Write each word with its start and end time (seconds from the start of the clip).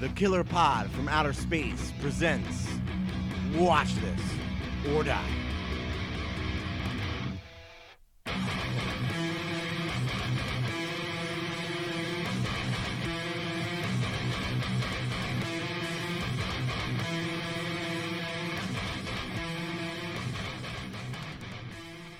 The 0.00 0.08
Killer 0.08 0.44
Pod 0.44 0.90
from 0.92 1.08
Outer 1.08 1.34
Space 1.34 1.92
presents 2.00 2.66
Watch 3.54 3.94
This 3.96 4.94
or 4.94 5.04
Die. 5.04 5.22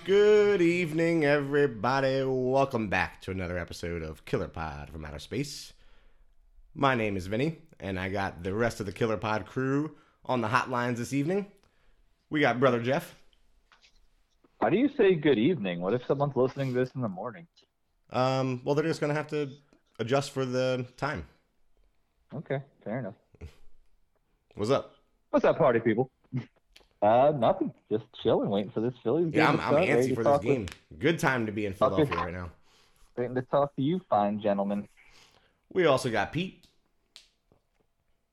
Good 0.05 0.61
evening, 0.61 1.25
everybody. 1.25 2.25
Welcome 2.27 2.89
back 2.89 3.23
to 3.23 3.31
another 3.31 3.57
episode 3.57 4.03
of 4.03 4.27
Killer 4.27 4.49
Pod 4.49 4.91
from 4.91 5.07
Outer 5.07 5.19
Space. 5.19 5.73
My 6.75 6.95
name 6.95 7.17
is 7.17 7.27
Vinny, 7.27 7.59
and 7.81 7.99
I 7.99 8.09
got 8.09 8.43
the 8.43 8.55
rest 8.55 8.81
of 8.81 8.87
the 8.87 8.93
Killer 8.93 9.17
Pod 9.17 9.47
crew 9.47 9.97
on 10.25 10.41
the 10.41 10.49
hotlines 10.49 10.97
this 10.97 11.13
evening. 11.13 11.47
We 12.31 12.41
got 12.41 12.61
Brother 12.61 12.81
Jeff. 12.81 13.15
How 14.61 14.69
do 14.69 14.77
you 14.77 14.89
say 14.97 15.15
good 15.15 15.39
evening? 15.39 15.81
What 15.81 15.95
if 15.95 16.03
someone's 16.07 16.37
listening 16.37 16.73
to 16.75 16.79
this 16.79 16.91
in 16.95 17.01
the 17.01 17.09
morning? 17.09 17.47
Um, 18.11 18.61
well, 18.65 18.75
they're 18.75 18.85
just 18.85 19.01
going 19.01 19.09
to 19.09 19.15
have 19.15 19.29
to 19.29 19.51
adjust 19.99 20.31
for 20.33 20.45
the 20.45 20.87
time. 20.97 21.27
Okay, 22.35 22.61
fair 22.85 22.99
enough. 23.01 23.15
What's 24.55 24.71
up? 24.71 24.95
What's 25.31 25.45
up, 25.45 25.59
party 25.59 25.81
people? 25.81 26.11
Uh, 27.03 27.33
nothing. 27.35 27.73
Just 27.91 28.05
chilling, 28.23 28.51
waiting 28.51 28.71
for 28.71 28.81
this 28.81 28.93
Phillies 29.03 29.33
game. 29.33 29.41
Yeah, 29.41 29.49
I'm, 29.49 29.61
I'm 29.61 29.69
start, 29.73 29.85
antsy 29.85 30.09
for 30.11 30.17
this 30.17 30.25
talk 30.25 30.43
with- 30.45 30.55
game. 30.55 30.67
Good 30.99 31.19
time 31.19 31.47
to 31.47 31.53
be 31.53 31.67
in 31.67 31.73
Philadelphia 31.73 32.17
right 32.17 32.33
now. 32.33 32.51
Waiting 33.17 33.35
to 33.35 33.43
talk 33.43 33.75
to 33.77 33.83
you, 33.83 34.01
fine 34.09 34.41
gentlemen. 34.41 34.87
We 35.73 35.87
also 35.87 36.11
got 36.11 36.33
Pete. 36.33 36.60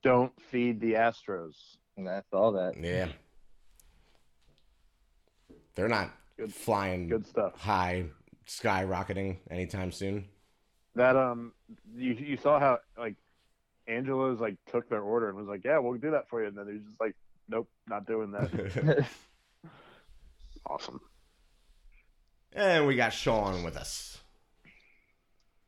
Don't 0.02 0.32
feed 0.50 0.80
the 0.80 0.94
Astros. 0.94 1.54
And 1.96 2.06
that's 2.06 2.32
all 2.32 2.52
that. 2.52 2.74
Yeah. 2.80 3.08
They're 5.74 5.88
not 5.88 6.10
Good- 6.36 6.54
flying 6.54 7.08
Good 7.08 7.26
stuff. 7.26 7.54
high, 7.58 8.06
skyrocketing 8.46 9.38
anytime 9.50 9.92
soon. 9.92 10.26
That 10.94 11.16
um, 11.16 11.52
you 11.94 12.12
you 12.14 12.36
saw 12.36 12.58
how 12.58 12.78
like 12.96 13.14
Angelo's 13.86 14.40
like 14.40 14.56
took 14.70 14.88
their 14.88 15.02
order 15.02 15.28
and 15.28 15.38
was 15.38 15.46
like, 15.46 15.64
yeah, 15.64 15.78
we'll 15.78 15.94
do 15.98 16.10
that 16.12 16.28
for 16.28 16.42
you, 16.42 16.48
and 16.48 16.56
then 16.58 16.66
they're 16.66 16.74
just 16.76 17.00
like, 17.00 17.14
nope, 17.48 17.68
not 17.88 18.06
doing 18.06 18.32
that. 18.32 19.06
awesome. 20.66 21.00
and 22.52 22.86
we 22.86 22.96
got 22.96 23.12
Sean 23.12 23.62
with 23.62 23.76
us. 23.76 24.18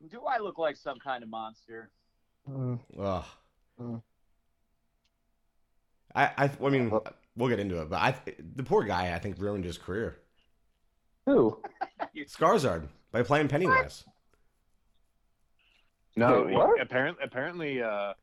Do 0.09 0.23
I 0.25 0.39
look 0.39 0.57
like 0.57 0.75
some 0.75 0.97
kind 0.99 1.23
of 1.23 1.29
monster? 1.29 1.89
Mm, 2.49 2.79
Ugh. 2.99 3.25
Mm. 3.79 4.01
I, 6.15 6.25
I, 6.37 6.51
I 6.63 6.69
mean, 6.69 6.91
we'll 7.35 7.49
get 7.49 7.59
into 7.59 7.81
it, 7.81 7.89
but 7.89 7.97
I, 7.99 8.15
the 8.55 8.63
poor 8.63 8.83
guy, 8.83 9.13
I 9.13 9.19
think, 9.19 9.37
ruined 9.39 9.63
his 9.65 9.77
career. 9.77 10.19
Who? 11.25 11.61
Skarsgård 12.17 12.87
by 13.11 13.23
playing 13.23 13.47
Pennywise. 13.47 14.03
No, 16.15 16.43
Wait, 16.43 16.53
what? 16.55 16.81
apparently, 16.81 17.23
apparently, 17.23 17.81
uh, 17.81 18.13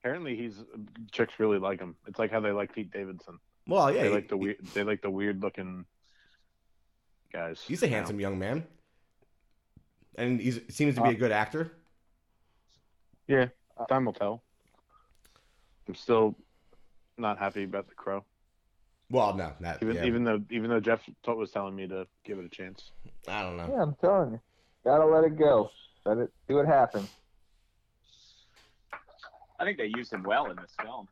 apparently, 0.00 0.36
he's 0.36 0.62
chicks 1.10 1.34
really 1.38 1.58
like 1.58 1.80
him. 1.80 1.96
It's 2.06 2.18
like 2.18 2.30
how 2.30 2.40
they 2.40 2.52
like 2.52 2.72
Pete 2.72 2.92
Davidson. 2.92 3.38
Well, 3.66 3.90
yeah, 3.92 4.02
they 4.02 4.08
he- 4.08 4.14
like 4.14 4.28
the 4.28 4.36
weird. 4.36 4.58
They 4.72 4.84
like 4.84 5.02
the 5.02 5.10
weird 5.10 5.42
looking 5.42 5.84
guys. 7.32 7.60
he's 7.66 7.82
a 7.82 7.86
now. 7.86 7.96
handsome 7.96 8.20
young 8.20 8.38
man, 8.38 8.64
and 10.14 10.40
he 10.40 10.52
seems 10.68 10.94
to 10.94 11.02
be 11.02 11.10
a 11.10 11.14
good 11.14 11.32
actor. 11.32 11.72
Yeah, 13.26 13.46
time 13.88 14.04
will 14.04 14.12
tell. 14.12 14.42
I'm 15.88 15.94
still 15.96 16.36
not 17.18 17.38
happy 17.38 17.64
about 17.64 17.88
the 17.88 17.94
Crow, 17.94 18.24
Well, 19.10 19.34
no, 19.34 19.52
not 19.60 19.82
even 19.82 19.96
yeah, 19.96 20.04
even 20.04 20.24
though 20.24 20.40
even 20.50 20.70
though 20.70 20.80
Jeff 20.80 21.00
was 21.26 21.50
telling 21.50 21.74
me 21.74 21.86
to 21.88 22.06
give 22.24 22.38
it 22.38 22.44
a 22.44 22.48
chance. 22.48 22.90
I 23.26 23.42
don't 23.42 23.56
know. 23.56 23.68
Yeah, 23.74 23.82
I'm 23.82 23.94
telling 24.00 24.32
you. 24.32 24.40
Gotta 24.84 25.04
let 25.04 25.24
it 25.24 25.36
go. 25.38 25.70
Let 26.04 26.18
it 26.18 26.30
see 26.46 26.54
what 26.54 26.66
happens. 26.66 27.08
I 29.60 29.64
think 29.64 29.76
they 29.78 29.90
used 29.96 30.12
him 30.12 30.22
well 30.22 30.50
in 30.50 30.56
this 30.56 30.74
film. 30.80 31.08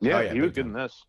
Yeah, 0.00 0.16
Oh, 0.16 0.20
yeah, 0.20 0.32
he 0.32 0.40
was 0.40 0.48
big 0.48 0.54
good 0.56 0.66
in 0.66 0.72
this. 0.74 1.04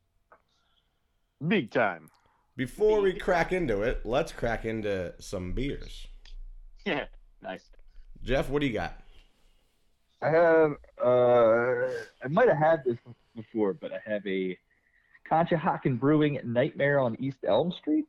Big 1.48 1.72
time. 1.72 2.10
Before 2.56 3.02
we 3.02 3.14
crack 3.14 3.52
into 3.52 3.82
it, 3.82 4.06
let's 4.06 4.32
crack 4.32 4.66
into 4.66 5.14
some 5.20 5.54
beers. 5.54 6.08
Yeah, 6.84 7.06
nice. 7.44 7.70
Jeff, 8.24 8.50
what 8.50 8.60
do 8.60 8.66
you 8.66 8.74
got? 8.74 9.00
I 10.24 10.30
have, 10.30 10.72
uh, 11.04 11.86
I 12.24 12.28
might 12.28 12.48
have 12.48 12.58
had 12.58 12.84
this 12.84 12.98
before, 13.36 13.74
but 13.74 13.92
I 13.92 14.00
have 14.10 14.26
a 14.26 14.58
Conshohocken 15.30 16.00
Brewing 16.00 16.40
Nightmare 16.44 17.00
on 17.00 17.16
East 17.20 17.38
Elm 17.48 17.72
Street. 17.80 18.06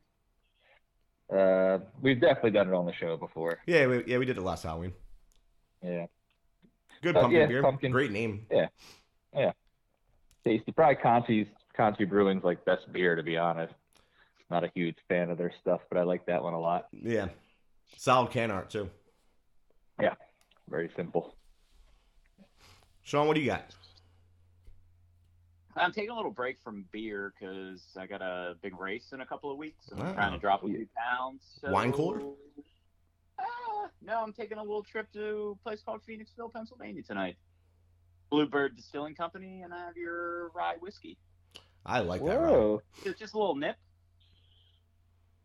Uh, 1.33 1.79
we've 2.01 2.19
definitely 2.21 2.51
done 2.51 2.67
it 2.67 2.73
on 2.73 2.85
the 2.85 2.93
show 2.93 3.17
before. 3.17 3.59
Yeah, 3.65 3.87
we, 3.87 4.03
yeah, 4.05 4.17
we 4.17 4.25
did 4.25 4.37
it 4.37 4.41
last 4.41 4.63
Halloween. 4.63 4.93
Yeah. 5.81 6.05
Good 7.01 7.17
Oh, 7.17 7.21
pumpkin 7.21 7.39
yeah, 7.41 7.47
beer. 7.47 7.61
pumpkin. 7.61 7.91
Great 7.91 8.11
name. 8.11 8.45
Yeah. 8.51 8.67
Yeah. 9.35 9.51
Tasty. 10.45 10.71
Probably 10.71 10.95
Conchi's 10.95 11.47
Conchi 11.77 12.07
Brewing's 12.07 12.43
like 12.43 12.63
best 12.65 12.91
beer 12.91 13.15
to 13.15 13.23
be 13.23 13.37
honest. 13.37 13.73
Not 14.49 14.63
a 14.63 14.71
huge 14.75 14.97
fan 15.09 15.29
of 15.29 15.37
their 15.37 15.51
stuff, 15.61 15.81
but 15.89 15.97
I 15.97 16.03
like 16.03 16.25
that 16.27 16.43
one 16.43 16.53
a 16.53 16.59
lot. 16.59 16.87
Yeah, 16.91 17.27
solid 17.97 18.31
can 18.31 18.51
art 18.51 18.69
too. 18.69 18.89
Yeah. 19.99 20.13
Very 20.69 20.91
simple. 20.95 21.35
Sean, 23.03 23.27
what 23.27 23.33
do 23.33 23.41
you 23.41 23.47
got? 23.47 23.65
I'm 25.75 25.91
taking 25.91 26.11
a 26.11 26.15
little 26.15 26.31
break 26.31 26.57
from 26.63 26.85
beer 26.91 27.33
because 27.37 27.81
I 27.97 28.05
got 28.05 28.21
a 28.21 28.55
big 28.61 28.79
race 28.79 29.11
in 29.11 29.21
a 29.21 29.25
couple 29.25 29.51
of 29.51 29.57
weeks. 29.57 29.89
and 29.89 30.01
I'm 30.01 30.13
trying 30.13 30.33
to 30.33 30.37
drop 30.39 30.63
a 30.63 30.67
few 30.67 30.87
pounds. 30.95 31.41
So... 31.61 31.71
Wine 31.71 31.91
cooler? 31.91 32.21
Uh, 33.39 33.87
no, 34.01 34.21
I'm 34.21 34.33
taking 34.33 34.57
a 34.57 34.61
little 34.61 34.83
trip 34.83 35.11
to 35.13 35.57
a 35.59 35.63
place 35.63 35.81
called 35.83 36.01
Phoenixville, 36.07 36.53
Pennsylvania 36.53 37.01
tonight. 37.01 37.37
Bluebird 38.29 38.75
Distilling 38.75 39.15
Company, 39.15 39.61
and 39.61 39.73
I 39.73 39.79
have 39.79 39.97
your 39.97 40.49
rye 40.55 40.75
whiskey. 40.79 41.17
I 41.85 41.99
like 41.99 42.23
that. 42.25 42.39
Ryan. 42.39 42.49
Whoa. 42.49 42.81
It's 43.03 43.19
just 43.19 43.33
a 43.33 43.37
little 43.37 43.55
nip. 43.55 43.75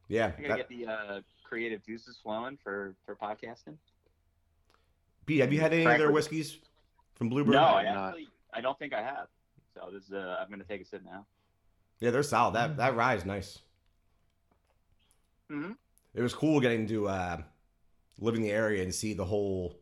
Yeah, 0.08 0.32
I 0.38 0.40
gotta 0.40 0.48
that- 0.48 0.56
get 0.56 0.68
the 0.68 0.86
uh, 0.86 1.20
creative 1.44 1.84
juices 1.84 2.18
flowing 2.22 2.58
for 2.62 2.94
for 3.04 3.14
podcasting. 3.16 3.76
Pete, 5.26 5.40
have 5.40 5.52
you 5.52 5.60
had 5.60 5.74
any 5.74 5.84
of 5.84 5.98
their 5.98 6.10
whiskeys 6.10 6.58
from 7.16 7.28
Bluebird? 7.28 7.54
No, 7.54 7.60
I 7.62 7.80
I'm 7.80 7.94
not. 7.94 8.08
actually 8.08 8.28
I 8.54 8.60
don't 8.62 8.78
think 8.78 8.94
I 8.94 9.02
have. 9.02 9.26
So 9.74 9.90
this 9.92 10.04
is 10.04 10.12
uh, 10.12 10.36
I'm 10.40 10.50
gonna 10.50 10.64
take 10.64 10.82
a 10.82 10.84
sip 10.84 11.02
now. 11.04 11.26
Yeah, 12.00 12.10
they're 12.10 12.22
solid. 12.22 12.54
That 12.54 12.76
that 12.76 12.96
rye 12.96 13.14
is 13.14 13.24
nice. 13.24 13.58
Mm-hmm. 15.50 15.72
It 16.14 16.22
was 16.22 16.34
cool 16.34 16.60
getting 16.60 16.86
to 16.88 17.08
uh, 17.08 17.38
live 18.18 18.34
in 18.34 18.42
the 18.42 18.50
area 18.50 18.82
and 18.82 18.94
see 18.94 19.14
the 19.14 19.24
whole 19.24 19.78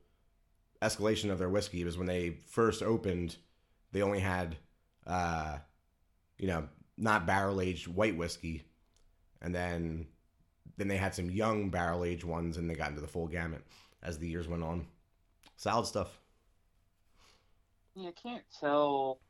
escalation 0.83 1.31
of 1.31 1.39
their 1.39 1.49
whiskey. 1.49 1.83
It 1.83 1.87
was 1.87 1.99
when 1.99 2.07
they 2.07 2.39
first 2.49 2.83
opened, 2.83 3.37
they 3.93 4.03
only 4.03 4.21
had, 4.21 4.57
uh, 5.07 5.59
you 6.39 6.47
know, 6.47 6.69
not 6.97 7.27
barrel 7.27 7.61
aged 7.61 7.89
white 7.89 8.17
whiskey, 8.17 8.65
and 9.43 9.55
then 9.55 10.07
then 10.77 10.89
they 10.89 10.97
had 10.97 11.15
some 11.15 11.31
young 11.31 11.71
barrel 11.71 12.05
aged 12.05 12.25
ones, 12.25 12.57
and 12.57 12.69
they 12.69 12.75
got 12.75 12.91
into 12.91 13.01
the 13.01 13.07
full 13.07 13.27
gamut 13.27 13.63
as 14.03 14.19
the 14.19 14.29
years 14.29 14.49
went 14.49 14.63
on. 14.63 14.87
Solid 15.57 15.87
stuff. 15.87 16.21
Yeah, 17.95 18.11
I 18.11 18.13
can't 18.13 18.45
tell 18.61 19.21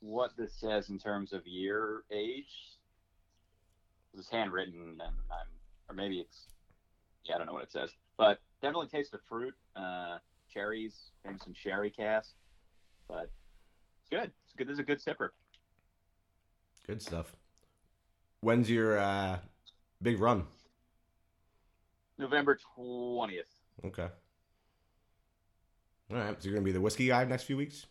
what 0.00 0.32
this 0.36 0.52
says 0.54 0.90
in 0.90 0.98
terms 0.98 1.32
of 1.32 1.46
year 1.46 2.02
age. 2.10 2.78
It's 4.16 4.28
handwritten, 4.28 4.74
and 4.74 5.02
I'm, 5.02 5.14
or 5.88 5.94
maybe 5.94 6.18
it's, 6.18 6.48
yeah, 7.24 7.36
I 7.36 7.38
don't 7.38 7.46
know 7.46 7.52
what 7.52 7.62
it 7.62 7.70
says, 7.70 7.90
but 8.16 8.40
definitely 8.60 8.88
taste 8.88 9.14
of 9.14 9.20
fruit, 9.28 9.54
uh, 9.76 10.18
cherries, 10.52 11.12
maybe 11.24 11.38
some 11.42 11.54
sherry 11.54 11.90
cast, 11.90 12.34
but 13.08 13.30
it's 14.00 14.10
good. 14.10 14.32
It's 14.46 14.54
good. 14.56 14.66
This 14.66 14.74
is 14.74 14.78
a 14.80 14.82
good 14.82 15.00
sipper. 15.00 15.28
Good 16.86 17.00
stuff. 17.00 17.36
When's 18.40 18.68
your 18.68 18.98
uh, 18.98 19.38
big 20.02 20.18
run? 20.18 20.44
November 22.18 22.58
twentieth. 22.74 23.46
Okay. 23.84 24.08
All 26.10 26.16
right. 26.16 26.42
So 26.42 26.48
you're 26.48 26.54
gonna 26.54 26.64
be 26.64 26.72
the 26.72 26.80
whiskey 26.80 27.06
guy 27.06 27.24
next 27.24 27.44
few 27.44 27.56
weeks. 27.56 27.86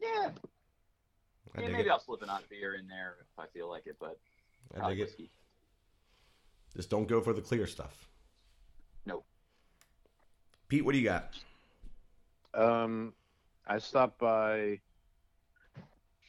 Yeah, 0.00 0.30
yeah 1.58 1.68
maybe 1.68 1.88
it. 1.88 1.90
I'll 1.90 2.00
slip 2.00 2.22
another 2.22 2.44
beer 2.48 2.74
in 2.74 2.86
there 2.88 3.16
if 3.20 3.38
I 3.38 3.46
feel 3.46 3.68
like 3.68 3.86
it, 3.86 3.96
but 4.00 4.18
I 4.74 4.78
probably 4.78 4.96
dig 4.96 5.02
it. 5.02 5.04
whiskey. 5.06 5.30
Just 6.76 6.90
don't 6.90 7.06
go 7.06 7.20
for 7.20 7.32
the 7.32 7.42
clear 7.42 7.66
stuff. 7.66 8.08
Nope. 9.04 9.24
Pete, 10.68 10.84
what 10.84 10.92
do 10.92 10.98
you 10.98 11.04
got? 11.04 11.34
Um, 12.54 13.12
I 13.66 13.78
stopped 13.78 14.18
by 14.18 14.80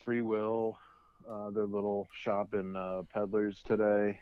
Free 0.04 0.22
Will, 0.22 0.78
uh, 1.30 1.50
their 1.52 1.66
little 1.66 2.08
shop 2.14 2.54
in 2.54 2.76
uh, 2.76 3.04
Peddlers 3.14 3.62
today, 3.66 4.20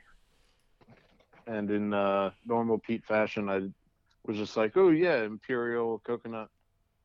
and 1.47 1.71
in 1.71 1.93
uh, 1.93 2.31
normal 2.45 2.77
Pete 2.77 3.03
fashion, 3.05 3.49
I 3.49 3.61
was 4.25 4.37
just 4.37 4.55
like, 4.57 4.77
"Oh 4.77 4.89
yeah, 4.89 5.23
Imperial 5.23 5.99
coconut 6.05 6.49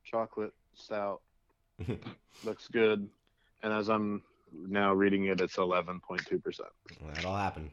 chocolate 0.05 0.53
stout," 0.75 1.23
Looks 2.45 2.69
good. 2.69 3.09
And 3.67 3.75
as 3.75 3.89
I'm 3.89 4.23
now 4.53 4.93
reading 4.95 5.25
it, 5.25 5.41
it's 5.41 5.57
11.2%. 5.57 6.61
That'll 7.15 7.35
happen. 7.35 7.69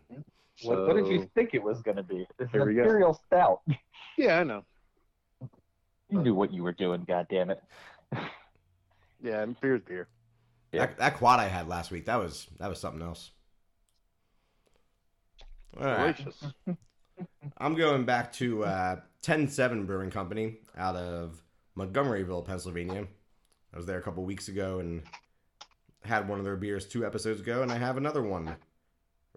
What, 0.64 0.88
what 0.88 0.96
did 0.96 1.08
you 1.08 1.30
think 1.36 1.54
it 1.54 1.62
was 1.62 1.84
going 1.84 1.98
to 1.98 2.04
be? 2.04 2.26
It's 2.40 2.52
Here 2.52 2.64
an 2.64 2.70
we 2.70 2.74
go. 2.74 2.82
imperial 2.82 3.22
stout. 3.28 3.62
Yeah, 4.18 4.40
I 4.40 4.44
know. 4.44 4.64
You 6.10 6.22
knew 6.22 6.34
what 6.34 6.52
you 6.52 6.64
were 6.64 6.72
doing. 6.72 7.04
God 7.08 7.28
damn 7.30 7.52
it. 7.52 7.62
Yeah, 9.22 9.42
and 9.42 9.60
beer's 9.62 9.82
beer. 9.88 10.08
Yeah. 10.72 10.88
That, 10.88 10.98
that 10.98 11.18
quad 11.18 11.40
I 11.40 11.48
had 11.48 11.68
last 11.68 11.90
week, 11.92 12.06
that 12.06 12.18
was 12.18 12.48
that 12.60 12.70
was 12.70 12.80
something 12.80 13.02
else. 13.02 13.32
All 15.80 15.86
right. 15.86 16.16
Delicious. 16.16 16.54
I'm 17.58 17.76
going 17.76 18.06
back 18.06 18.34
to 18.34 18.66
uh, 18.66 18.96
107 19.26 19.86
Brewing 19.86 20.12
Company 20.12 20.58
out 20.78 20.96
of 20.96 21.42
Montgomeryville, 21.78 22.46
Pennsylvania. 22.46 23.08
I 23.74 23.78
was 23.78 23.86
there 23.86 23.98
a 23.98 24.02
couple 24.02 24.24
weeks 24.26 24.48
ago 24.48 24.80
and 24.80 25.04
had 26.06 26.28
one 26.28 26.40
of 26.40 26.46
their 26.46 26.56
beers 26.56 26.86
two 26.86 27.06
episodes 27.06 27.42
ago, 27.42 27.62
and 27.62 27.72
I 27.72 27.78
have 27.78 27.98
another 27.98 28.22
one 28.22 28.56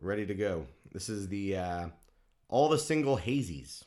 ready 0.01 0.27
to 0.27 0.35
go. 0.35 0.67
This 0.93 1.09
is 1.09 1.29
the 1.29 1.57
uh, 1.57 1.87
All 2.49 2.69
the 2.69 2.79
Single 2.79 3.19
Hazies. 3.19 3.85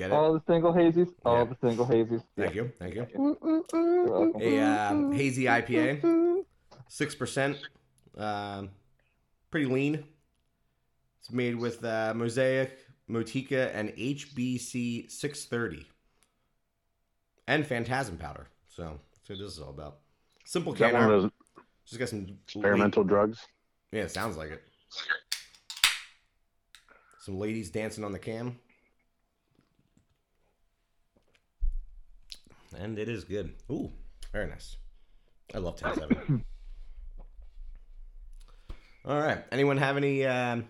Get 0.00 0.12
it? 0.12 0.14
All 0.14 0.32
the 0.32 0.42
single 0.46 0.72
hazies. 0.72 1.12
All 1.26 1.44
the 1.44 1.56
single 1.60 1.84
hazies. 1.84 2.22
Thank 2.34 2.54
you. 2.54 2.72
Thank 2.78 2.94
you. 2.94 3.36
A 4.40 4.58
uh, 4.58 5.10
hazy 5.10 5.44
IPA, 5.44 6.42
6%. 6.90 7.56
Um, 8.16 8.70
pretty 9.50 9.66
lean. 9.66 10.04
It's 11.18 11.30
made 11.30 11.54
with 11.54 11.84
uh, 11.84 12.14
Mosaic, 12.16 12.78
Motueka, 13.10 13.72
and 13.74 13.90
HBC 13.90 15.10
630. 15.10 15.86
And 17.46 17.66
Phantasm 17.66 18.16
powder. 18.16 18.46
So 18.68 18.98
that's 19.12 19.28
what 19.28 19.38
this 19.38 19.52
is 19.52 19.58
all 19.58 19.68
about. 19.68 19.98
Simple 20.50 20.72
can 20.72 20.92
one 20.92 21.04
of 21.04 21.08
those 21.08 21.30
Just 21.86 22.00
got 22.00 22.08
some 22.08 22.26
experimental 22.42 23.04
drugs? 23.04 23.38
Yeah, 23.92 24.02
it 24.02 24.10
sounds 24.10 24.36
like 24.36 24.50
it. 24.50 24.60
Some 27.20 27.38
ladies 27.38 27.70
dancing 27.70 28.02
on 28.02 28.10
the 28.10 28.18
cam. 28.18 28.58
And 32.76 32.98
it 32.98 33.08
is 33.08 33.22
good. 33.22 33.54
Ooh, 33.70 33.92
very 34.32 34.48
nice. 34.48 34.74
I 35.54 35.58
love 35.58 35.80
107. 35.80 36.40
All 39.04 39.20
right. 39.20 39.44
Anyone 39.52 39.76
have 39.76 39.96
any 39.96 40.26
um, 40.26 40.64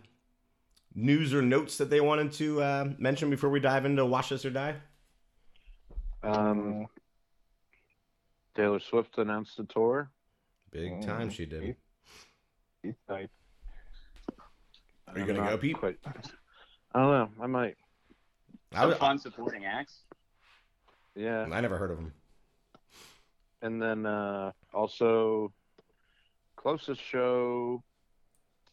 news 0.95 1.33
or 1.33 1.41
notes 1.41 1.79
that 1.79 1.89
they 1.89 2.03
wanted 2.03 2.33
to 2.33 2.61
uh, 2.61 2.85
mention 2.99 3.31
before 3.31 3.49
we 3.49 3.61
dive 3.61 3.87
into 3.87 4.05
Watch 4.05 4.29
This 4.29 4.45
or 4.45 4.51
Die? 4.51 4.75
Um, 6.23 6.87
Taylor 8.55 8.81
Swift 8.81 9.19
announced 9.19 9.57
the 9.57 9.65
tour. 9.65 10.11
Big 10.71 11.05
time 11.05 11.31
she 11.31 11.47
did. 11.47 11.77
He's 12.83 12.95
nice. 13.09 13.29
Are 15.09 15.19
you 15.19 15.23
I'm 15.23 15.27
gonna 15.27 15.51
go, 15.51 15.59
Pete? 15.59 15.77
Quite... 15.77 15.99
I 16.95 17.01
don't 17.01 17.11
know. 17.11 17.29
I 17.43 17.47
might. 17.47 17.77
I, 18.73 18.87
was- 18.87 18.97
fun 18.99 19.19
supporting 19.19 19.65
acts. 19.65 20.03
Yeah. 21.15 21.47
I 21.51 21.61
never 21.61 21.77
heard 21.77 21.91
of 21.91 21.99
him. 21.99 22.13
And 23.63 23.83
then 23.83 24.07
uh, 24.07 24.53
also 24.73 25.53
closest 26.57 27.01
show. 27.03 27.83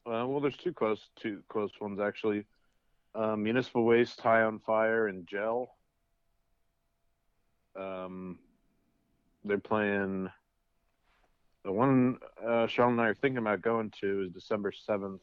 Uh, 0.06 0.26
well, 0.26 0.40
there's 0.40 0.56
two 0.56 0.72
close 0.72 1.10
two 1.20 1.42
close 1.50 1.72
ones 1.82 2.00
actually. 2.00 2.46
Uh, 3.14 3.36
Municipal 3.36 3.84
Waste, 3.84 4.20
High 4.22 4.44
on 4.44 4.60
Fire, 4.60 5.08
and 5.08 5.28
Gel. 5.28 5.70
Um, 7.76 8.38
they're 9.48 9.58
playing. 9.58 10.30
The 11.64 11.72
one 11.72 12.18
uh, 12.46 12.68
Sean 12.68 12.94
and 12.94 13.02
I 13.02 13.08
are 13.08 13.16
thinking 13.16 13.40
about 13.40 13.62
going 13.62 13.92
to 14.02 14.24
is 14.24 14.32
December 14.32 14.72
seventh, 14.72 15.22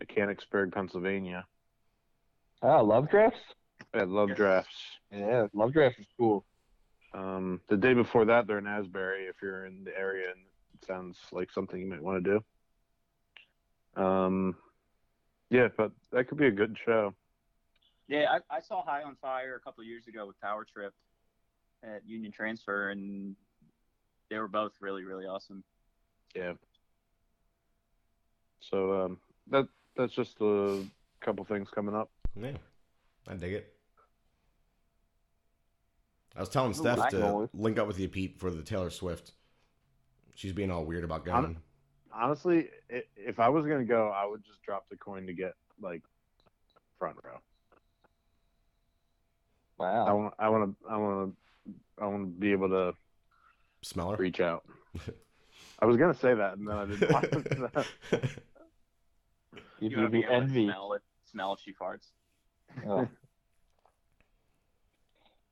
Mechanicsburg, 0.00 0.72
Pennsylvania. 0.72 1.46
Ah, 2.62 2.80
Lovedraft's? 2.80 3.38
At 3.92 4.08
Love 4.08 4.30
Yes. 4.30 4.36
Drafts. 4.36 4.76
Yeah, 5.12 5.46
Lovedraft's 5.52 5.98
is 5.98 6.06
cool. 6.16 6.44
Um, 7.12 7.60
the 7.68 7.76
day 7.76 7.94
before 7.94 8.24
that, 8.24 8.46
they're 8.46 8.58
in 8.58 8.66
Asbury. 8.66 9.24
If 9.24 9.36
you're 9.42 9.66
in 9.66 9.84
the 9.84 9.96
area, 9.96 10.28
and 10.30 10.40
it 10.74 10.86
sounds 10.86 11.18
like 11.32 11.50
something 11.52 11.80
you 11.80 11.86
might 11.86 12.02
want 12.02 12.24
to 12.24 12.40
do. 13.96 14.02
Um, 14.02 14.56
yeah, 15.50 15.68
but 15.76 15.92
that 16.12 16.28
could 16.28 16.38
be 16.38 16.46
a 16.46 16.52
good 16.52 16.76
show. 16.84 17.14
Yeah, 18.08 18.38
I, 18.50 18.56
I 18.56 18.60
saw 18.60 18.84
High 18.84 19.02
on 19.02 19.16
Fire 19.20 19.56
a 19.56 19.60
couple 19.60 19.82
of 19.82 19.86
years 19.86 20.06
ago 20.08 20.26
with 20.26 20.40
Power 20.40 20.64
Trip 20.64 20.92
at 21.84 22.06
Union 22.06 22.32
Transfer, 22.32 22.90
and 22.90 23.36
they 24.30 24.38
were 24.38 24.48
both 24.48 24.72
really, 24.80 25.04
really 25.04 25.26
awesome. 25.26 25.62
Yeah. 26.34 26.54
So 28.60 29.04
um, 29.04 29.18
that 29.50 29.68
that's 29.96 30.14
just 30.14 30.40
a 30.40 30.84
couple 31.20 31.44
things 31.44 31.68
coming 31.70 31.94
up. 31.94 32.10
Yeah, 32.34 32.56
I 33.28 33.34
dig 33.34 33.52
it. 33.52 33.70
I 36.36 36.40
was 36.40 36.48
telling 36.48 36.70
Ooh, 36.72 36.74
Steph 36.74 37.08
to 37.10 37.18
know. 37.18 37.50
link 37.52 37.78
up 37.78 37.86
with 37.86 38.00
you, 38.00 38.08
Pete, 38.08 38.38
for 38.40 38.50
the 38.50 38.62
Taylor 38.62 38.90
Swift. 38.90 39.32
She's 40.34 40.52
being 40.52 40.70
all 40.70 40.84
weird 40.84 41.04
about 41.04 41.24
going. 41.24 41.58
Honestly, 42.12 42.68
if 43.16 43.38
I 43.38 43.48
was 43.48 43.66
gonna 43.66 43.84
go, 43.84 44.08
I 44.08 44.24
would 44.26 44.44
just 44.44 44.62
drop 44.62 44.88
the 44.88 44.96
coin 44.96 45.26
to 45.26 45.32
get 45.32 45.54
like 45.80 46.02
front 46.98 47.16
row. 47.22 47.38
Wow. 49.78 50.06
I 50.06 50.12
Wow. 50.12 50.16
want, 50.16 50.34
I 50.38 50.48
want 50.48 50.78
to, 50.80 50.88
I 50.88 50.96
want 50.96 51.30
to, 51.30 51.36
I 52.00 52.06
want 52.06 52.22
to 52.34 52.40
be 52.40 52.52
able 52.52 52.68
to 52.70 52.92
Smell 53.82 54.10
her. 54.10 54.16
reach 54.16 54.40
out. 54.40 54.64
I 55.80 55.86
was 55.86 55.96
gonna 55.96 56.14
say 56.14 56.34
that, 56.34 56.56
and 56.56 56.68
then 56.68 56.76
I 56.76 56.84
didn't. 56.86 57.12
want 57.12 57.32
to. 57.32 57.84
You 59.80 59.80
You 59.80 59.90
do 59.90 59.96
want 60.02 60.12
to 60.12 60.18
be 60.18 60.22
the 60.22 60.32
envy. 60.32 60.66
smell 60.66 60.92
it, 60.94 61.02
smell 61.30 61.52
if 61.54 61.60
she 61.60 61.72
farts. 61.74 62.06
Oh. 62.88 63.06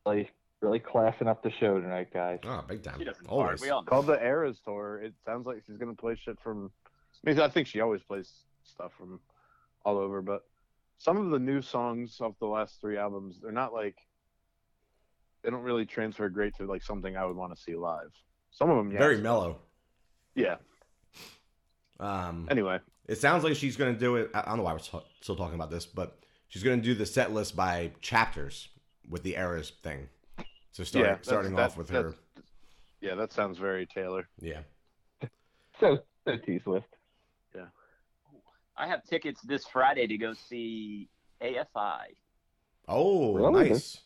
really, 0.07 0.31
really 0.61 0.79
classing 0.79 1.29
up 1.29 1.43
the 1.43 1.51
show 1.51 1.81
tonight, 1.81 2.09
guys. 2.13 2.39
oh, 2.45 2.65
big 2.67 2.83
time. 2.83 2.99
She 2.99 3.05
doesn't 3.05 3.27
Always. 3.27 3.49
fart. 3.49 3.61
We 3.61 3.71
all 3.71 3.83
know. 3.83 3.87
Called 3.87 4.07
the 4.07 4.23
Eras 4.25 4.61
tour. 4.65 5.01
It 5.03 5.15
sounds 5.27 5.47
like 5.47 5.63
she's 5.67 5.77
gonna 5.77 5.95
play 5.95 6.15
shit 6.17 6.39
from. 6.43 6.71
I 7.27 7.31
mean, 7.31 7.41
I 7.41 7.49
think 7.49 7.67
she 7.67 7.81
always 7.81 8.03
plays 8.03 8.33
stuff 8.65 8.93
from 8.97 9.21
all 9.85 9.99
over, 9.99 10.23
but 10.23 10.43
some 10.99 11.17
of 11.19 11.31
the 11.31 11.39
new 11.39 11.63
songs 11.63 12.19
off 12.21 12.35
the 12.41 12.47
last 12.47 12.81
three 12.81 12.97
albums, 12.97 13.39
they're 13.43 13.53
not 13.53 13.73
like. 13.73 13.97
They 15.43 15.51
don't 15.51 15.63
really 15.63 15.85
transfer 15.87 16.29
great 16.29 16.55
to 16.57 16.67
like 16.67 16.83
something 16.83 17.17
I 17.17 17.25
would 17.25 17.37
want 17.37 17.55
to 17.57 17.61
see 17.61 17.75
live. 17.75 18.13
Some 18.51 18.71
of 18.71 18.77
them, 18.77 18.93
yeah. 18.93 18.99
Very 18.99 19.19
mellow. 19.19 19.59
yeah. 20.35 20.57
Um, 22.01 22.49
Anyway, 22.51 22.79
it 23.07 23.19
sounds 23.19 23.45
like 23.45 23.55
she's 23.57 23.77
going 23.77 23.93
to 23.95 23.99
do 23.99 24.17
it. 24.17 24.31
I 24.35 24.41
I 24.41 24.45
don't 24.47 24.59
know 24.59 24.63
why 24.65 24.73
we're 24.73 24.79
t- 24.81 24.99
still 25.21 25.37
talking 25.37 25.55
about 25.55 25.71
this, 25.71 25.87
but 25.87 26.19
she's 26.49 26.63
going 26.63 26.79
to 26.81 26.85
do 26.85 26.95
the 26.95 27.07
set 27.07 27.33
list 27.33 27.55
by 27.57 27.93
chapters 28.01 28.69
with 29.09 29.23
the 29.23 29.37
eras 29.37 29.71
thing. 29.83 30.09
So 30.73 30.85
start, 30.85 31.07
Yeah, 31.07 31.17
starting 31.23 31.55
that- 31.57 31.63
off 31.71 31.77
with 31.77 31.91
her. 31.91 32.15
yeah, 33.01 33.15
that 33.15 33.33
sounds 33.33 33.59
very 33.59 33.87
Taylor. 33.87 34.29
Yeah. 34.41 34.61
So, 35.81 35.99
so 36.27 36.37
T 36.37 36.61
Swift. 36.61 36.87
Yeah. 37.57 37.67
I 38.77 38.87
have 38.87 39.03
tickets 39.05 39.41
this 39.43 39.65
Friday 39.67 40.07
to 40.07 40.17
go 40.19 40.33
see 40.35 41.09
AFI, 41.43 42.05
Oh, 42.87 43.35
Really? 43.35 43.71
nice. 43.71 44.01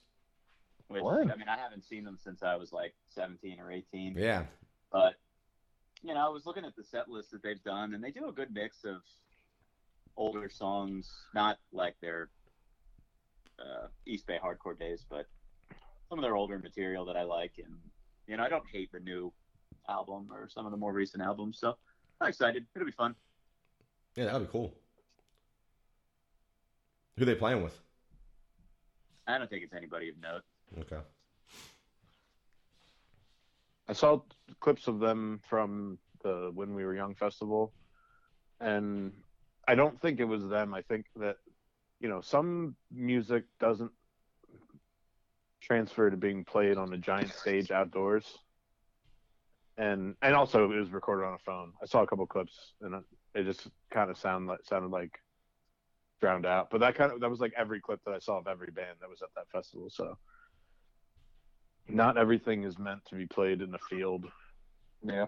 Which 0.88 1.02
Word. 1.02 1.30
I 1.30 1.36
mean 1.36 1.48
I 1.48 1.58
haven't 1.58 1.84
seen 1.84 2.04
them 2.04 2.18
since 2.22 2.42
I 2.42 2.56
was 2.56 2.72
like 2.72 2.94
17 3.10 3.58
or 3.60 3.70
18. 3.70 4.14
Yeah. 4.16 4.44
But 4.92 5.14
you 6.02 6.14
know, 6.14 6.26
I 6.26 6.28
was 6.28 6.46
looking 6.46 6.64
at 6.64 6.76
the 6.76 6.84
set 6.84 7.08
list 7.08 7.30
that 7.32 7.42
they've 7.42 7.62
done, 7.62 7.94
and 7.94 8.02
they 8.02 8.10
do 8.10 8.28
a 8.28 8.32
good 8.32 8.52
mix 8.52 8.84
of 8.84 9.02
older 10.16 10.48
songs, 10.48 11.10
not 11.34 11.58
like 11.72 11.96
their 12.00 12.28
uh, 13.58 13.88
East 14.06 14.26
Bay 14.26 14.38
hardcore 14.42 14.78
days, 14.78 15.04
but 15.08 15.26
some 16.08 16.18
of 16.18 16.22
their 16.22 16.36
older 16.36 16.58
material 16.58 17.04
that 17.06 17.16
I 17.16 17.22
like. 17.22 17.52
And 17.58 17.74
you 18.26 18.36
know, 18.36 18.42
I 18.42 18.48
don't 18.48 18.66
hate 18.72 18.92
the 18.92 19.00
new 19.00 19.32
album 19.88 20.28
or 20.32 20.48
some 20.48 20.66
of 20.66 20.72
the 20.72 20.78
more 20.78 20.92
recent 20.92 21.22
albums, 21.22 21.58
so 21.58 21.76
I'm 22.20 22.28
excited. 22.28 22.66
It'll 22.74 22.86
be 22.86 22.92
fun. 22.92 23.14
Yeah, 24.14 24.24
that'll 24.24 24.40
be 24.40 24.46
cool. 24.46 24.74
Who 27.18 27.24
they 27.24 27.34
playing 27.34 27.62
with? 27.62 27.78
I 29.26 29.38
don't 29.38 29.50
think 29.50 29.64
it's 29.64 29.74
anybody 29.74 30.08
of 30.08 30.16
note. 30.20 30.42
Okay. 30.78 31.02
I 33.88 33.92
saw 33.92 34.20
clips 34.60 34.88
of 34.88 34.98
them 34.98 35.40
from 35.48 35.98
the 36.22 36.50
When 36.54 36.74
We 36.74 36.84
Were 36.84 36.94
Young 36.94 37.14
festival, 37.14 37.72
and 38.60 39.12
I 39.68 39.74
don't 39.74 40.00
think 40.00 40.20
it 40.20 40.24
was 40.24 40.46
them. 40.48 40.74
I 40.74 40.82
think 40.82 41.06
that 41.16 41.36
you 42.00 42.08
know 42.08 42.20
some 42.20 42.74
music 42.90 43.44
doesn't 43.60 43.92
transfer 45.60 46.10
to 46.10 46.16
being 46.16 46.44
played 46.44 46.76
on 46.76 46.92
a 46.92 46.98
giant 46.98 47.32
stage 47.32 47.70
outdoors, 47.70 48.26
and 49.78 50.16
and 50.22 50.34
also 50.34 50.70
it 50.70 50.76
was 50.76 50.90
recorded 50.90 51.26
on 51.26 51.34
a 51.34 51.38
phone. 51.38 51.72
I 51.82 51.86
saw 51.86 52.02
a 52.02 52.06
couple 52.06 52.26
clips, 52.26 52.74
and 52.80 53.02
it, 53.34 53.44
just 53.44 53.68
kind 53.90 54.10
of 54.10 54.18
sound 54.18 54.48
like 54.48 54.60
sounded 54.64 54.90
like 54.90 55.18
drowned 56.20 56.46
out. 56.46 56.70
But 56.70 56.80
that 56.80 56.96
kind 56.96 57.12
of 57.12 57.20
that 57.20 57.30
was 57.30 57.40
like 57.40 57.52
every 57.56 57.80
clip 57.80 58.00
that 58.04 58.14
I 58.14 58.18
saw 58.18 58.38
of 58.38 58.48
every 58.48 58.72
band 58.72 58.96
that 59.00 59.08
was 59.08 59.22
at 59.22 59.28
that 59.36 59.48
festival. 59.52 59.90
So 59.90 60.16
Not 61.88 62.16
everything 62.18 62.64
is 62.64 62.78
meant 62.78 63.04
to 63.06 63.14
be 63.14 63.26
played 63.26 63.62
in 63.62 63.70
the 63.70 63.78
field. 63.90 64.26
Yeah. 65.02 65.26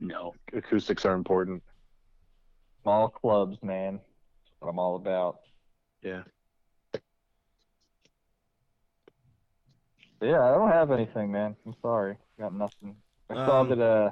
No. 0.00 0.34
Acoustics 0.52 1.04
are 1.04 1.14
important. 1.14 1.62
Small 2.82 3.08
clubs, 3.08 3.58
man. 3.62 3.94
That's 3.94 4.52
what 4.60 4.68
I'm 4.70 4.78
all 4.78 4.96
about. 4.96 5.38
Yeah. 6.02 6.22
Yeah, 10.20 10.40
I 10.42 10.52
don't 10.52 10.70
have 10.70 10.90
anything, 10.90 11.30
man. 11.30 11.54
I'm 11.66 11.74
sorry. 11.82 12.16
Got 12.38 12.54
nothing. 12.54 12.96
I 13.30 13.34
saw 13.34 13.60
Um, 13.60 13.68
that 13.70 13.80
uh 13.80 14.10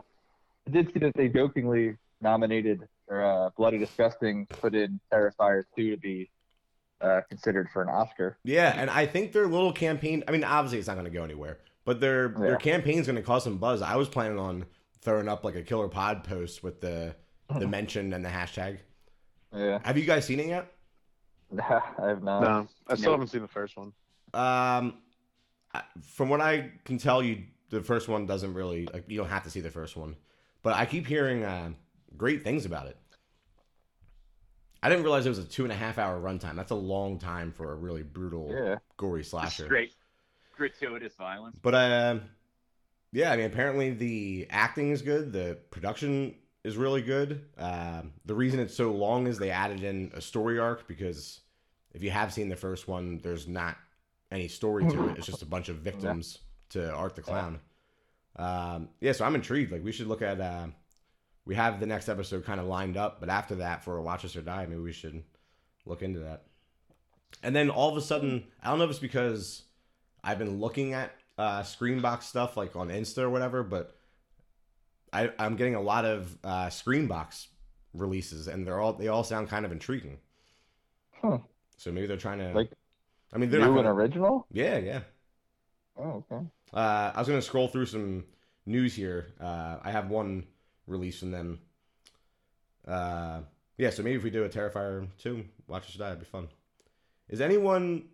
I 0.67 0.71
did 0.71 0.93
see 0.93 1.01
that 1.01 1.15
they 1.15 1.29
jokingly 1.29 1.97
nominated 2.21 2.87
or 3.09 3.23
uh 3.25 3.51
Bloody 3.57 3.79
Disgusting 3.79 4.47
put 4.47 4.75
in 4.75 5.01
Terrifier 5.13 5.65
2 5.77 5.91
to 5.93 5.97
be 5.97 6.31
uh 7.01 7.23
considered 7.29 7.69
for 7.73 7.83
an 7.83 7.89
Oscar. 7.89 8.39
Yeah, 8.45 8.73
and 8.77 8.91
I 8.91 9.07
think 9.07 9.33
their 9.33 9.47
little 9.47 9.73
campaign. 9.73 10.23
I 10.29 10.33
mean, 10.33 10.45
obviously 10.45 10.79
it's 10.79 10.89
not 10.89 10.95
going 10.95 11.05
to 11.05 11.11
go 11.11 11.25
anywhere, 11.25 11.59
but 11.85 12.01
their 12.01 12.29
their 12.29 12.53
Yeah. 12.53 12.57
campaign's 12.57 13.07
going 13.07 13.17
to 13.17 13.23
cause 13.23 13.45
some 13.45 13.59
buzz. 13.59 13.83
I 13.83 13.97
was 13.97 14.09
planning 14.09 14.39
on 14.39 14.67
throwing 15.01 15.29
up 15.29 15.45
like 15.45 15.57
a 15.57 15.63
killer 15.63 15.89
pod 15.89 16.25
post 16.25 16.63
with 16.63 16.81
the 16.81 17.15
the 17.59 17.67
mention 17.77 18.13
and 18.13 18.25
the 18.25 18.29
hashtag. 18.29 18.79
Yeah. 19.55 19.81
Have 19.85 19.99
you 19.99 20.05
guys 20.05 20.25
seen 20.27 20.41
it 20.41 20.47
yet? 20.47 20.73
I 21.59 21.81
have 22.09 22.23
not. 22.23 22.41
No, 22.43 22.69
I 22.89 22.95
still 22.95 23.07
No. 23.07 23.13
haven't 23.13 23.29
seen 23.29 23.43
the 23.43 23.49
first 23.49 23.77
one. 23.77 23.93
Um, 24.33 24.95
from 26.03 26.29
what 26.31 26.41
I 26.41 26.71
can 26.85 26.97
tell 26.99 27.23
you, 27.23 27.45
the 27.71 27.83
first 27.83 28.09
one 28.09 28.27
doesn't 28.27 28.55
really 28.55 28.87
like 28.93 29.05
you 29.09 29.19
don't 29.19 29.29
have 29.29 29.43
to 29.45 29.51
see 29.51 29.61
the 29.61 29.71
first 29.71 29.97
one, 29.97 30.17
but 30.63 30.75
I 30.75 30.87
keep 30.87 31.07
hearing 31.07 31.45
uh, 31.45 31.73
great 32.17 32.43
things 32.45 32.65
about 32.65 32.87
it. 32.87 32.97
I 34.83 34.89
didn't 34.89 35.05
realize 35.05 35.27
it 35.27 35.29
was 35.31 35.39
a 35.39 35.45
two 35.45 35.63
and 35.63 35.73
a 35.73 35.77
half 35.77 35.97
hour 35.99 36.21
runtime. 36.21 36.57
That's 36.57 36.73
a 36.73 36.77
long 36.77 37.19
time 37.19 37.53
for 37.53 37.73
a 37.73 37.75
really 37.77 38.03
brutal, 38.03 38.51
Yeah. 38.53 38.79
gory 38.97 39.23
slasher. 39.23 39.65
Straight 39.67 39.95
gratuitous 40.57 41.15
violence. 41.15 41.57
But 41.61 41.75
uh, 41.75 42.19
yeah, 43.13 43.33
I 43.33 43.37
mean, 43.37 43.47
apparently 43.47 43.91
the 43.91 44.47
acting 44.51 44.91
is 44.91 45.03
good. 45.03 45.33
The 45.33 45.59
production 45.71 46.35
is 46.65 46.77
really 46.77 47.03
good. 47.03 47.45
Um, 47.59 48.13
the 48.25 48.35
reason 48.35 48.61
it's 48.61 48.75
so 48.75 48.93
long 48.93 49.27
is 49.27 49.39
they 49.39 49.51
added 49.51 49.83
in 49.83 50.13
a 50.15 50.21
story 50.21 50.59
arc 50.59 50.87
because 50.87 51.41
if 51.93 52.03
you 52.03 52.11
have 52.11 52.33
seen 52.33 52.49
the 52.49 52.57
first 52.57 52.89
one, 52.89 53.21
there's 53.23 53.49
not 53.49 53.77
any 54.31 54.49
story 54.49 54.85
to 54.89 55.09
it. 55.09 55.19
It's 55.19 55.27
just 55.27 55.43
a 55.43 55.47
bunch 55.47 55.69
of 55.69 55.77
victims 55.77 56.39
to 56.71 56.91
Art 56.93 57.15
the 57.15 57.23
Clown. 57.23 57.61
Um, 58.37 58.89
yeah, 59.01 59.13
so 59.13 59.25
I'm 59.25 59.35
intrigued. 59.35 59.73
Like 59.73 59.85
we 59.85 59.93
should 59.93 60.07
look 60.07 60.23
at. 60.23 60.41
Uh, 60.41 60.69
we 61.45 61.57
have 61.57 61.81
the 61.81 61.87
next 61.87 62.09
episode 62.09 62.45
kind 62.45 62.61
of 62.61 62.67
lined 62.67 62.97
up, 62.97 63.19
but 63.19 63.29
after 63.29 63.57
that, 63.57 63.83
for 63.83 64.01
Watch 64.01 64.25
Us 64.25 64.37
or 64.37 64.43
Die, 64.43 64.67
maybe 64.67 64.81
we 64.81 64.93
should 64.93 65.25
look 65.85 66.03
into 66.03 66.21
that. 66.21 66.45
And 67.43 67.55
then 67.55 67.69
all 67.69 67.91
of 67.91 67.97
a 67.97 68.01
sudden, 68.01 68.45
I 68.63 68.71
don't 68.71 68.79
know 68.79 68.85
if 68.85 68.91
it's 68.91 69.01
because 69.01 69.65
I've 70.25 70.39
been 70.39 70.61
looking 70.61 70.93
at 70.95 71.13
uh, 71.39 71.63
Screambox 71.63 72.25
stuff 72.25 72.57
like 72.57 72.77
on 72.77 72.89
Insta 72.89 73.19
or 73.19 73.31
whatever, 73.31 73.63
but 73.63 73.97
I, 75.13 75.31
I'm 75.39 75.57
getting 75.57 75.75
a 75.75 75.81
lot 75.81 76.05
of 76.05 76.37
uh, 76.45 76.67
Screambox 76.67 77.49
releases, 77.95 78.49
and 78.49 78.67
they're 78.67 78.81
all 78.81 78.93
they 78.95 79.09
all 79.09 79.25
sound 79.25 79.49
kind 79.49 79.65
of 79.65 79.73
intriguing. 79.73 80.19
Huh. 81.11 81.39
So 81.77 81.91
maybe 81.93 82.07
they're 82.07 82.17
trying 82.17 82.39
to 82.39 82.53
Like 82.53 82.71
I 83.33 83.39
mean, 83.39 83.51
they're 83.51 83.61
New 83.61 83.79
and 83.79 83.87
gonna, 83.87 83.95
original? 83.95 84.47
yeah, 84.51 84.79
yeah. 84.79 85.01
Oh, 85.97 86.25
okay. 86.31 86.45
Uh, 86.73 87.13
I 87.15 87.19
was 87.19 87.29
gonna 87.29 87.43
scroll 87.43 87.69
through 87.69 87.87
some 87.87 88.25
news 88.67 88.95
here. 88.95 89.29
Uh, 89.41 89.79
I 89.83 89.91
have 89.91 90.09
one 90.11 90.47
release 90.87 91.19
from 91.19 91.31
them. 91.31 91.61
Uh, 92.87 93.41
yeah, 93.79 93.91
so 93.91 94.03
maybe 94.03 94.17
if 94.17 94.23
we 94.25 94.31
do 94.31 94.45
a 94.45 94.49
Terrifier 94.49 95.07
two, 95.19 95.45
Watch 95.67 95.89
Us 95.89 95.95
Die, 95.95 96.07
it'd 96.07 96.21
be 96.21 96.25
fun. 96.25 96.49
Is 97.29 97.41
anyone 97.41 98.05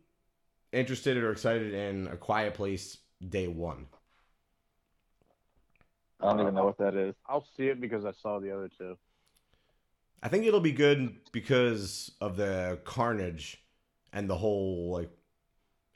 interested 0.72 1.16
or 1.16 1.30
excited 1.30 1.74
in 1.74 2.08
A 2.08 2.16
Quiet 2.16 2.54
Place 2.54 2.98
Day 3.26 3.48
One? 3.48 3.86
I 6.20 6.26
don't 6.26 6.40
even 6.40 6.54
know 6.54 6.64
what 6.64 6.78
that 6.78 6.94
is. 6.94 7.14
I'll 7.26 7.46
see 7.56 7.68
it 7.68 7.80
because 7.80 8.04
I 8.04 8.12
saw 8.12 8.40
the 8.40 8.50
other 8.50 8.68
two. 8.76 8.96
I 10.22 10.28
think 10.28 10.46
it'll 10.46 10.60
be 10.60 10.72
good 10.72 11.16
because 11.30 12.10
of 12.20 12.36
the 12.36 12.80
carnage 12.84 13.62
and 14.12 14.28
the 14.28 14.36
whole 14.36 14.90
like 14.90 15.10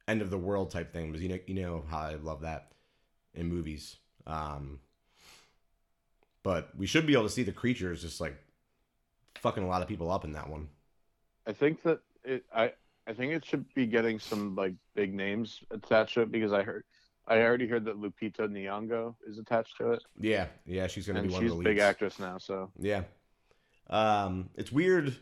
end 0.07 0.23
of 0.23 0.31
the 0.31 0.39
world 0.39 0.71
type 0.71 0.93
thing. 0.93 1.11
Because 1.11 1.23
you 1.23 1.29
know, 1.29 1.39
you 1.47 1.55
know 1.55 1.85
how 1.89 1.99
I 1.99 2.15
love 2.15 2.43
that 2.43 2.73
in 3.35 3.49
movies. 3.49 3.97
Um, 4.27 4.79
but 6.43 6.71
we 6.77 6.87
should 6.87 7.07
be 7.07 7.15
able 7.15 7.25
to 7.25 7.31
see 7.31 7.43
the 7.43 7.53
creatures 7.53 8.03
just 8.03 8.21
like 8.21 8.37
fucking 9.37 9.63
a 9.63 9.69
lot 9.69 9.83
of 9.83 9.89
people 9.89 10.11
up 10.11 10.25
in 10.25 10.33
that 10.33 10.49
one. 10.49 10.69
I 11.47 11.53
think 11.53 11.83
that 11.83 12.01
it. 12.25 12.45
I 12.55 12.73
I 13.07 13.13
think 13.13 13.33
it 13.33 13.45
should 13.45 13.65
be 13.75 13.87
getting 13.87 14.19
some 14.19 14.55
like 14.55 14.75
big 14.95 15.13
names 15.15 15.61
attached 15.71 16.15
to 16.15 16.23
it 16.23 16.31
because 16.33 16.53
I 16.53 16.63
heard. 16.63 16.85
I 17.27 17.41
already 17.41 17.69
heard 17.69 17.85
that 17.85 18.01
Lupita 18.01 18.49
Nyong'o 18.49 19.15
is 19.29 19.39
attached 19.39 19.77
to 19.79 19.93
it, 19.93 20.03
Yeah, 20.19 20.47
yeah, 20.67 20.89
she's 20.89 21.07
gonna 21.07 21.21
and 21.21 21.29
be 21.29 21.33
one 21.33 21.43
she's 21.43 21.53
of 21.53 21.59
a 21.59 21.59
the 21.61 21.65
big 21.65 21.77
leads. 21.77 21.85
actress 21.85 22.19
now. 22.19 22.39
So 22.39 22.71
Yeah. 22.79 23.03
Um, 23.89 24.51
it's 24.57 24.73
weird 24.73 25.17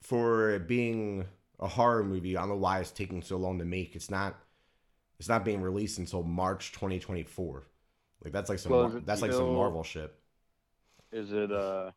for 0.00 0.50
it 0.50 0.66
being 0.66 1.26
a 1.60 1.68
horror 1.68 2.04
movie. 2.04 2.36
I 2.36 2.40
don't 2.40 2.48
know 2.50 2.56
why 2.56 2.80
it's 2.80 2.90
taking 2.90 3.22
so 3.22 3.36
long 3.36 3.58
to 3.58 3.64
make. 3.64 3.94
It's 3.96 4.10
not. 4.10 4.38
It's 5.18 5.28
not 5.28 5.44
being 5.44 5.60
released 5.60 5.98
until 5.98 6.22
March 6.22 6.72
2024. 6.72 7.64
Like 8.24 8.32
that's 8.32 8.48
like 8.48 8.58
some. 8.58 8.72
Well, 8.72 8.96
it 8.96 9.06
that's 9.06 9.20
like 9.22 9.32
some 9.32 9.52
Marvel 9.54 9.82
shit. 9.82 10.12
is 11.12 11.32
it 11.32 11.52
uh, 11.52 11.90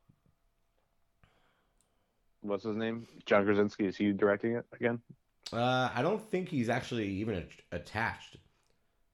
what's 2.42 2.64
his 2.64 2.76
name? 2.76 3.08
John 3.26 3.46
Krasinski. 3.46 3.86
Is 3.86 3.96
he 3.96 4.12
directing 4.12 4.54
it 4.56 4.66
again? 4.74 5.00
Uh, 5.54 5.90
I 5.94 6.02
don't 6.02 6.22
think 6.22 6.50
he's 6.50 6.70
actually 6.70 7.08
even 7.08 7.36
a- 7.72 7.76
attached. 7.76 8.38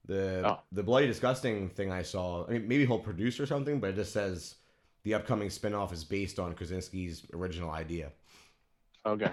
The 0.06 0.42
Oh. 0.44 0.60
the 0.72 0.82
bloody 0.82 1.06
disgusting 1.06 1.68
thing 1.68 1.92
I 1.92 2.02
saw. 2.02 2.46
I 2.46 2.52
mean, 2.52 2.66
maybe 2.68 2.84
he'll 2.86 2.98
produce 2.98 3.38
or 3.38 3.46
something, 3.46 3.78
but 3.80 3.90
it 3.90 3.96
just 3.96 4.12
says 4.12 4.56
the 5.04 5.14
upcoming 5.14 5.48
spinoff 5.48 5.92
is 5.92 6.02
based 6.04 6.38
on 6.40 6.54
Krasinski's 6.54 7.26
original 7.32 7.70
idea. 7.70 8.12
Okay. 9.06 9.30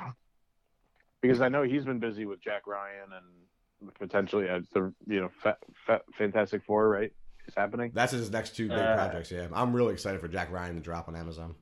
Because 1.22 1.42
I 1.42 1.50
know 1.50 1.64
he's 1.64 1.86
been 1.86 2.00
busy 2.00 2.26
with 2.26 2.40
Jack 2.42 2.68
Ryan 2.68 3.10
and 3.14 3.94
potentially 3.96 4.48
uh, 4.50 4.62
the 4.74 4.94
you 5.08 5.22
know 5.22 5.30
fa- 5.42 5.58
fa- 5.86 6.04
Fantastic 6.18 6.64
Four, 6.64 6.90
right? 6.90 7.12
Is 7.48 7.56
happening. 7.56 7.92
That's 7.94 8.12
his 8.12 8.30
next 8.30 8.56
two 8.56 8.68
big 8.68 8.78
Uh, 8.78 8.94
projects. 8.96 9.32
Yeah, 9.32 9.48
I'm 9.54 9.74
really 9.74 9.94
excited 9.94 10.22
for 10.22 10.28
Jack 10.28 10.52
Ryan 10.52 10.76
to 10.76 10.82
drop 10.82 11.08
on 11.08 11.16
Amazon. 11.16 11.56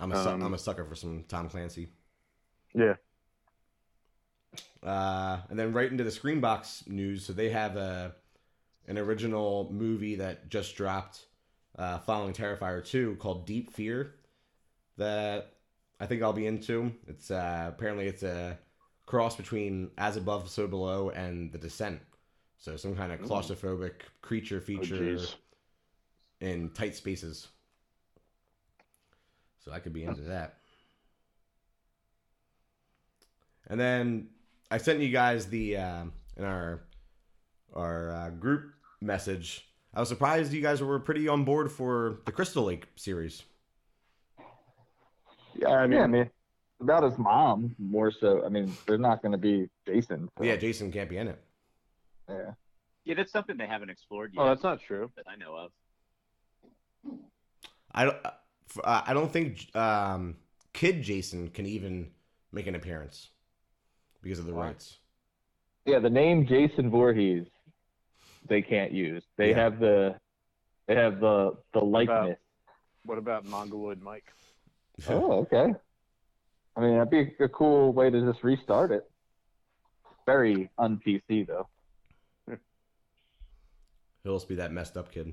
I'm 0.00 0.12
a 0.12 0.22
su- 0.22 0.30
Um, 0.30 0.42
I'm 0.42 0.54
a 0.54 0.58
sucker 0.58 0.84
for 0.86 0.94
some 0.94 1.24
Tom 1.24 1.48
Clancy. 1.50 1.90
Yeah. 2.74 2.94
Uh, 4.82 5.40
and 5.50 5.58
then 5.58 5.72
right 5.72 5.90
into 5.90 6.04
the 6.04 6.10
Screambox 6.10 6.88
news. 6.88 7.24
So 7.26 7.32
they 7.32 7.50
have 7.50 7.76
a 7.76 8.14
an 8.88 8.98
original 8.98 9.68
movie 9.72 10.16
that 10.16 10.48
just 10.48 10.74
dropped 10.74 11.26
uh, 11.78 11.98
following 11.98 12.32
Terrifier 12.32 12.84
2 12.84 13.16
called 13.20 13.46
Deep 13.46 13.70
Fear 13.72 14.14
that 14.96 15.52
I 16.00 16.06
think 16.06 16.22
I'll 16.22 16.32
be 16.32 16.46
into. 16.46 16.92
It's 17.06 17.30
uh, 17.30 17.66
apparently 17.68 18.06
it's 18.06 18.22
a 18.22 18.58
cross 19.06 19.36
between 19.36 19.90
As 19.98 20.16
Above, 20.16 20.48
So 20.48 20.66
Below 20.66 21.10
and 21.10 21.52
The 21.52 21.58
Descent. 21.58 22.00
So 22.58 22.76
some 22.76 22.96
kind 22.96 23.12
of 23.12 23.20
claustrophobic 23.20 23.92
creature 24.22 24.58
Oh, 24.58 24.64
feature 24.64 24.96
jeez. 24.96 25.34
in 26.40 26.70
tight 26.70 26.94
spaces. 26.96 27.48
So 29.64 29.72
I 29.72 29.78
could 29.78 29.92
be 29.92 30.04
into 30.04 30.22
that. 30.22 30.59
And 33.70 33.78
then 33.78 34.26
I 34.70 34.78
sent 34.78 35.00
you 35.00 35.10
guys 35.10 35.46
the 35.46 35.76
uh, 35.76 36.04
in 36.36 36.44
our 36.44 36.82
our 37.72 38.12
uh, 38.12 38.30
group 38.30 38.72
message. 39.00 39.66
I 39.94 40.00
was 40.00 40.08
surprised 40.08 40.52
you 40.52 40.60
guys 40.60 40.82
were 40.82 40.98
pretty 40.98 41.28
on 41.28 41.44
board 41.44 41.70
for 41.70 42.20
the 42.26 42.32
Crystal 42.32 42.64
Lake 42.64 42.88
series. 42.96 43.44
Yeah, 45.54 45.68
I 45.68 45.86
mean, 45.86 45.98
yeah, 45.98 46.04
I 46.04 46.06
mean, 46.08 46.30
about 46.80 47.04
his 47.04 47.16
mom 47.16 47.74
more 47.78 48.10
so. 48.10 48.44
I 48.44 48.48
mean, 48.48 48.72
they're 48.86 48.98
not 48.98 49.22
going 49.22 49.32
to 49.32 49.38
be 49.38 49.68
Jason. 49.86 50.28
so, 50.36 50.44
Yeah, 50.44 50.56
Jason 50.56 50.90
can't 50.90 51.08
be 51.08 51.16
in 51.16 51.28
it. 51.28 51.42
yeah. 52.28 52.52
Yeah, 53.04 53.14
that's 53.14 53.32
something 53.32 53.56
they 53.56 53.66
haven't 53.66 53.88
explored 53.88 54.32
yet 54.34 54.42
oh, 54.42 54.48
that's 54.48 54.62
not 54.62 54.80
true. 54.80 55.10
that 55.16 55.26
I 55.26 55.36
know 55.36 55.56
of. 55.56 55.70
I 57.92 58.04
don't. 58.04 58.16
uh, 58.24 58.30
uh, 58.84 59.02
I 59.06 59.14
don't 59.14 59.32
think 59.32 59.74
um, 59.74 60.36
Kid 60.72 61.02
Jason 61.02 61.48
can 61.48 61.66
even 61.66 62.10
make 62.52 62.66
an 62.66 62.74
appearance 62.74 63.30
because 64.22 64.38
of 64.38 64.46
the 64.46 64.54
Why? 64.54 64.66
rights. 64.68 64.98
Yeah, 65.86 65.98
the 65.98 66.10
name 66.10 66.46
Jason 66.46 66.90
Voorhees, 66.90 67.46
they 68.48 68.62
can't 68.62 68.92
use. 68.92 69.22
They 69.36 69.50
Yeah. 69.50 69.56
have 69.64 69.80
the, 69.80 70.16
they 70.86 70.94
have 70.94 71.20
the 71.20 71.56
the 71.72 71.80
likeness. 71.80 72.38
What 73.04 73.18
about 73.18 73.44
Mongoloid 73.46 74.00
Mike? 74.02 74.24
Oh, 75.08 75.32
okay. 75.40 75.72
I 76.76 76.80
mean, 76.80 76.92
that'd 76.98 77.10
be 77.10 77.32
a 77.42 77.48
cool 77.48 77.92
way 77.92 78.10
to 78.10 78.20
just 78.30 78.44
restart 78.44 78.92
it. 78.92 79.10
Very 80.26 80.70
un 80.78 81.00
PC 81.04 81.46
though. 81.46 81.66
He'll 84.22 84.36
just 84.36 84.48
be 84.48 84.56
that 84.56 84.70
messed 84.72 84.96
up 84.98 85.10
kid. 85.10 85.32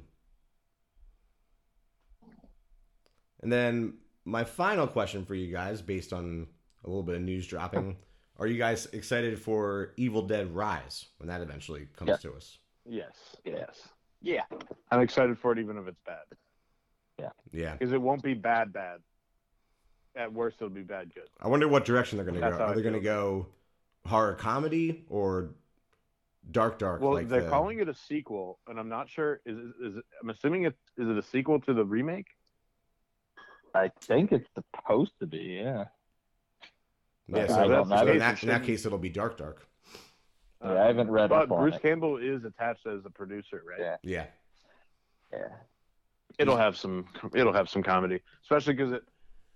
And 3.42 3.52
then 3.52 3.98
my 4.26 4.44
final 4.46 4.88
question 4.88 5.26
for 5.26 5.36
you 5.36 5.52
guys, 5.52 5.82
based 5.82 6.14
on 6.14 6.48
a 6.84 6.88
little 6.88 7.04
bit 7.04 7.16
of 7.16 7.22
news 7.22 7.46
dropping, 7.46 7.98
are 8.40 8.48
you 8.48 8.58
guys 8.58 8.86
excited 8.88 9.40
for 9.40 9.94
Evil 9.98 10.22
Dead 10.22 10.54
Rise 10.54 11.06
when 11.18 11.28
that 11.30 11.42
eventually 11.42 11.88
comes 11.96 12.10
Yeah. 12.10 12.18
to 12.18 12.34
us? 12.34 12.60
Yes. 12.86 13.36
Yes. 13.44 13.90
Yeah. 14.22 14.44
I'm 14.92 15.02
excited 15.02 15.38
for 15.40 15.52
it, 15.52 15.60
even 15.60 15.78
if 15.78 15.88
it's 15.88 16.00
bad, 16.06 16.24
Yeah. 17.20 17.30
Yeah. 17.52 17.74
Because 17.74 17.94
it 17.94 18.02
won't 18.02 18.22
be 18.24 18.34
bad. 18.34 18.72
Bad. 18.74 19.02
At 20.16 20.32
worst, 20.34 20.58
it'll 20.60 20.70
be 20.70 20.84
bad. 20.84 21.14
Good. 21.14 21.30
I 21.40 21.48
wonder 21.48 21.68
what 21.68 21.86
direction 21.86 22.18
they're 22.18 22.26
going 22.26 22.36
to 22.36 22.42
go. 22.42 22.48
Are 22.58 22.62
I 22.70 22.74
they 22.74 22.82
going 22.82 22.94
to 22.96 23.00
go 23.00 23.48
horror 24.06 24.34
comedy 24.36 25.06
or 25.10 25.50
dark, 26.52 26.80
dark? 26.80 27.02
Well, 27.02 27.14
like 27.14 27.28
they're 27.28 27.44
the- 27.44 27.50
calling 27.50 27.80
it 27.80 27.90
a 27.90 27.94
sequel, 27.94 28.60
and 28.68 28.80
I'm 28.80 28.90
not 28.90 29.10
sure. 29.10 29.42
Is 29.46 29.58
it, 29.58 29.86
is 29.86 29.98
it, 29.98 30.04
I'm 30.22 30.30
assuming 30.30 30.64
it 30.66 30.76
is 30.98 31.08
it 31.08 31.18
a 31.18 31.22
sequel 31.24 31.60
to 31.62 31.74
the 31.74 31.86
remake? 31.86 32.28
I 33.76 33.90
think 34.02 34.32
it's 34.32 34.48
supposed 34.56 35.12
to 35.20 35.28
be. 35.28 35.60
Yeah. 35.62 35.86
Yeah, 37.28 37.44
I 37.44 37.48
so, 37.48 37.68
don't 37.68 37.90
so 37.90 38.08
in, 38.08 38.20
that, 38.20 38.42
in 38.42 38.50
that 38.50 38.64
case, 38.64 38.86
it'll 38.86 38.98
be 38.98 39.10
dark, 39.10 39.38
dark. 39.38 39.68
Yeah, 40.64 40.84
I 40.84 40.88
haven't 40.88 41.12
read 41.12 41.30
But 41.30 41.52
up 41.52 41.60
Bruce 41.60 41.76
it. 41.76 41.82
Campbell 41.82 42.18
is 42.18 42.44
attached 42.46 42.88
as 42.88 43.06
a 43.06 43.10
producer, 43.10 43.64
right? 43.68 43.80
Yeah. 43.80 43.96
Yeah. 44.04 44.26
Yeah. 45.32 45.48
It'll 46.40 46.58
have 46.58 46.78
some. 46.78 47.06
It'll 47.36 47.54
have 47.54 47.70
some 47.70 47.84
comedy, 47.84 48.22
especially 48.44 48.74
because 48.74 48.94
it. 48.94 49.04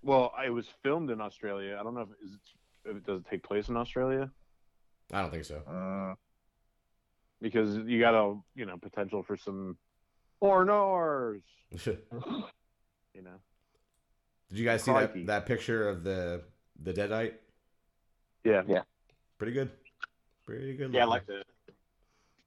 Well, 0.02 0.32
it 0.44 0.50
was 0.50 0.66
filmed 0.82 1.10
in 1.10 1.20
Australia. 1.20 1.76
I 1.78 1.82
don't 1.82 1.94
know 1.94 2.02
if, 2.02 2.08
is 2.24 2.34
it, 2.34 2.90
if 2.90 2.96
it 2.96 3.06
does 3.06 3.20
it 3.20 3.26
take 3.30 3.42
place 3.42 3.68
in 3.68 3.76
Australia 3.76 4.30
I 5.12 5.20
don't 5.20 5.30
think 5.30 5.44
so. 5.44 5.56
Uh, 5.66 6.14
because 7.40 7.76
you 7.76 8.00
got 8.00 8.14
a 8.14 8.36
you 8.54 8.64
know 8.66 8.76
potential 8.78 9.22
for 9.22 9.36
some 9.36 9.76
foreigners. 10.40 11.42
Did 11.84 11.98
You 13.14 13.22
know. 13.22 13.40
Did 14.48 14.58
you 14.58 14.64
guys 14.64 14.82
see 14.82 14.90
Crikey. 14.90 15.20
that, 15.24 15.26
that 15.26 15.46
picture 15.46 15.88
of 15.88 16.02
the 16.02 16.44
the 16.82 16.92
Deadite? 16.94 17.34
Yeah. 18.44 18.62
Yeah. 18.66 18.82
Pretty 19.38 19.52
good. 19.52 19.70
Pretty 20.44 20.76
good. 20.76 20.92
Yeah, 20.92 21.02
I 21.02 21.06
like 21.06 21.26
the. 21.26 21.42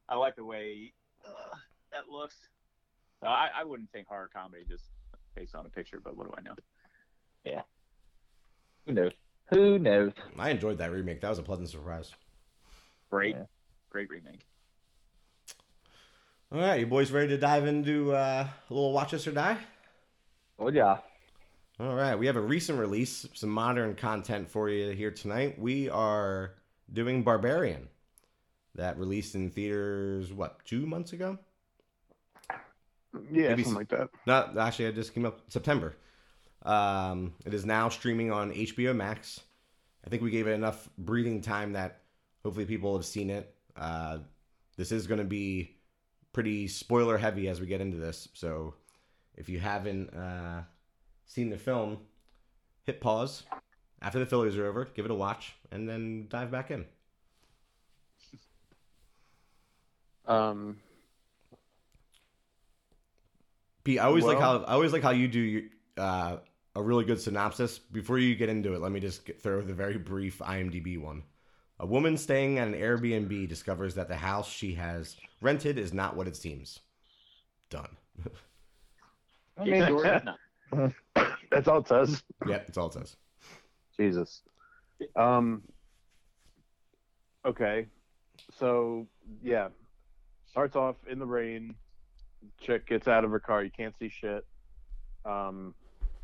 I 0.08 0.16
like 0.16 0.36
the 0.36 0.46
way 0.46 0.94
uh, 1.26 1.56
that 1.92 2.10
looks. 2.10 2.36
Uh, 3.24 3.28
I 3.28 3.50
I 3.60 3.64
wouldn't 3.64 3.92
think 3.92 4.08
horror 4.08 4.30
comedy 4.34 4.64
just 4.70 4.84
based 5.36 5.56
on 5.56 5.66
a 5.66 5.70
picture, 5.70 6.00
but 6.04 6.16
what 6.16 6.28
do 6.28 6.34
I 6.38 6.42
know? 6.42 6.56
Yeah. 7.44 7.62
Who 8.86 8.94
knows? 8.94 9.12
Who 9.50 9.80
knows? 9.80 10.12
I 10.38 10.50
enjoyed 10.50 10.78
that 10.80 10.92
remake. 10.92 11.22
That 11.22 11.30
was 11.30 11.40
a 11.40 11.44
pleasant 11.44 11.70
surprise. 11.70 12.12
Great, 13.10 13.36
Yeah. 13.36 13.44
great 13.90 14.10
remake. 14.10 14.46
All 16.52 16.60
right, 16.60 16.80
you 16.80 16.86
boys 16.88 17.12
ready 17.12 17.30
to 17.30 17.38
dive 17.38 17.66
into 17.66 18.14
uh, 18.14 18.48
a 18.70 18.74
little 18.74 18.94
Watch 18.94 19.14
Us 19.14 19.26
or 19.28 19.32
Die? 19.32 19.58
Oh 20.60 20.70
yeah. 20.70 20.98
All 21.78 21.94
right, 21.94 22.16
we 22.16 22.26
have 22.28 22.38
a 22.38 22.42
recent 22.42 22.80
release, 22.80 23.28
some 23.34 23.50
modern 23.50 23.96
content 23.96 24.50
for 24.50 24.70
you 24.70 24.92
here 24.92 25.12
tonight. 25.12 25.60
We 25.60 25.90
are 25.90 26.54
doing 26.94 27.22
Barbarian, 27.22 27.90
that 28.76 28.98
released 28.98 29.36
in 29.36 29.50
theaters 29.50 30.32
what 30.32 30.64
two 30.66 30.86
months 30.86 31.12
ago? 31.12 31.38
Yeah, 33.30 33.50
Maybe 33.50 33.64
something 33.64 33.80
like 33.80 33.90
that. 33.90 34.10
No, 34.26 34.54
actually, 34.58 34.86
it 34.86 34.96
just 34.96 35.14
came 35.14 35.26
up 35.26 35.42
September. 35.50 35.96
Um, 36.64 37.34
it 37.46 37.54
is 37.54 37.66
now 37.66 37.90
streaming 37.90 38.32
on 38.32 38.54
HBO 38.54 38.96
Max. 38.96 39.42
I 40.06 40.10
think 40.10 40.22
we 40.22 40.32
gave 40.32 40.48
it 40.48 40.52
enough 40.52 40.90
breathing 40.98 41.42
time 41.42 41.74
that 41.74 42.02
hopefully 42.44 42.66
people 42.66 42.96
have 42.96 43.06
seen 43.06 43.30
it. 43.30 43.54
Uh, 43.76 44.20
this 44.78 44.92
is 44.92 45.08
going 45.08 45.20
to 45.20 45.26
be 45.26 45.76
pretty 46.32 46.68
spoiler 46.68 47.18
heavy 47.18 47.48
as 47.48 47.60
we 47.60 47.68
get 47.68 47.82
into 47.82 47.98
this. 47.98 48.28
So 48.34 48.76
if 49.36 49.50
you 49.50 49.60
haven't 49.60 50.14
uh, 50.14 50.62
seen 51.26 51.50
the 51.50 51.58
film, 51.58 52.00
hit 52.84 53.02
pause 53.02 53.44
after 54.02 54.20
the 54.20 54.26
fillers 54.26 54.58
are 54.58 54.68
over, 54.68 54.86
give 54.86 55.06
it 55.06 55.12
a 55.12 55.16
watch, 55.16 55.56
and 55.72 55.88
then 55.90 56.28
dive 56.30 56.52
back 56.52 56.72
in. 56.72 56.86
Um, 60.28 60.78
Pete, 63.84 64.00
I 64.00 64.06
always 64.06 64.26
like 64.26 64.40
how 64.40 64.64
I 64.64 64.74
always 64.74 64.94
like 64.94 65.04
how 65.04 65.12
you 65.12 65.28
do 65.28 65.40
your, 65.40 65.64
uh, 65.98 66.38
a 66.76 66.82
really 66.82 67.06
good 67.06 67.22
synopsis. 67.22 67.78
Before 67.78 68.18
you 68.18 68.36
get 68.36 68.50
into 68.50 68.74
it, 68.74 68.82
let 68.82 68.92
me 68.92 69.00
just 69.00 69.26
get, 69.26 69.42
throw 69.42 69.62
the 69.62 69.74
very 69.74 69.98
brief 69.98 70.40
IMDb 70.40 71.00
one. 71.00 71.24
A 71.80 71.86
woman 71.86 72.18
staying 72.18 72.58
at 72.58 72.68
an 72.68 72.74
Airbnb 72.74 73.48
discovers 73.50 73.96
that 73.96 74.08
the 74.08 74.16
house 74.16 74.50
she 74.50 74.74
has 74.76 75.18
rented 75.42 75.78
is 75.78 75.94
not 75.94 76.16
what 76.16 76.28
it 76.28 76.36
seems. 76.36 76.80
Done. 77.70 77.96
I 79.58 79.64
mean, 79.64 79.80
that 79.80 79.90
door 79.90 80.04
no. 80.04 80.36
that's 81.52 81.68
all 81.68 81.80
it 81.80 81.88
says. 81.88 82.24
Yeah, 82.48 82.58
that's 82.60 82.78
all 82.78 82.88
it 82.88 82.94
says. 82.94 83.16
Jesus. 83.98 84.42
Um. 85.16 85.64
Okay, 87.46 87.86
so 88.58 89.08
yeah, 89.44 89.68
starts 90.50 90.76
off 90.76 90.96
in 91.10 91.20
the 91.20 91.26
rain. 91.26 91.76
Chick 92.60 92.88
gets 92.88 93.08
out 93.08 93.24
of 93.24 93.32
her 93.32 93.40
car. 93.40 93.64
You 93.64 93.72
can't 93.72 93.96
see 93.98 94.10
shit. 94.10 94.46
Um, 95.26 95.74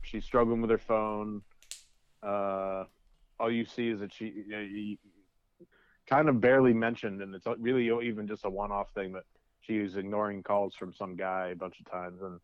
she's 0.02 0.24
struggling 0.24 0.62
with 0.62 0.70
her 0.70 0.78
phone. 0.78 1.42
Uh, 2.24 2.86
all 3.40 3.52
you 3.52 3.66
see 3.66 3.90
is 3.90 4.00
that 4.00 4.14
she 4.14 4.26
you 4.26 4.50
know, 4.50 4.60
you, 4.60 4.98
kind 6.08 6.30
of 6.30 6.42
barely 6.42 6.74
mentioned, 6.74 7.22
and 7.22 7.34
it's 7.34 7.46
really 7.60 7.90
even 8.06 8.28
just 8.28 8.46
a 8.46 8.50
one-off 8.50 8.92
thing 8.94 9.14
that 9.14 9.24
she 9.62 9.80
was 9.80 9.96
ignoring 9.96 10.44
calls 10.44 10.76
from 10.76 10.94
some 10.94 11.16
guy 11.16 11.50
a 11.50 11.56
bunch 11.56 11.80
of 11.80 11.90
times, 11.92 12.22
and 12.22 12.40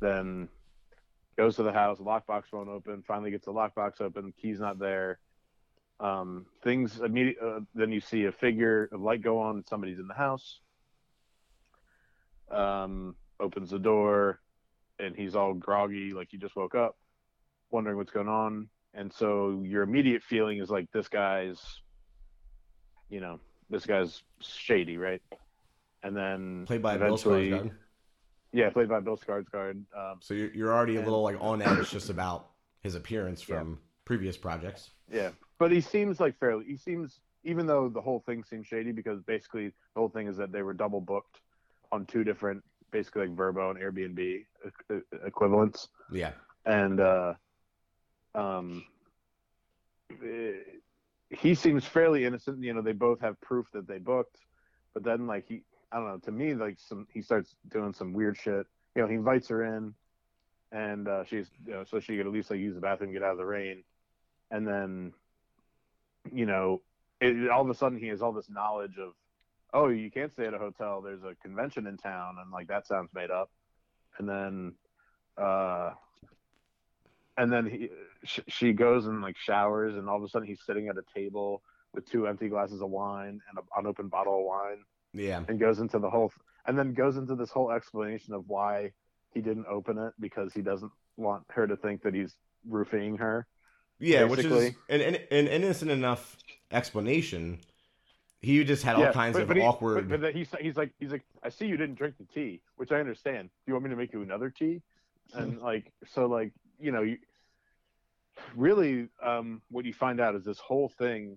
then 0.00 0.48
goes 1.38 1.56
to 1.56 1.62
the 1.62 1.72
house, 1.72 1.98
lockbox 1.98 2.52
won't 2.52 2.68
open. 2.68 3.02
Finally 3.06 3.30
gets 3.30 3.46
the 3.46 3.52
lockbox 3.52 4.00
open, 4.00 4.34
key's 4.42 4.58
not 4.58 4.78
there. 4.78 5.20
Um, 6.00 6.46
things 6.62 7.00
immediate. 7.00 7.36
Uh, 7.42 7.60
then 7.74 7.92
you 7.92 8.00
see 8.00 8.24
a 8.24 8.32
figure 8.32 8.88
of 8.92 9.00
light 9.00 9.22
go 9.22 9.38
on. 9.40 9.64
Somebody's 9.66 9.98
in 9.98 10.08
the 10.08 10.14
house. 10.14 10.60
Um, 12.50 13.14
opens 13.40 13.70
the 13.70 13.78
door, 13.78 14.40
and 14.98 15.14
he's 15.14 15.36
all 15.36 15.54
groggy, 15.54 16.12
like 16.12 16.28
he 16.30 16.38
just 16.38 16.56
woke 16.56 16.74
up, 16.74 16.96
wondering 17.70 17.96
what's 17.96 18.10
going 18.10 18.28
on. 18.28 18.68
And 18.94 19.12
so 19.12 19.62
your 19.64 19.82
immediate 19.82 20.22
feeling 20.22 20.58
is 20.58 20.70
like 20.70 20.90
this 20.92 21.08
guy's, 21.08 21.60
you 23.10 23.20
know, 23.20 23.38
this 23.70 23.86
guy's 23.86 24.22
shady, 24.40 24.96
right? 24.96 25.22
And 26.02 26.16
then 26.16 26.64
Played 26.66 26.82
by 26.82 26.96
Bill 26.96 27.06
eventually, 27.06 27.50
Skarsgård. 27.50 27.70
Yeah, 28.52 28.70
played 28.70 28.88
by 28.88 29.00
Bill 29.00 29.16
Skarsgård. 29.18 29.82
Um, 29.96 30.18
So 30.20 30.34
you're, 30.34 30.52
you're 30.54 30.72
already 30.72 30.96
a 30.96 31.02
little 31.02 31.22
like 31.22 31.36
on 31.40 31.60
edge 31.62 31.90
just 31.90 32.10
about 32.10 32.50
his 32.80 32.94
appearance 32.94 33.42
from 33.42 33.78
previous 34.04 34.36
projects. 34.36 34.90
Yeah, 35.12 35.30
but 35.58 35.70
he 35.70 35.80
seems 35.80 36.18
like 36.20 36.38
fairly. 36.38 36.64
He 36.64 36.76
seems, 36.76 37.20
even 37.44 37.66
though 37.66 37.88
the 37.88 38.00
whole 38.00 38.20
thing 38.26 38.42
seems 38.44 38.66
shady, 38.66 38.92
because 38.92 39.20
basically 39.22 39.66
the 39.68 40.00
whole 40.00 40.08
thing 40.08 40.28
is 40.28 40.36
that 40.38 40.50
they 40.52 40.62
were 40.62 40.72
double 40.74 41.00
booked 41.00 41.40
on 41.92 42.06
two 42.06 42.24
different, 42.24 42.62
basically 42.90 43.26
like 43.26 43.36
Vrbo 43.36 43.70
and 43.70 43.78
Airbnb 43.78 44.44
equivalents, 45.24 45.88
Yeah. 46.10 46.32
and 46.64 47.00
uh, 47.00 47.34
um, 48.34 48.84
eh, 50.24 50.52
he 51.30 51.54
seems 51.54 51.84
fairly 51.84 52.24
innocent. 52.24 52.62
You 52.62 52.72
know, 52.74 52.82
they 52.82 52.92
both 52.92 53.20
have 53.20 53.38
proof 53.40 53.66
that 53.72 53.86
they 53.86 53.98
booked, 53.98 54.38
but 54.94 55.02
then 55.04 55.26
like 55.26 55.46
he, 55.48 55.62
I 55.92 55.96
don't 55.96 56.06
know. 56.06 56.18
To 56.18 56.32
me, 56.32 56.54
like 56.54 56.78
some, 56.78 57.06
he 57.12 57.22
starts 57.22 57.54
doing 57.70 57.94
some 57.94 58.12
weird 58.12 58.36
shit. 58.36 58.66
You 58.94 59.02
know, 59.02 59.08
he 59.08 59.14
invites 59.14 59.48
her 59.48 59.64
in, 59.64 59.94
and 60.72 61.08
uh, 61.08 61.24
she's, 61.24 61.48
you 61.66 61.72
know, 61.72 61.84
so 61.84 62.00
she 62.00 62.16
could 62.16 62.26
at 62.26 62.32
least 62.32 62.50
like 62.50 62.60
use 62.60 62.74
the 62.74 62.80
bathroom, 62.80 63.12
get 63.12 63.22
out 63.22 63.32
of 63.32 63.38
the 63.38 63.46
rain 63.46 63.84
and 64.50 64.66
then 64.66 65.12
you 66.32 66.46
know 66.46 66.80
it, 67.20 67.50
all 67.50 67.62
of 67.62 67.70
a 67.70 67.74
sudden 67.74 67.98
he 67.98 68.08
has 68.08 68.22
all 68.22 68.32
this 68.32 68.50
knowledge 68.50 68.98
of 68.98 69.12
oh 69.74 69.88
you 69.88 70.10
can't 70.10 70.32
stay 70.32 70.46
at 70.46 70.54
a 70.54 70.58
hotel 70.58 71.00
there's 71.00 71.22
a 71.22 71.34
convention 71.42 71.86
in 71.86 71.96
town 71.96 72.36
and 72.40 72.50
like 72.50 72.68
that 72.68 72.86
sounds 72.86 73.10
made 73.14 73.30
up 73.30 73.50
and 74.18 74.28
then 74.28 74.72
uh 75.36 75.90
and 77.36 77.52
then 77.52 77.66
he 77.66 77.88
sh- 78.24 78.40
she 78.48 78.72
goes 78.72 79.06
and 79.06 79.22
like 79.22 79.36
showers 79.36 79.94
and 79.94 80.08
all 80.08 80.16
of 80.16 80.22
a 80.22 80.28
sudden 80.28 80.48
he's 80.48 80.62
sitting 80.64 80.88
at 80.88 80.96
a 80.96 81.02
table 81.14 81.62
with 81.94 82.08
two 82.10 82.26
empty 82.26 82.48
glasses 82.48 82.82
of 82.82 82.90
wine 82.90 83.40
and 83.48 83.58
an 83.58 83.64
unopened 83.76 84.10
bottle 84.10 84.40
of 84.40 84.44
wine 84.44 84.78
Yeah. 85.18 85.42
and 85.48 85.58
goes 85.58 85.78
into 85.80 85.98
the 85.98 86.08
whole 86.10 86.32
and 86.66 86.78
then 86.78 86.94
goes 86.94 87.16
into 87.16 87.34
this 87.34 87.50
whole 87.50 87.70
explanation 87.70 88.34
of 88.34 88.48
why 88.48 88.92
he 89.34 89.40
didn't 89.40 89.66
open 89.66 89.98
it 89.98 90.12
because 90.20 90.52
he 90.52 90.62
doesn't 90.62 90.92
want 91.16 91.44
her 91.50 91.66
to 91.66 91.76
think 91.76 92.02
that 92.02 92.14
he's 92.14 92.36
roofing 92.68 93.16
her 93.16 93.46
Yeah, 93.98 94.24
which 94.24 94.44
is 94.44 94.74
an, 94.88 95.00
an, 95.00 95.14
an 95.30 95.48
innocent 95.48 95.90
enough 95.90 96.36
explanation. 96.70 97.58
He 98.40 98.62
just 98.62 98.84
had 98.84 98.96
all 98.96 99.12
kinds 99.12 99.34
but- 99.34 99.42
of 99.42 99.48
but 99.48 99.56
he- 99.56 99.62
awkward. 99.62 100.08
But, 100.08 100.20
but 100.20 100.34
he's 100.34 100.48
he's 100.60 100.76
like 100.76 100.92
he's 101.00 101.10
like 101.10 101.24
I 101.42 101.48
see 101.48 101.66
you 101.66 101.76
didn't 101.76 101.96
drink 101.96 102.14
the 102.18 102.24
tea, 102.32 102.60
which 102.76 102.92
I 102.92 103.00
understand. 103.00 103.48
Do 103.48 103.62
you 103.66 103.74
want 103.74 103.84
me 103.84 103.90
to 103.90 103.96
make 103.96 104.12
you 104.12 104.22
another 104.22 104.50
tea? 104.50 104.80
And 105.34 105.60
like 105.70 105.92
so 106.06 106.26
like 106.26 106.52
you 106.78 106.92
know 106.92 107.02
you 107.02 107.18
really 108.54 109.08
um, 109.22 109.62
what 109.70 109.84
you 109.84 109.92
find 109.92 110.20
out 110.20 110.34
is 110.36 110.44
this 110.44 110.58
whole 110.58 110.88
thing 110.88 111.36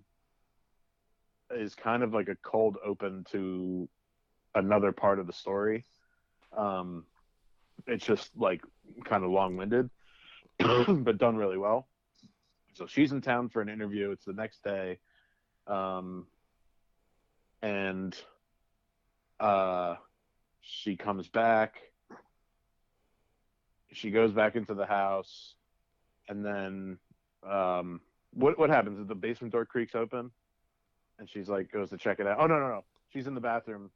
is 1.54 1.74
kind 1.74 2.02
of 2.02 2.12
like 2.12 2.28
a 2.28 2.36
cold 2.42 2.76
open 2.84 3.24
to 3.32 3.88
another 4.54 4.92
part 4.92 5.18
of 5.18 5.26
the 5.26 5.32
story. 5.32 5.84
Um, 6.56 7.04
it's 7.86 8.04
just 8.04 8.30
like 8.36 8.62
kind 9.04 9.24
of 9.24 9.30
long 9.30 9.56
winded, 9.56 9.90
but 10.58 11.18
done 11.18 11.36
really 11.36 11.58
well. 11.58 11.88
So 12.74 12.86
she's 12.86 13.12
in 13.12 13.20
town 13.20 13.48
for 13.48 13.60
an 13.60 13.68
interview. 13.68 14.10
It's 14.10 14.24
the 14.24 14.32
next 14.32 14.62
day. 14.62 14.98
Um, 15.66 16.26
and 17.62 18.16
uh, 19.40 19.96
she 20.60 20.96
comes 20.96 21.28
back. 21.28 21.76
She 23.92 24.10
goes 24.10 24.32
back 24.32 24.56
into 24.56 24.74
the 24.74 24.86
house, 24.86 25.54
and 26.28 26.44
then 26.44 26.98
um, 27.48 28.00
what 28.32 28.58
what 28.58 28.70
happens? 28.70 28.98
Is 28.98 29.06
the 29.06 29.14
basement 29.14 29.52
door 29.52 29.66
creaks 29.66 29.94
open, 29.94 30.30
and 31.22 31.30
she's 31.30 31.48
like 31.48 31.70
goes 31.70 31.88
to 31.90 31.96
check 31.96 32.18
it 32.18 32.26
out. 32.26 32.36
Oh 32.40 32.46
no 32.48 32.58
no 32.58 32.66
no! 32.68 32.84
She's 33.12 33.28
in 33.28 33.34
the 33.34 33.40
bathroom, 33.40 33.90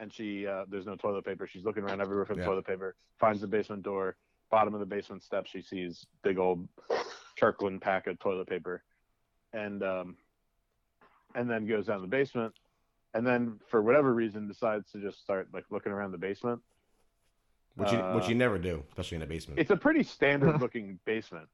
and 0.00 0.12
she 0.12 0.48
uh, 0.48 0.64
there's 0.68 0.84
no 0.84 0.96
toilet 0.96 1.24
paper. 1.24 1.46
She's 1.46 1.64
looking 1.64 1.84
around 1.84 2.00
everywhere 2.00 2.24
for 2.26 2.34
the 2.34 2.40
Yeah. 2.40 2.46
toilet 2.46 2.66
paper. 2.66 2.96
Finds 3.20 3.40
the 3.40 3.46
basement 3.46 3.84
door. 3.84 4.16
Bottom 4.50 4.74
of 4.74 4.80
the 4.80 4.86
basement 4.86 5.22
steps, 5.22 5.48
she 5.48 5.62
sees 5.62 6.04
big 6.24 6.36
old 6.38 6.66
Kirkland 7.38 7.80
pack 7.80 8.08
of 8.08 8.18
toilet 8.18 8.48
paper, 8.48 8.82
and 9.52 9.80
um, 9.84 10.16
and 11.36 11.48
then 11.48 11.66
goes 11.68 11.86
down 11.86 12.00
the 12.00 12.08
basement, 12.08 12.52
and 13.14 13.24
then 13.24 13.60
for 13.68 13.80
whatever 13.80 14.12
reason 14.12 14.48
decides 14.48 14.90
to 14.90 15.00
just 15.00 15.20
start 15.20 15.46
like 15.54 15.64
looking 15.70 15.92
around 15.92 16.10
the 16.10 16.18
basement. 16.18 16.60
which 17.76 17.92
you 17.92 17.98
which 17.98 18.24
Uh, 18.24 18.28
you 18.30 18.34
never 18.34 18.58
do, 18.58 18.82
especially 18.88 19.18
in 19.18 19.22
a 19.22 19.26
basement. 19.26 19.60
It's 19.60 19.70
a 19.70 19.76
pretty 19.76 20.02
standard 20.02 20.60
looking 20.64 20.98
basement. 21.04 21.48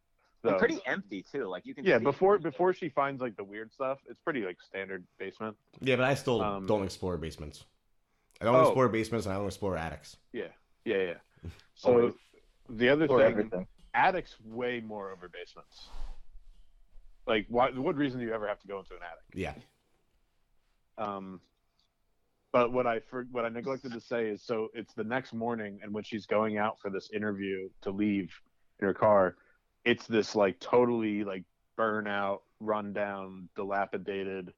And 0.51 0.59
pretty 0.59 0.81
empty 0.87 1.25
too. 1.31 1.45
Like 1.47 1.67
you 1.67 1.75
can. 1.75 1.85
Yeah, 1.85 1.99
see- 1.99 2.05
before 2.05 2.39
before 2.39 2.73
she 2.73 2.89
finds 2.89 3.21
like 3.21 3.37
the 3.37 3.45
weird 3.45 3.73
stuff, 3.73 3.99
it's 4.09 4.21
pretty 4.21 4.43
like 4.45 4.57
standard 4.61 5.05
basement. 5.19 5.57
yeah, 5.81 5.97
but 5.97 6.05
I 6.05 6.15
still 6.15 6.41
um, 6.43 6.67
don't 6.67 6.85
explore 6.85 7.17
basements. 7.17 7.65
I 8.41 8.45
don't 8.45 8.55
Oh. 8.57 8.63
explore 8.63 8.89
basements, 8.89 9.27
and 9.27 9.35
I 9.35 9.39
don't 9.39 9.47
explore 9.47 9.77
attics. 9.77 10.17
Yeah, 10.33 10.49
yeah, 10.85 10.97
yeah. 10.97 11.15
So 11.75 11.91
Always. 11.93 12.15
the 12.69 12.89
other 12.89 13.07
Or 13.07 13.19
thing, 13.21 13.31
everything. 13.31 13.67
attics 13.95 14.37
way 14.45 14.81
more 14.81 15.11
over 15.13 15.29
basements. 15.29 15.89
Like, 17.27 17.47
why? 17.49 17.71
What 17.71 17.97
reason 17.97 18.21
do 18.21 18.27
you 18.27 18.33
ever 18.35 18.47
have 18.47 18.61
to 18.61 18.67
go 18.69 18.79
into 18.79 18.93
an 18.95 19.01
attic? 19.03 19.25
Yeah, 19.35 19.55
Um, 20.99 21.41
but 22.53 22.73
what 22.73 22.87
I 22.87 23.01
for, 23.01 23.27
what 23.31 23.45
I 23.45 23.49
neglected 23.49 23.93
to 23.93 24.01
say 24.01 24.29
is, 24.29 24.43
so 24.43 24.69
it's 24.75 24.95
the 24.95 25.05
next 25.05 25.33
morning, 25.35 25.81
and 25.83 25.93
when 25.93 26.05
she's 26.05 26.27
going 26.27 26.57
out 26.59 26.79
for 26.81 26.91
this 26.91 27.11
interview 27.13 27.69
to 27.83 27.91
leave 27.91 28.33
in 28.81 28.87
her 28.87 28.95
car, 28.95 29.37
it's 29.87 30.07
this 30.07 30.35
like 30.35 30.59
totally 30.61 31.25
like 31.25 31.45
burnout, 31.79 32.41
rundown, 32.61 33.49
dilapidated 33.55 34.53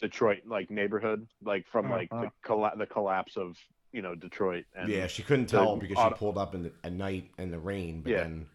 Detroit 0.00 0.38
like 0.46 0.70
neighborhood, 0.70 1.28
like 1.44 1.66
from 1.68 1.92
oh, 1.92 1.94
like 1.94 2.10
the 2.10 2.32
colla- 2.42 2.72
the 2.76 2.86
collapse 2.86 3.36
of 3.36 3.56
you 3.92 4.02
know 4.02 4.14
Detroit. 4.14 4.64
And 4.74 4.88
yeah. 4.88 5.06
She 5.06 5.22
couldn't 5.22 5.46
tell 5.46 5.76
because 5.76 5.98
she 6.02 6.14
pulled 6.14 6.38
up 6.38 6.54
in 6.54 6.64
the, 6.64 6.72
at 6.82 6.92
night 6.92 7.30
in 7.38 7.50
the 7.50 7.58
rain, 7.58 8.00
but 8.00 8.10
Yeah. 8.10 8.22
then 8.22 8.46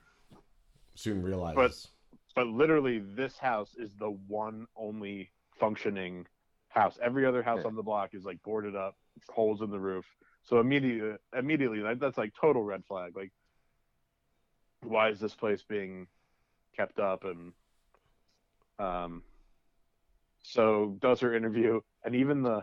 soon 0.96 1.22
realizes. 1.22 1.88
but 2.36 2.48
literally 2.48 3.00
this 3.00 3.38
house 3.38 3.76
is 3.78 3.92
the 4.00 4.10
one 4.28 4.66
only 4.76 5.30
functioning 5.60 6.26
house 6.70 6.98
every 7.02 7.26
other 7.26 7.44
house 7.44 7.60
Yeah. 7.62 7.68
on 7.68 7.76
the 7.76 7.84
block 7.84 8.14
is 8.14 8.26
like 8.26 8.42
boarded 8.44 8.76
up 8.76 8.96
holes 9.30 9.62
in 9.62 9.70
the 9.70 9.80
roof 9.80 10.06
so 10.44 10.60
immediately 10.60 11.18
immediately 11.38 11.82
that, 11.82 12.00
that's 12.00 12.18
like 12.18 12.34
total 12.40 12.64
red 12.64 12.84
flag 12.86 13.16
like 13.16 13.32
why 14.88 15.10
is 15.10 15.20
this 15.20 15.36
place 15.36 15.64
being 15.68 16.08
kept 16.76 17.00
up 17.00 17.24
and 17.24 17.54
um 18.80 19.24
so 20.42 20.98
does 21.02 21.20
her 21.20 21.34
interview 21.34 21.80
and 22.04 22.16
even 22.16 22.44
the 22.44 22.62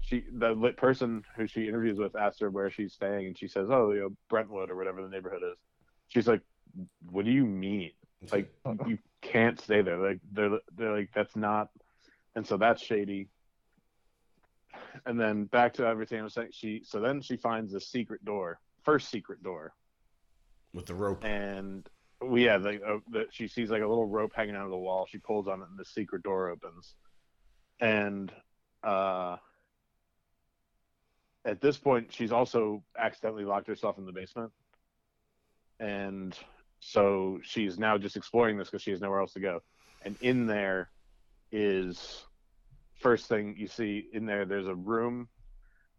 she 0.00 0.24
the 0.32 0.50
lit 0.50 0.76
person 0.76 1.22
who 1.36 1.46
she 1.46 1.68
interviews 1.68 1.98
with 1.98 2.16
asks 2.16 2.40
her 2.40 2.50
where 2.50 2.70
she's 2.70 2.92
staying 2.92 3.26
and 3.26 3.38
she 3.38 3.46
says 3.46 3.68
oh 3.70 3.92
you 3.92 4.00
know 4.00 4.10
brentwood 4.28 4.70
or 4.70 4.76
whatever 4.76 5.02
the 5.02 5.08
neighborhood 5.08 5.42
is 5.44 5.58
she's 6.08 6.26
like 6.26 6.42
what 7.10 7.24
do 7.24 7.30
you 7.30 7.46
mean 7.46 7.92
like 8.30 8.52
you 8.86 8.98
can't 9.22 9.60
stay 9.60 9.82
there. 9.82 9.96
Like 9.96 10.20
they're 10.32 10.58
they're 10.76 10.96
like 10.96 11.10
that's 11.14 11.34
not, 11.34 11.70
and 12.36 12.46
so 12.46 12.56
that's 12.56 12.82
shady. 12.82 13.28
And 15.06 15.18
then 15.18 15.44
back 15.44 15.74
to 15.74 15.86
everything 15.86 16.20
I 16.20 16.24
was 16.24 16.34
saying. 16.34 16.48
She 16.52 16.82
so 16.84 17.00
then 17.00 17.22
she 17.22 17.36
finds 17.36 17.72
the 17.72 17.80
secret 17.80 18.24
door, 18.24 18.60
first 18.84 19.08
secret 19.10 19.42
door, 19.42 19.72
with 20.74 20.86
the 20.86 20.94
rope. 20.94 21.24
and 21.24 21.88
we 22.20 22.44
yeah, 22.46 22.56
uh, 22.56 23.20
she 23.30 23.48
sees 23.48 23.70
like 23.70 23.82
a 23.82 23.86
little 23.86 24.06
rope 24.06 24.32
hanging 24.34 24.54
out 24.54 24.64
of 24.64 24.70
the 24.70 24.76
wall. 24.76 25.06
She 25.10 25.18
pulls 25.18 25.48
on 25.48 25.60
it, 25.60 25.68
and 25.68 25.78
the 25.78 25.84
secret 25.84 26.22
door 26.22 26.50
opens. 26.50 26.94
And 27.80 28.32
uh, 28.84 29.36
at 31.44 31.60
this 31.60 31.76
point, 31.76 32.12
she's 32.12 32.32
also 32.32 32.82
accidentally 32.98 33.44
locked 33.44 33.66
herself 33.66 33.98
in 33.98 34.06
the 34.06 34.12
basement, 34.12 34.52
and 35.80 36.36
so 36.80 37.38
she's 37.42 37.78
now 37.78 37.98
just 37.98 38.16
exploring 38.16 38.56
this 38.56 38.68
because 38.68 38.82
she 38.82 38.90
has 38.90 39.00
nowhere 39.00 39.20
else 39.20 39.32
to 39.34 39.40
go. 39.40 39.60
And 40.04 40.16
in 40.20 40.46
there 40.46 40.90
is 41.50 42.24
first 43.00 43.26
thing 43.26 43.56
you 43.58 43.66
see 43.66 44.08
in 44.12 44.26
there. 44.26 44.44
There's 44.44 44.68
a 44.68 44.74
room 44.74 45.28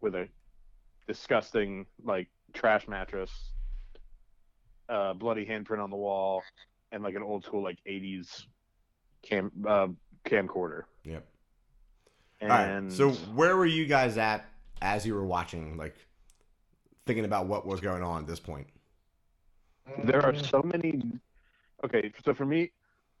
with 0.00 0.14
a 0.14 0.28
disgusting 1.06 1.86
like 2.02 2.28
trash 2.54 2.88
mattress 2.88 3.53
uh, 4.88 5.14
bloody 5.14 5.46
handprint 5.46 5.82
on 5.82 5.90
the 5.90 5.96
wall, 5.96 6.42
and 6.92 7.02
like 7.02 7.14
an 7.14 7.22
old 7.22 7.44
school 7.44 7.62
like 7.62 7.78
'80s 7.88 8.46
cam 9.22 9.50
uh, 9.66 9.88
camcorder. 10.24 10.82
Yep. 11.04 11.26
And 12.40 12.52
All 12.52 12.58
right. 12.58 12.92
So 12.92 13.10
where 13.34 13.56
were 13.56 13.66
you 13.66 13.86
guys 13.86 14.18
at 14.18 14.44
as 14.82 15.06
you 15.06 15.14
were 15.14 15.24
watching, 15.24 15.76
like 15.76 15.94
thinking 17.06 17.24
about 17.24 17.46
what 17.46 17.66
was 17.66 17.80
going 17.80 18.02
on 18.02 18.22
at 18.22 18.26
this 18.26 18.40
point? 18.40 18.66
there 20.04 20.24
are 20.24 20.34
so 20.34 20.62
many. 20.62 21.02
Okay, 21.84 22.12
so 22.24 22.32
for 22.34 22.46
me, 22.46 22.72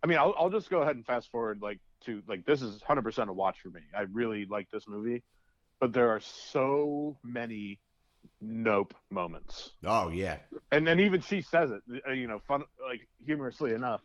I 0.02 0.06
mean, 0.06 0.18
I'll 0.18 0.34
I'll 0.38 0.50
just 0.50 0.70
go 0.70 0.82
ahead 0.82 0.96
and 0.96 1.04
fast 1.04 1.30
forward 1.30 1.60
like 1.62 1.78
to 2.06 2.22
like 2.28 2.44
this 2.46 2.62
is 2.62 2.80
100% 2.80 3.28
a 3.28 3.32
watch 3.32 3.56
for 3.62 3.70
me. 3.70 3.80
I 3.96 4.02
really 4.12 4.46
like 4.46 4.70
this 4.70 4.86
movie, 4.88 5.22
but 5.80 5.92
there 5.92 6.10
are 6.10 6.20
so 6.20 7.16
many 7.22 7.78
nope 8.46 8.94
moments. 9.10 9.70
Oh 9.84 10.08
yeah. 10.08 10.36
and 10.70 10.88
and 10.88 11.00
even 11.00 11.20
she 11.20 11.40
says 11.42 11.70
it 11.70 11.82
uh, 12.08 12.12
you 12.12 12.26
know 12.26 12.40
fun 12.46 12.62
like 12.86 13.06
humorously 13.24 13.72
enough 13.72 14.00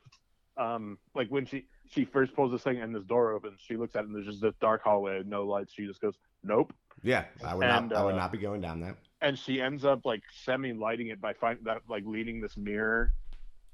um 0.57 0.97
like 1.15 1.27
when 1.29 1.45
she 1.45 1.65
she 1.89 2.05
first 2.05 2.33
pulls 2.35 2.51
this 2.51 2.61
thing 2.63 2.79
and 2.81 2.93
this 2.95 3.03
door 3.05 3.31
opens 3.33 3.59
she 3.65 3.75
looks 3.77 3.95
at 3.95 4.03
it 4.03 4.07
and 4.07 4.15
there's 4.15 4.25
just 4.25 4.41
this 4.41 4.53
dark 4.61 4.81
hallway 4.83 5.21
no 5.25 5.43
lights 5.45 5.73
she 5.73 5.85
just 5.85 6.01
goes 6.01 6.15
nope 6.43 6.73
Yeah. 7.03 7.25
I 7.45 7.55
would 7.55 7.65
And, 7.65 7.89
not. 7.89 7.97
I 7.99 8.03
would 8.03 8.15
uh, 8.15 8.17
not 8.17 8.31
be 8.31 8.37
going 8.37 8.61
down 8.61 8.79
that. 8.81 8.95
and 9.21 9.37
she 9.37 9.61
ends 9.61 9.83
up 9.85 10.05
like 10.05 10.23
semi 10.43 10.73
lighting 10.73 11.07
it 11.07 11.19
by 11.21 11.33
finding 11.33 11.63
that 11.65 11.81
like 11.89 12.03
leading 12.05 12.41
this 12.41 12.55
mirror 12.57 13.13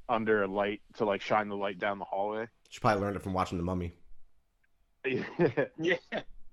under 0.10 0.44
a 0.44 0.48
light 0.48 0.82
to 0.98 1.06
like 1.06 1.22
shine 1.22 1.48
the 1.50 1.56
light 1.56 1.80
down 1.80 1.98
the 2.00 2.06
hallway 2.06 2.48
She 2.70 2.80
probably 2.80 3.02
learned 3.04 3.16
it 3.18 3.24
from 3.24 3.34
watching 3.34 3.58
The 3.58 3.64
Mummy. 3.64 3.94
Yeah. 5.80 5.96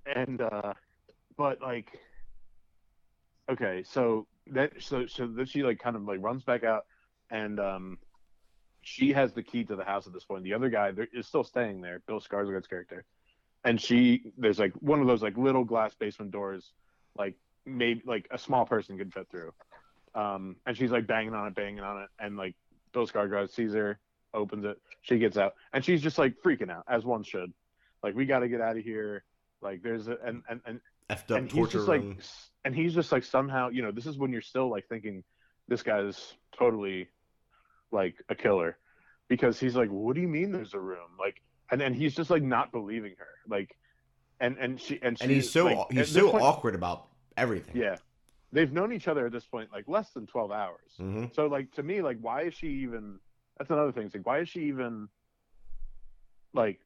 and 0.07 0.41
uh 0.41 0.75
but 1.37 1.61
like 1.63 1.99
okay 3.51 3.83
so 3.87 4.27
that 4.49 4.73
so 4.81 5.07
so 5.07 5.27
then 5.27 5.47
she 5.47 5.63
like 5.63 5.79
kind 5.79 5.97
of 5.97 6.03
like 6.03 6.19
runs 6.21 6.43
back 6.45 6.65
out 6.65 6.85
and 7.31 7.59
um 7.61 7.99
she 8.83 9.13
has 9.13 9.33
the 9.33 9.43
key 9.43 9.65
to 9.65 9.77
the 9.77 9.85
house 9.85 10.07
at 10.07 10.13
this 10.13 10.25
point. 10.25 10.43
The 10.43 10.55
other 10.55 10.69
guy 10.69 10.91
there, 10.91 11.09
is 11.13 11.27
still 11.27 11.45
staying 11.45 11.81
there 11.81 12.03
bill 12.07 12.21
skarsgård's 12.21 12.67
character. 12.67 13.05
And 13.65 13.81
she 13.81 14.33
there's 14.37 14.59
like 14.59 14.73
one 14.75 15.01
of 15.01 15.07
those 15.07 15.23
like 15.23 15.37
little 15.37 15.65
glass 15.65 15.95
basement 15.95 16.33
doors 16.33 16.73
like 17.17 17.35
maybe 17.65 18.03
like 18.05 18.27
a 18.31 18.39
small 18.39 18.67
person 18.67 18.99
could 18.99 19.13
fit 19.13 19.29
through. 19.31 19.53
Um 20.15 20.57
and 20.67 20.77
she's 20.77 20.91
like 20.91 21.07
banging 21.07 21.35
on 21.35 21.47
it 21.47 21.55
banging 21.55 21.81
on 21.81 22.03
it. 22.03 22.09
And 22.19 22.37
like 22.37 22.55
bill 22.93 23.07
skarsgård 23.07 23.51
sees 23.51 23.73
her 23.73 23.99
opens 24.35 24.65
it 24.65 24.79
she 25.03 25.19
gets 25.19 25.37
out. 25.37 25.55
And 25.73 25.85
she's 25.85 26.03
just 26.03 26.19
like 26.19 26.35
freaking 26.45 26.71
out 26.71 26.85
as 26.89 27.05
one 27.05 27.23
should. 27.23 27.53
Like 28.03 28.15
we 28.15 28.27
got 28.27 28.41
to 28.41 28.49
get 28.49 28.61
out 28.61 28.77
of 28.77 28.83
here. 28.83 29.25
Like 29.61 29.83
there's 29.83 30.09
a 30.09 30.17
and 30.25 30.43
and 30.49 30.61
and, 30.67 30.81
Effed 31.13 31.31
up 31.31 31.39
and 31.39 31.47
he's 31.47 31.55
torture 31.55 31.79
just 31.79 31.89
like 31.89 32.01
room. 32.01 32.19
and 32.65 32.75
he's 32.75 32.95
just 32.95 33.13
like 33.13 33.25
somehow 33.25 33.69
you 33.69 33.83
know 33.83 33.93
this 33.93 34.07
is 34.07 34.17
when 34.19 34.33
you're 34.33 34.41
still 34.53 34.69
like 34.71 34.87
thinking 34.89 35.23
this 35.69 35.83
guy's 35.83 36.35
totally 36.59 37.09
like 37.91 38.15
a 38.29 38.35
killer 38.35 38.79
because 39.29 39.61
he's 39.61 39.77
like 39.77 39.89
what 39.91 40.15
do 40.15 40.21
you 40.23 40.29
mean 40.29 40.51
there's 40.53 40.75
a 40.75 40.81
room 40.81 41.11
like 41.19 41.37
and 41.71 41.81
then 41.81 41.93
he's 41.93 42.15
just 42.15 42.31
like 42.31 42.43
not 42.43 42.73
believing 42.73 43.15
her 43.19 43.35
like 43.49 43.77
and 44.41 44.57
and 44.59 44.81
she 44.81 44.99
and, 45.03 45.19
she, 45.19 45.25
and 45.25 45.33
he's 45.33 45.51
so 45.51 45.65
like, 45.67 45.93
he's 45.93 46.11
so 46.11 46.31
point- 46.31 46.43
awkward 46.43 46.75
about 46.75 47.09
everything. 47.37 47.77
yeah 47.77 47.97
they've 48.53 48.73
known 48.73 48.93
each 48.93 49.09
other 49.09 49.27
at 49.27 49.33
this 49.33 49.45
point 49.47 49.69
like 49.73 49.85
less 49.89 50.11
than 50.11 50.27
12 50.27 50.51
hours 50.51 50.93
hmm 50.99 51.25
so 51.33 51.47
like 51.47 51.71
to 51.73 51.83
me, 51.83 52.03
like 52.03 52.19
why 52.21 52.43
is 52.43 52.55
she 52.55 52.69
even? 52.69 53.19
That's 53.59 53.71
another 53.71 53.93
thing. 53.93 54.05
It's 54.07 54.15
like 54.15 54.27
why 54.27 54.39
is 54.41 54.49
she 54.49 54.61
even 54.65 55.09
like 56.55 56.81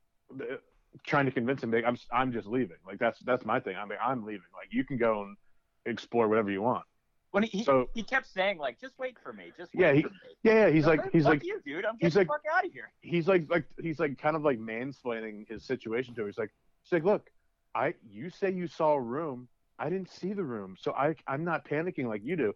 trying 1.04 1.26
to 1.26 1.30
convince 1.32 1.62
him? 1.62 1.70
Like, 1.70 1.84
I'm 1.86 1.96
I'm 2.12 2.32
just 2.32 2.46
leaving. 2.46 2.76
Like 2.86 2.98
that's 2.98 3.18
that's 3.20 3.44
my 3.44 3.60
thing. 3.60 3.76
I 3.76 3.84
mean 3.84 3.98
I'm 4.02 4.24
leaving. 4.24 4.46
Like 4.54 4.68
you 4.72 4.84
can 4.84 4.96
go 4.98 5.22
and 5.22 5.36
explore 5.84 6.28
whatever 6.28 6.50
you 6.50 6.62
want. 6.62 6.84
When 7.32 7.42
he, 7.42 7.58
he, 7.58 7.64
So- 7.64 7.90
he 7.94 8.02
kept 8.02 8.26
saying 8.26 8.58
like, 8.58 8.80
just 8.80 8.98
wait 8.98 9.16
for 9.22 9.32
me, 9.32 9.52
just 9.58 9.74
wait 9.74 9.82
Yeah, 9.82 9.92
he- 9.92 10.02
for 10.02 10.08
me. 10.08 10.14
Yeah, 10.42 10.52
yeah. 10.66 10.70
He's 10.70 10.86
like 10.86 11.12
he's 11.12 11.24
like 11.24 11.44
you, 11.44 11.60
dude. 11.64 11.84
I'm 11.84 11.96
he's 12.00 12.14
getting 12.14 12.28
the 12.28 12.32
like- 12.32 12.42
fuck 12.42 12.54
out 12.56 12.64
of 12.66 12.72
here. 12.72 12.90
he's 13.00 13.28
like 13.28 13.50
like 13.50 13.64
he's 13.80 13.98
like 13.98 14.18
kind 14.18 14.36
of 14.36 14.42
like 14.42 14.58
mansplaining 14.58 15.48
his 15.48 15.64
situation 15.64 16.14
to 16.14 16.22
her. 16.22 16.26
He's 16.28 16.38
like 16.38 16.50
he's 16.82 16.92
like 16.92 17.04
look, 17.04 17.30
I 17.74 17.94
you 18.08 18.30
say 18.30 18.50
you 18.52 18.66
saw 18.68 18.92
a 18.94 19.00
room. 19.00 19.48
I 19.78 19.90
didn't 19.90 20.08
see 20.10 20.32
the 20.32 20.44
room, 20.44 20.76
so 20.80 20.92
I 20.92 21.14
I'm 21.26 21.44
not 21.44 21.66
panicking 21.68 22.06
like 22.06 22.22
you 22.24 22.36
do. 22.36 22.54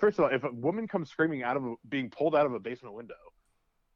First 0.00 0.18
of 0.18 0.24
all, 0.24 0.30
if 0.30 0.42
a 0.44 0.50
woman 0.50 0.88
comes 0.88 1.10
screaming 1.10 1.42
out 1.42 1.58
of 1.58 1.64
a, 1.66 1.74
being 1.90 2.08
pulled 2.08 2.34
out 2.34 2.46
of 2.46 2.54
a 2.54 2.58
basement 2.58 2.94
window, 2.94 3.14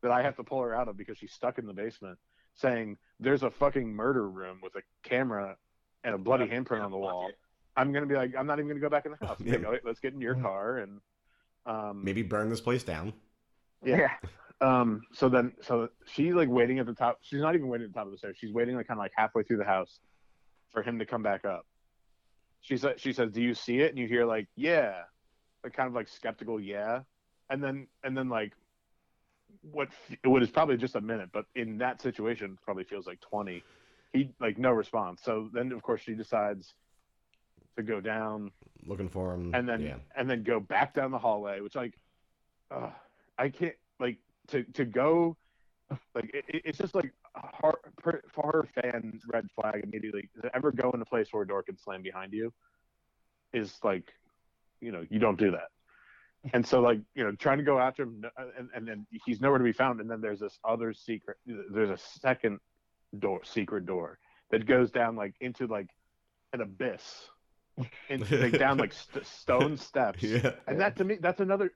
that 0.02 0.10
I 0.10 0.20
have 0.22 0.36
to 0.36 0.44
pull 0.44 0.60
her 0.60 0.74
out 0.74 0.86
of 0.86 0.96
because 0.98 1.16
she's 1.16 1.32
stuck 1.32 1.56
in 1.58 1.64
the 1.66 1.72
basement, 1.72 2.18
saying 2.54 2.98
there's 3.20 3.42
a 3.42 3.50
fucking 3.50 3.92
murder 3.92 4.28
room 4.28 4.60
with 4.62 4.74
a 4.76 4.82
camera 5.02 5.56
and 6.04 6.14
a 6.14 6.18
bloody 6.18 6.46
handprint 6.46 6.84
on 6.84 6.90
the 6.90 6.98
wall. 6.98 7.30
I'm 7.76 7.92
gonna 7.92 8.06
be 8.06 8.14
like, 8.14 8.34
I'm 8.38 8.46
not 8.46 8.58
even 8.58 8.68
gonna 8.68 8.80
go 8.80 8.88
back 8.88 9.06
in 9.06 9.12
the 9.18 9.26
house. 9.26 9.38
I'm 9.40 9.78
let's 9.84 10.00
get 10.00 10.14
in 10.14 10.20
your 10.20 10.34
car 10.34 10.78
and 10.78 11.00
um, 11.66 12.02
Maybe 12.04 12.22
burn 12.22 12.48
this 12.48 12.60
place 12.60 12.82
down. 12.82 13.12
Yeah. 13.84 14.10
Um, 14.60 15.02
so 15.12 15.28
then, 15.28 15.52
so 15.60 15.88
she's 16.06 16.32
like 16.32 16.48
waiting 16.48 16.78
at 16.78 16.86
the 16.86 16.94
top. 16.94 17.18
She's 17.20 17.40
not 17.40 17.54
even 17.54 17.68
waiting 17.68 17.86
at 17.86 17.92
the 17.92 17.98
top 17.98 18.06
of 18.06 18.12
the 18.12 18.18
stairs. 18.18 18.36
She's 18.40 18.52
waiting 18.52 18.76
like 18.76 18.86
kind 18.88 18.98
of 18.98 19.02
like 19.02 19.12
halfway 19.14 19.42
through 19.42 19.58
the 19.58 19.64
house 19.64 20.00
for 20.72 20.82
him 20.82 20.98
to 20.98 21.06
come 21.06 21.22
back 21.22 21.44
up. 21.44 21.66
She 22.62 22.76
said, 22.76 22.98
she 22.98 23.12
says, 23.12 23.30
"Do 23.30 23.42
you 23.42 23.54
see 23.54 23.80
it?" 23.80 23.90
And 23.90 23.98
you 23.98 24.08
hear 24.08 24.24
like, 24.24 24.48
"Yeah," 24.56 25.02
like 25.62 25.74
kind 25.74 25.88
of 25.88 25.94
like 25.94 26.08
skeptical, 26.08 26.58
"Yeah," 26.58 27.00
and 27.50 27.62
then 27.62 27.86
and 28.02 28.16
then 28.16 28.28
like 28.28 28.54
what 29.72 29.88
what 30.24 30.42
is 30.42 30.50
probably 30.50 30.76
just 30.76 30.94
a 30.96 31.00
minute, 31.00 31.30
but 31.32 31.46
in 31.54 31.78
that 31.78 32.00
situation 32.00 32.58
probably 32.64 32.84
feels 32.84 33.06
like 33.06 33.20
twenty. 33.20 33.62
He 34.12 34.30
like 34.40 34.58
no 34.58 34.70
response. 34.70 35.20
So 35.24 35.48
then 35.52 35.72
of 35.72 35.82
course 35.82 36.00
she 36.02 36.14
decides 36.14 36.74
to 37.76 37.82
go 37.82 38.00
down 38.00 38.50
Looking 38.86 39.08
for 39.08 39.34
him. 39.34 39.54
and 39.54 39.68
then 39.68 39.80
yeah. 39.82 39.96
and 40.16 40.28
then 40.30 40.42
go 40.42 40.60
back 40.60 40.94
down 40.94 41.10
the 41.10 41.18
hallway, 41.18 41.60
which 41.60 41.74
like, 41.74 41.94
uh, 42.70 42.90
I 43.38 43.48
can't 43.50 43.74
like 44.00 44.18
to 44.48 44.62
to 44.74 44.84
go, 44.84 45.36
like 46.14 46.30
it, 46.34 46.44
it- 46.48 46.62
it's 46.64 46.78
just 46.78 46.94
like 46.94 47.12
a 47.34 47.40
hard, 47.46 47.76
per, 47.98 48.22
for 48.32 48.42
horror 48.42 48.68
fan 48.74 49.20
red 49.30 49.46
flag 49.54 49.82
immediately. 49.84 50.28
To 50.42 50.54
ever 50.56 50.72
go 50.72 50.90
in 50.92 51.02
a 51.02 51.04
place 51.04 51.28
where 51.32 51.42
a 51.42 51.46
door 51.46 51.62
can 51.62 51.76
slam 51.76 52.00
behind 52.02 52.32
you, 52.32 52.52
is 53.52 53.74
like, 53.84 54.10
you 54.80 54.90
know, 54.92 55.04
you 55.10 55.18
don't 55.18 55.38
do 55.38 55.50
that. 55.50 55.68
And 56.52 56.66
so 56.66 56.80
like 56.80 57.00
you 57.14 57.24
know, 57.24 57.32
trying 57.32 57.58
to 57.58 57.64
go 57.64 57.78
after 57.78 58.04
him, 58.04 58.22
uh, 58.38 58.44
and 58.58 58.68
and 58.74 58.86
then 58.86 59.06
he's 59.24 59.40
nowhere 59.40 59.58
to 59.58 59.64
be 59.64 59.72
found. 59.72 60.00
And 60.00 60.10
then 60.10 60.20
there's 60.20 60.40
this 60.40 60.58
other 60.64 60.92
secret. 60.92 61.36
There's 61.46 61.90
a 61.90 61.96
second 62.20 62.58
door, 63.18 63.40
secret 63.44 63.86
door 63.86 64.18
that 64.50 64.66
goes 64.66 64.90
down 64.90 65.16
like 65.16 65.34
into 65.40 65.66
like 65.66 65.88
an 66.52 66.60
abyss. 66.60 67.28
Into, 68.08 68.38
like 68.38 68.58
down 68.58 68.78
like 68.78 68.92
st- 69.12 69.26
stone 69.26 69.76
steps 69.76 70.22
Yeah. 70.22 70.52
and 70.66 70.80
that 70.80 70.96
to 70.96 71.04
me 71.04 71.18
that's 71.20 71.40
another 71.40 71.72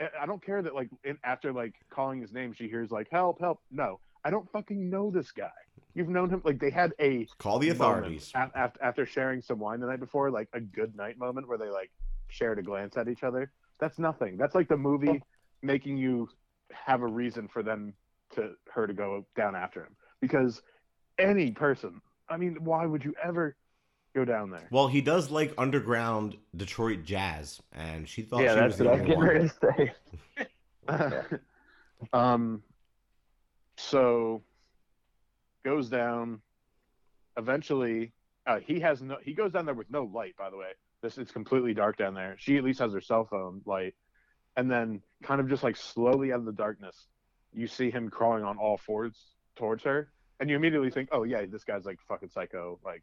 I- 0.00 0.08
i 0.22 0.26
don't 0.26 0.44
care 0.44 0.60
that 0.60 0.74
like 0.74 0.88
in, 1.04 1.16
after 1.22 1.52
like 1.52 1.74
calling 1.90 2.20
his 2.20 2.32
name 2.32 2.52
she 2.54 2.66
hears 2.66 2.90
like 2.90 3.06
help 3.12 3.38
help 3.38 3.60
no 3.70 4.00
i 4.24 4.30
don't 4.30 4.50
fucking 4.50 4.90
know 4.90 5.12
this 5.12 5.30
guy 5.30 5.52
you've 5.94 6.08
known 6.08 6.28
him 6.28 6.42
like 6.44 6.58
they 6.58 6.70
had 6.70 6.92
a 6.98 7.28
Call 7.38 7.60
the 7.60 7.68
authorities. 7.68 8.32
after, 8.34 8.82
after 8.82 9.06
sharing 9.06 9.42
some 9.42 9.60
wine 9.60 9.78
the 9.78 9.86
night 9.86 10.00
before 10.00 10.28
like 10.28 10.48
a 10.54 10.60
good 10.60 10.96
night 10.96 11.18
moment 11.18 11.46
where 11.46 11.56
they 11.58 11.68
like 11.70 11.92
shared 12.26 12.58
a 12.58 12.62
glance 12.62 12.96
at 12.96 13.06
each 13.08 13.22
other 13.22 13.52
that's 13.80 13.98
nothing 13.98 14.36
that's 14.36 14.54
like 14.54 14.68
the 14.68 14.76
movie 14.76 15.22
making 15.62 15.96
you 15.96 16.28
have 16.72 17.02
a 17.02 17.06
reason 17.06 17.48
for 17.48 17.62
them 17.62 17.94
to 18.34 18.52
her 18.72 18.86
to 18.86 18.94
go 18.94 19.24
down 19.36 19.54
after 19.54 19.80
him 19.80 19.96
because 20.20 20.62
any 21.18 21.50
person 21.50 22.00
i 22.28 22.36
mean 22.36 22.56
why 22.60 22.86
would 22.86 23.04
you 23.04 23.14
ever 23.22 23.56
go 24.14 24.24
down 24.24 24.50
there 24.50 24.68
Well, 24.70 24.88
he 24.88 25.00
does 25.00 25.30
like 25.30 25.52
underground 25.58 26.36
Detroit 26.56 27.04
jazz, 27.04 27.60
and 27.72 28.08
she 28.08 28.22
thought 28.22 28.42
yeah, 28.42 28.54
she 28.54 28.60
that's 28.60 28.78
was 28.78 28.86
what 28.86 28.86
the 28.86 28.90
I 28.90 28.94
was 28.94 29.06
getting 29.08 29.20
ready 29.20 29.48
to 29.48 31.14
say. 31.26 31.38
um, 32.12 32.62
so 33.76 34.42
goes 35.64 35.88
down. 35.88 36.40
Eventually, 37.36 38.12
uh, 38.46 38.60
he 38.60 38.78
has 38.80 39.02
no. 39.02 39.16
He 39.22 39.32
goes 39.34 39.52
down 39.52 39.66
there 39.66 39.74
with 39.74 39.90
no 39.90 40.04
light. 40.04 40.36
By 40.36 40.50
the 40.50 40.56
way, 40.56 40.70
this 41.04 41.18
is 41.18 41.30
completely 41.30 41.74
dark 41.74 41.98
down 41.98 42.14
there. 42.14 42.34
She 42.38 42.56
at 42.56 42.64
least 42.64 42.78
has 42.78 42.94
her 42.94 43.00
cell 43.00 43.26
phone 43.26 43.60
light, 43.66 43.94
and 44.56 44.70
then 44.70 45.02
kind 45.22 45.38
of 45.38 45.48
just 45.50 45.62
like 45.62 45.76
slowly 45.76 46.32
out 46.32 46.38
of 46.38 46.46
the 46.46 46.52
darkness, 46.52 46.96
you 47.52 47.66
see 47.66 47.90
him 47.90 48.08
crawling 48.08 48.42
on 48.42 48.56
all 48.56 48.78
fours 48.78 49.14
towards 49.54 49.84
her, 49.84 50.10
and 50.40 50.48
you 50.48 50.56
immediately 50.56 50.90
think, 50.90 51.10
"Oh 51.12 51.24
yeah, 51.24 51.44
this 51.46 51.62
guy's 51.62 51.84
like 51.84 51.98
fucking 52.08 52.30
psycho." 52.30 52.80
Like, 52.82 53.02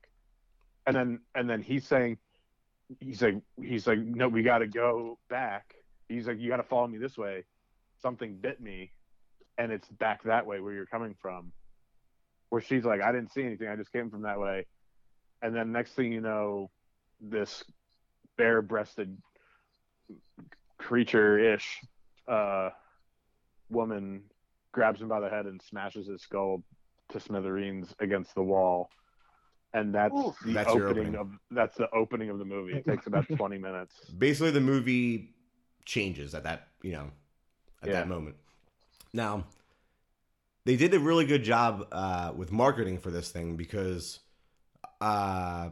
and 0.87 0.95
then 0.95 1.19
and 1.35 1.47
then 1.47 1.61
he's 1.61 1.85
saying, 1.85 2.17
he's 2.99 3.21
like 3.21 3.35
he's 3.61 3.85
like, 3.85 3.99
"No, 3.99 4.27
we 4.27 4.41
got 4.41 4.59
to 4.59 4.67
go 4.67 5.19
back." 5.29 5.75
He's 6.09 6.27
like, 6.27 6.39
"You 6.39 6.49
got 6.49 6.57
to 6.57 6.63
follow 6.63 6.87
me 6.87 6.97
this 6.97 7.17
way." 7.17 7.45
Something 8.01 8.35
bit 8.35 8.59
me, 8.59 8.91
and 9.59 9.71
it's 9.71 9.87
back 9.87 10.23
that 10.23 10.47
way 10.47 10.59
where 10.59 10.73
you're 10.73 10.87
coming 10.87 11.15
from. 11.21 11.51
Where 12.49 12.61
she's 12.61 12.83
like, 12.83 13.03
"I 13.03 13.11
didn't 13.11 13.31
see 13.31 13.43
anything. 13.43 13.67
I 13.67 13.75
just 13.75 13.93
came 13.93 14.09
from 14.09 14.23
that 14.23 14.39
way." 14.39 14.65
And 15.43 15.55
then 15.55 15.71
next 15.71 15.93
thing 15.93 16.11
you 16.11 16.21
know, 16.21 16.71
this 17.19 17.63
bare-breasted 18.37 19.17
creature-ish 20.77 21.79
uh, 22.27 22.69
woman 23.69 24.23
grabs 24.73 25.01
him 25.01 25.07
by 25.07 25.19
the 25.19 25.29
head 25.29 25.45
and 25.45 25.61
smashes 25.61 26.07
his 26.07 26.21
skull 26.21 26.63
to 27.09 27.19
smithereens 27.19 27.93
against 27.99 28.33
the 28.35 28.41
wall. 28.41 28.89
And 29.73 29.93
that's 29.93 30.17
Oof. 30.17 30.35
the 30.43 30.53
That's 30.53 30.69
opening, 30.69 30.97
opening. 30.97 31.15
of 31.15 31.29
that's 31.49 31.77
the 31.77 31.89
opening 31.95 32.29
of 32.29 32.39
the 32.39 32.45
movie. 32.45 32.73
It 32.73 32.85
takes 32.85 33.07
about 33.07 33.25
20 33.37 33.57
minutes. 33.57 33.95
Basically, 34.17 34.51
the 34.51 34.59
movie 34.59 35.33
changes 35.85 36.35
at 36.35 36.43
that 36.43 36.67
you 36.83 36.91
know 36.91 37.11
at 37.81 37.87
Yeah. 37.87 37.93
that 37.93 38.07
moment. 38.09 38.35
Now, 39.13 39.45
they 40.65 40.75
did 40.75 40.93
a 40.93 40.99
really 40.99 41.25
good 41.25 41.43
job 41.43 41.87
uh, 41.91 42.33
with 42.35 42.51
marketing 42.51 42.97
for 42.97 43.11
this 43.11 43.31
thing 43.31 43.55
because 43.55 44.19
uh, 44.99 45.69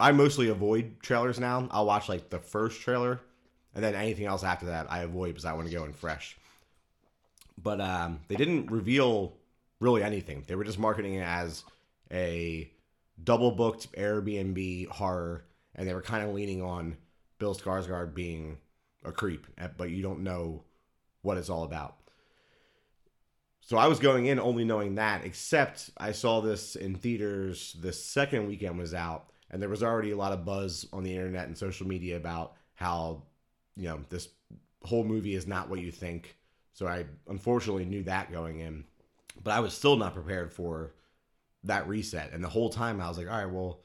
I 0.00 0.12
mostly 0.12 0.48
avoid 0.48 1.00
trailers 1.02 1.38
now. 1.38 1.68
I'll 1.70 1.86
watch 1.86 2.08
like 2.08 2.30
the 2.30 2.38
first 2.38 2.80
trailer, 2.80 3.20
and 3.74 3.84
then 3.84 3.94
anything 3.94 4.26
else 4.26 4.42
after 4.42 4.66
that 4.66 4.90
I 4.90 5.00
avoid 5.00 5.28
because 5.28 5.44
I 5.44 5.52
want 5.52 5.68
to 5.68 5.74
go 5.74 5.84
in 5.84 5.92
fresh. 5.92 6.36
But 7.62 7.80
um, 7.80 8.20
they 8.28 8.36
didn't 8.36 8.70
reveal 8.70 9.34
really 9.80 10.02
anything. 10.02 10.44
They 10.46 10.54
were 10.54 10.64
just 10.64 10.78
marketing 10.78 11.14
it 11.14 11.22
as 11.22 11.64
a 12.10 12.70
double 13.22 13.50
booked 13.50 13.92
Airbnb 13.92 14.88
horror, 14.88 15.44
and 15.74 15.86
they 15.86 15.94
were 15.94 16.02
kind 16.02 16.26
of 16.26 16.34
leaning 16.34 16.62
on 16.62 16.96
Bill 17.38 17.54
Skarsgård 17.54 18.14
being 18.14 18.58
a 19.04 19.12
creep, 19.12 19.46
but 19.76 19.90
you 19.90 20.02
don't 20.02 20.20
know 20.20 20.62
what 21.22 21.38
it's 21.38 21.50
all 21.50 21.64
about. 21.64 21.96
So 23.60 23.76
I 23.76 23.86
was 23.86 23.98
going 24.00 24.26
in 24.26 24.40
only 24.40 24.64
knowing 24.64 24.96
that, 24.96 25.24
except 25.24 25.90
I 25.96 26.12
saw 26.12 26.40
this 26.40 26.74
in 26.74 26.96
theaters 26.96 27.76
the 27.80 27.92
second 27.92 28.48
weekend 28.48 28.78
was 28.78 28.94
out, 28.94 29.30
and 29.50 29.60
there 29.60 29.68
was 29.68 29.82
already 29.82 30.10
a 30.10 30.16
lot 30.16 30.32
of 30.32 30.44
buzz 30.44 30.86
on 30.92 31.02
the 31.02 31.14
internet 31.14 31.46
and 31.46 31.56
social 31.56 31.86
media 31.86 32.16
about 32.16 32.54
how, 32.74 33.22
you 33.76 33.88
know, 33.88 34.00
this 34.08 34.28
whole 34.82 35.04
movie 35.04 35.34
is 35.34 35.46
not 35.46 35.68
what 35.68 35.80
you 35.80 35.90
think. 35.90 36.36
So 36.72 36.86
I 36.86 37.04
unfortunately 37.28 37.84
knew 37.84 38.04
that 38.04 38.32
going 38.32 38.60
in, 38.60 38.84
but 39.42 39.52
I 39.52 39.60
was 39.60 39.74
still 39.74 39.96
not 39.96 40.14
prepared 40.14 40.52
for 40.52 40.92
that 41.64 41.88
reset. 41.88 42.32
And 42.32 42.42
the 42.42 42.48
whole 42.48 42.70
time 42.70 43.00
I 43.00 43.08
was 43.08 43.18
like, 43.18 43.30
all 43.30 43.38
right, 43.38 43.52
well, 43.52 43.80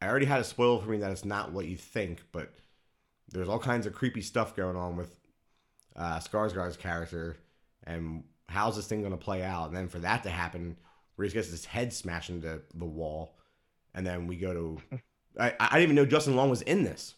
I 0.00 0.08
already 0.08 0.26
had 0.26 0.40
a 0.40 0.44
spoiled 0.44 0.82
for 0.82 0.90
me 0.90 0.98
that 0.98 1.12
it's 1.12 1.24
not 1.24 1.52
what 1.52 1.66
you 1.66 1.76
think, 1.76 2.22
but 2.32 2.52
there's 3.30 3.48
all 3.48 3.58
kinds 3.58 3.86
of 3.86 3.94
creepy 3.94 4.22
stuff 4.22 4.56
going 4.56 4.76
on 4.76 4.96
with 4.96 5.16
uh, 5.94 6.18
Skarsgård's 6.18 6.76
character, 6.76 7.36
and 7.84 8.24
how's 8.48 8.76
this 8.76 8.86
thing 8.86 9.00
going 9.00 9.12
to 9.12 9.16
play 9.18 9.42
out? 9.42 9.68
And 9.68 9.76
then 9.76 9.88
for 9.88 9.98
that 10.00 10.22
to 10.24 10.30
happen, 10.30 10.76
where 11.16 11.26
he 11.26 11.32
gets 11.32 11.50
his 11.50 11.64
head 11.64 11.92
smashed 11.92 12.30
into 12.30 12.62
the 12.74 12.84
wall, 12.84 13.36
and 13.94 14.06
then 14.06 14.26
we 14.26 14.36
go 14.36 14.52
to, 14.52 14.98
I, 15.38 15.54
I 15.60 15.68
didn't 15.78 15.82
even 15.84 15.96
know 15.96 16.06
Justin 16.06 16.36
Long 16.36 16.50
was 16.50 16.62
in 16.62 16.84
this. 16.84 17.14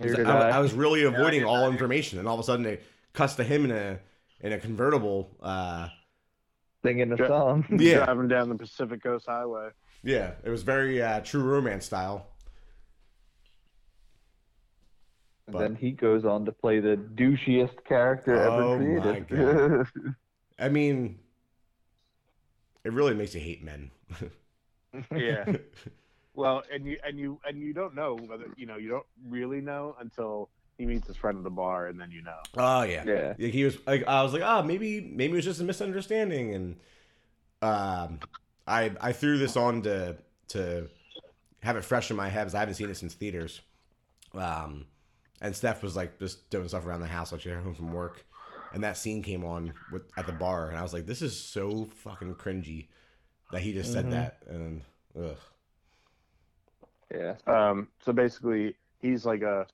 Neither 0.00 0.16
did 0.16 0.26
I, 0.28 0.48
I. 0.50 0.56
I 0.56 0.58
was 0.60 0.72
really 0.74 1.02
avoiding 1.04 1.40
did 1.40 1.46
all 1.46 1.62
not. 1.64 1.72
information, 1.72 2.18
and 2.18 2.28
all 2.28 2.34
of 2.34 2.40
a 2.40 2.44
sudden 2.44 2.66
it 2.66 2.82
cuts 3.12 3.34
to 3.36 3.44
him 3.44 3.64
in 3.64 3.70
a 3.72 3.98
in 4.40 4.52
a 4.52 4.58
convertible. 4.58 5.30
Uh, 5.42 5.88
Singing 6.84 7.12
a 7.12 7.16
Ja- 7.16 7.26
song. 7.26 7.66
Yeah. 7.80 8.04
Driving 8.04 8.28
down 8.28 8.48
the 8.48 8.54
Pacific 8.54 9.02
Coast 9.02 9.26
Highway. 9.26 9.70
yeah, 10.04 10.32
it 10.44 10.50
was 10.50 10.62
very 10.62 11.02
uh, 11.02 11.20
true 11.20 11.42
romance 11.42 11.84
style. 11.86 12.28
And 15.46 15.54
But- 15.54 15.58
then 15.60 15.74
he 15.74 15.90
goes 15.92 16.24
on 16.24 16.44
to 16.44 16.52
play 16.52 16.78
the 16.80 16.96
douchiest 16.96 17.84
character 17.84 18.36
Oh 18.36 18.74
ever 18.74 19.00
my 19.00 19.20
created. 19.20 20.14
I 20.60 20.68
mean, 20.68 21.18
it 22.84 22.92
really 22.92 23.14
makes 23.14 23.34
you 23.34 23.40
hate 23.40 23.64
men. 23.64 23.90
Yeah. 25.14 25.44
Well, 26.38 26.62
and 26.72 26.86
you 26.86 26.98
and 27.04 27.18
you 27.18 27.40
and 27.44 27.58
you 27.58 27.74
don't 27.74 27.96
know 27.96 28.16
whether 28.26 28.44
you 28.56 28.64
know 28.64 28.76
you 28.76 28.88
don't 28.88 29.06
really 29.28 29.60
know 29.60 29.96
until 29.98 30.50
he 30.78 30.86
meets 30.86 31.08
his 31.08 31.16
friend 31.16 31.36
at 31.36 31.42
the 31.42 31.50
bar, 31.50 31.88
and 31.88 32.00
then 32.00 32.12
you 32.12 32.22
know. 32.22 32.38
Oh 32.56 32.82
yeah. 32.84 33.02
yeah. 33.04 33.34
Like, 33.36 33.52
he 33.52 33.64
was 33.64 33.76
like 33.88 34.06
I 34.06 34.22
was 34.22 34.32
like, 34.32 34.42
oh 34.44 34.62
maybe 34.62 35.00
maybe 35.00 35.32
it 35.32 35.36
was 35.36 35.44
just 35.44 35.60
a 35.60 35.64
misunderstanding 35.64 36.54
and 36.54 36.76
um 37.60 38.20
I 38.68 38.92
I 39.00 39.12
threw 39.12 39.36
this 39.36 39.56
on 39.56 39.82
to 39.82 40.16
to 40.50 40.88
have 41.64 41.76
it 41.76 41.84
fresh 41.84 42.08
in 42.08 42.16
my 42.16 42.28
head 42.28 42.42
because 42.42 42.54
I 42.54 42.60
haven't 42.60 42.74
seen 42.76 42.88
it 42.88 42.96
since 42.96 43.14
theaters. 43.14 43.60
Um 44.32 44.86
and 45.40 45.56
Steph 45.56 45.82
was 45.82 45.96
like 45.96 46.20
just 46.20 46.50
doing 46.50 46.68
stuff 46.68 46.86
around 46.86 47.00
the 47.00 47.08
house 47.08 47.32
like 47.32 47.40
she 47.40 47.48
got 47.48 47.64
home 47.64 47.74
from 47.74 47.92
work. 47.92 48.24
And 48.72 48.84
that 48.84 48.96
scene 48.96 49.24
came 49.24 49.44
on 49.44 49.72
with 49.90 50.02
at 50.16 50.26
the 50.26 50.32
bar 50.32 50.68
and 50.68 50.78
I 50.78 50.82
was 50.82 50.92
like, 50.92 51.06
this 51.06 51.20
is 51.20 51.36
so 51.36 51.88
fucking 51.96 52.36
cringy 52.36 52.86
that 53.50 53.60
he 53.60 53.72
just 53.72 53.90
Mhm. 53.90 53.92
said 53.94 54.10
that 54.10 54.42
and 54.46 54.82
ugh. 55.18 55.36
Yeah. 57.10 57.36
Um, 57.46 57.88
so 58.00 58.12
basically, 58.12 58.76
he's 59.00 59.24
like 59.24 59.42
a, 59.42 59.66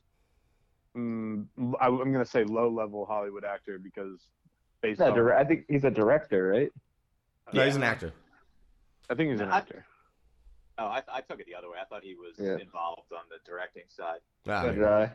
mm, 0.96 1.46
I- 1.80 1.88
I'm 1.88 2.12
gonna 2.12 2.24
say 2.24 2.44
low 2.44 2.68
level 2.68 3.04
Hollywood 3.06 3.44
actor 3.44 3.78
because 3.78 4.28
based 4.80 5.00
on 5.00 5.14
dir- 5.14 5.34
I 5.34 5.44
think 5.44 5.64
he's 5.68 5.84
a 5.84 5.90
director, 5.90 6.48
right? 6.48 6.72
No, 7.52 7.64
he's 7.64 7.76
an 7.76 7.82
actor. 7.82 8.12
I 9.10 9.14
think 9.14 9.30
he's 9.32 9.40
an 9.40 9.50
I- 9.50 9.58
actor. 9.58 9.84
Oh, 10.78 10.86
I, 10.86 11.02
I 11.08 11.20
took 11.20 11.38
it 11.40 11.46
the 11.46 11.54
other 11.54 11.70
way. 11.70 11.78
I 11.80 11.84
thought 11.84 12.02
he 12.02 12.14
was 12.16 12.34
Yeah. 12.38 12.56
involved 12.58 13.12
on 13.12 13.22
the 13.28 13.38
directing 13.44 13.84
side. 13.88 14.20
Ah, 14.48 14.62
But, 14.64 14.78
uh, 14.82 15.08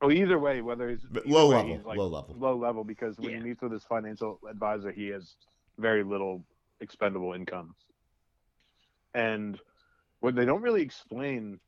Well, 0.00 0.12
either 0.12 0.38
way, 0.38 0.62
whether 0.62 0.88
he's 0.90 1.04
either 1.04 1.22
low 1.26 1.50
way, 1.50 1.56
level, 1.56 1.76
he's, 1.76 1.84
like, 1.84 1.98
low 1.98 2.06
level. 2.08 2.34
low 2.36 2.56
level, 2.56 2.82
because 2.84 3.18
when 3.18 3.30
Yeah. 3.30 3.36
he 3.38 3.42
meets 3.44 3.62
with 3.62 3.72
his 3.72 3.84
financial 3.84 4.40
advisor, 4.48 4.90
he 4.92 5.08
has 5.08 5.36
very 5.78 6.02
little 6.02 6.42
expendable 6.80 7.32
income, 7.32 7.74
and 9.14 9.58
what 10.20 10.34
they 10.34 10.44
don't 10.44 10.62
really 10.62 10.82
explain, 10.82 11.58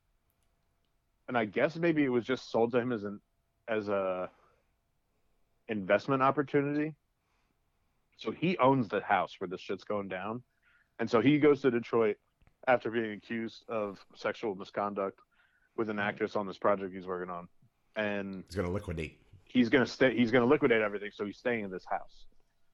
and 1.29 1.37
I 1.38 1.44
guess 1.44 1.77
maybe 1.77 2.05
it 2.05 2.09
was 2.09 2.25
just 2.25 2.51
sold 2.51 2.73
to 2.73 2.79
him 2.79 2.92
as 2.92 3.05
an 3.05 3.21
as 3.68 3.88
a 3.88 4.31
investment 5.68 6.23
opportunity. 6.23 6.94
So 8.16 8.33
he 8.33 8.57
owns 8.59 8.88
the 8.88 9.01
house 9.01 9.35
where 9.38 9.49
this 9.49 9.61
shit's 9.61 9.85
going 9.85 10.09
down, 10.09 10.42
and 10.99 11.09
so 11.09 11.21
he 11.21 11.38
goes 11.38 11.61
to 11.62 11.71
Detroit 11.71 12.16
after 12.66 12.90
being 12.90 13.12
accused 13.12 13.64
of 13.68 14.05
sexual 14.16 14.55
misconduct 14.55 15.21
with 15.77 15.88
an 15.90 15.99
actress 15.99 16.35
on 16.35 16.47
this 16.47 16.59
project 16.59 16.92
he's 16.92 17.07
working 17.07 17.31
on, 17.31 17.47
and 17.97 18.42
He's 18.49 18.57
gonna 18.57 18.71
liquidate. 18.71 19.21
he's 19.44 19.68
gonna 19.68 19.87
stay. 19.87 20.16
He's 20.16 20.31
gonna 20.33 20.47
liquidate 20.47 20.83
everything, 20.83 21.11
so 21.14 21.25
he's 21.25 21.38
staying 21.38 21.64
in 21.64 21.71
this 21.71 21.85
house. 21.88 22.27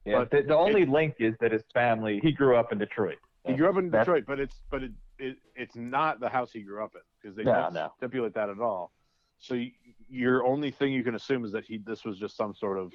Yeah, 0.05 0.19
But 0.19 0.31
the, 0.31 0.41
the 0.43 0.55
only 0.55 0.85
link 0.85 1.15
is 1.19 1.35
that 1.39 1.51
his 1.51 1.63
family. 1.73 2.19
He 2.21 2.31
grew 2.31 2.55
up 2.55 2.71
in 2.71 2.77
Detroit. 2.77 3.17
He 3.45 3.53
grew 3.53 3.69
up 3.69 3.77
in 3.77 3.89
That's- 3.89 4.05
Detroit, 4.05 4.23
but 4.27 4.39
it's 4.39 4.61
but 4.71 4.83
it, 4.83 4.91
it 5.19 5.37
it's 5.55 5.75
not 5.75 6.19
the 6.19 6.29
house 6.29 6.51
he 6.51 6.61
grew 6.61 6.83
up 6.83 6.93
in 6.95 7.01
because 7.21 7.35
they 7.35 7.43
No, 7.43 7.53
don't 7.53 7.73
no. 7.73 7.91
stipulate 7.97 8.33
that 8.33 8.49
at 8.49 8.59
all. 8.59 8.91
So 9.39 9.53
you, 9.55 9.71
your 10.09 10.45
only 10.45 10.71
thing 10.71 10.93
you 10.93 11.03
can 11.03 11.15
assume 11.15 11.45
is 11.45 11.51
that 11.51 11.63
he 11.65 11.77
this 11.77 12.03
was 12.05 12.17
just 12.17 12.35
some 12.37 12.55
sort 12.55 12.77
of 12.79 12.91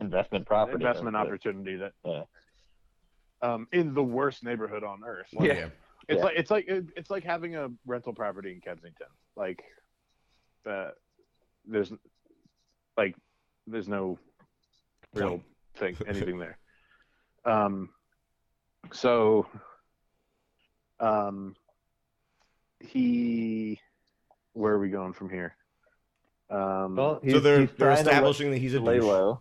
investment 0.00 0.46
property. 0.46 0.76
investment 0.84 1.14
But- 1.14 1.26
opportunity 1.26 1.76
that 1.76 1.92
Yeah. 2.04 2.22
um, 3.42 3.66
in 3.72 3.92
the 3.94 4.02
worst 4.02 4.44
neighborhood 4.44 4.84
on 4.84 5.02
earth. 5.04 5.28
Well, 5.32 5.46
Yeah. 5.48 5.68
It's 6.08 6.18
Yeah. 6.18 6.24
like 6.24 6.36
it's 6.36 6.50
like 6.50 6.64
it's 6.68 7.10
like 7.10 7.22
having 7.24 7.54
a 7.56 7.68
rental 7.86 8.12
property 8.12 8.52
in 8.52 8.60
Kensington. 8.60 9.06
Like, 9.36 9.62
uh, 10.68 10.90
there's 11.64 11.92
like 12.96 13.14
there's 13.68 13.88
no 13.88 14.18
real 15.14 15.28
Point. 15.28 15.42
Thing 15.74 15.96
anything 16.06 16.38
there. 16.38 16.58
Um, 17.44 17.90
so, 18.92 19.46
um, 21.00 21.54
he, 22.80 23.80
where 24.52 24.74
are 24.74 24.78
we 24.78 24.88
going 24.90 25.12
from 25.12 25.30
here? 25.30 25.56
Um, 26.50 26.96
Well, 26.96 27.20
he's, 27.22 27.32
so 27.32 27.40
they're 27.40 27.60
he's 27.60 27.70
they're 27.70 27.88
trying 27.88 28.04
to 28.04 28.10
establishing 28.10 28.50
that 28.50 28.58
he's 28.58 28.74
a 28.74 28.80
lay 28.80 28.96
douche. 28.98 29.04
low. 29.04 29.40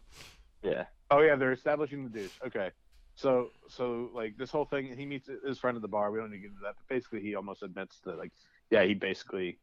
Yeah. 0.64 0.86
Oh 1.10 1.20
yeah, 1.20 1.36
they're 1.36 1.52
establishing 1.52 2.04
the 2.04 2.10
douche. 2.10 2.32
Okay, 2.46 2.70
so 3.16 3.50
so 3.68 4.10
like 4.14 4.38
this 4.38 4.50
whole 4.50 4.66
thing, 4.66 4.96
he 4.98 5.06
meets 5.06 5.30
his 5.46 5.60
friend 5.60 5.76
at 5.76 5.82
the 5.82 5.88
bar. 5.88 6.12
We 6.12 6.20
don't 6.20 6.30
need 6.32 6.38
to 6.38 6.42
get 6.44 6.52
into 6.52 6.62
that, 6.64 6.76
but 6.78 6.88
basically 6.88 7.22
he 7.22 7.36
almost 7.36 7.64
admits 7.64 8.00
that 8.06 8.18
like, 8.18 8.32
yeah, 8.70 8.84
he 8.84 8.94
basically 8.94 9.60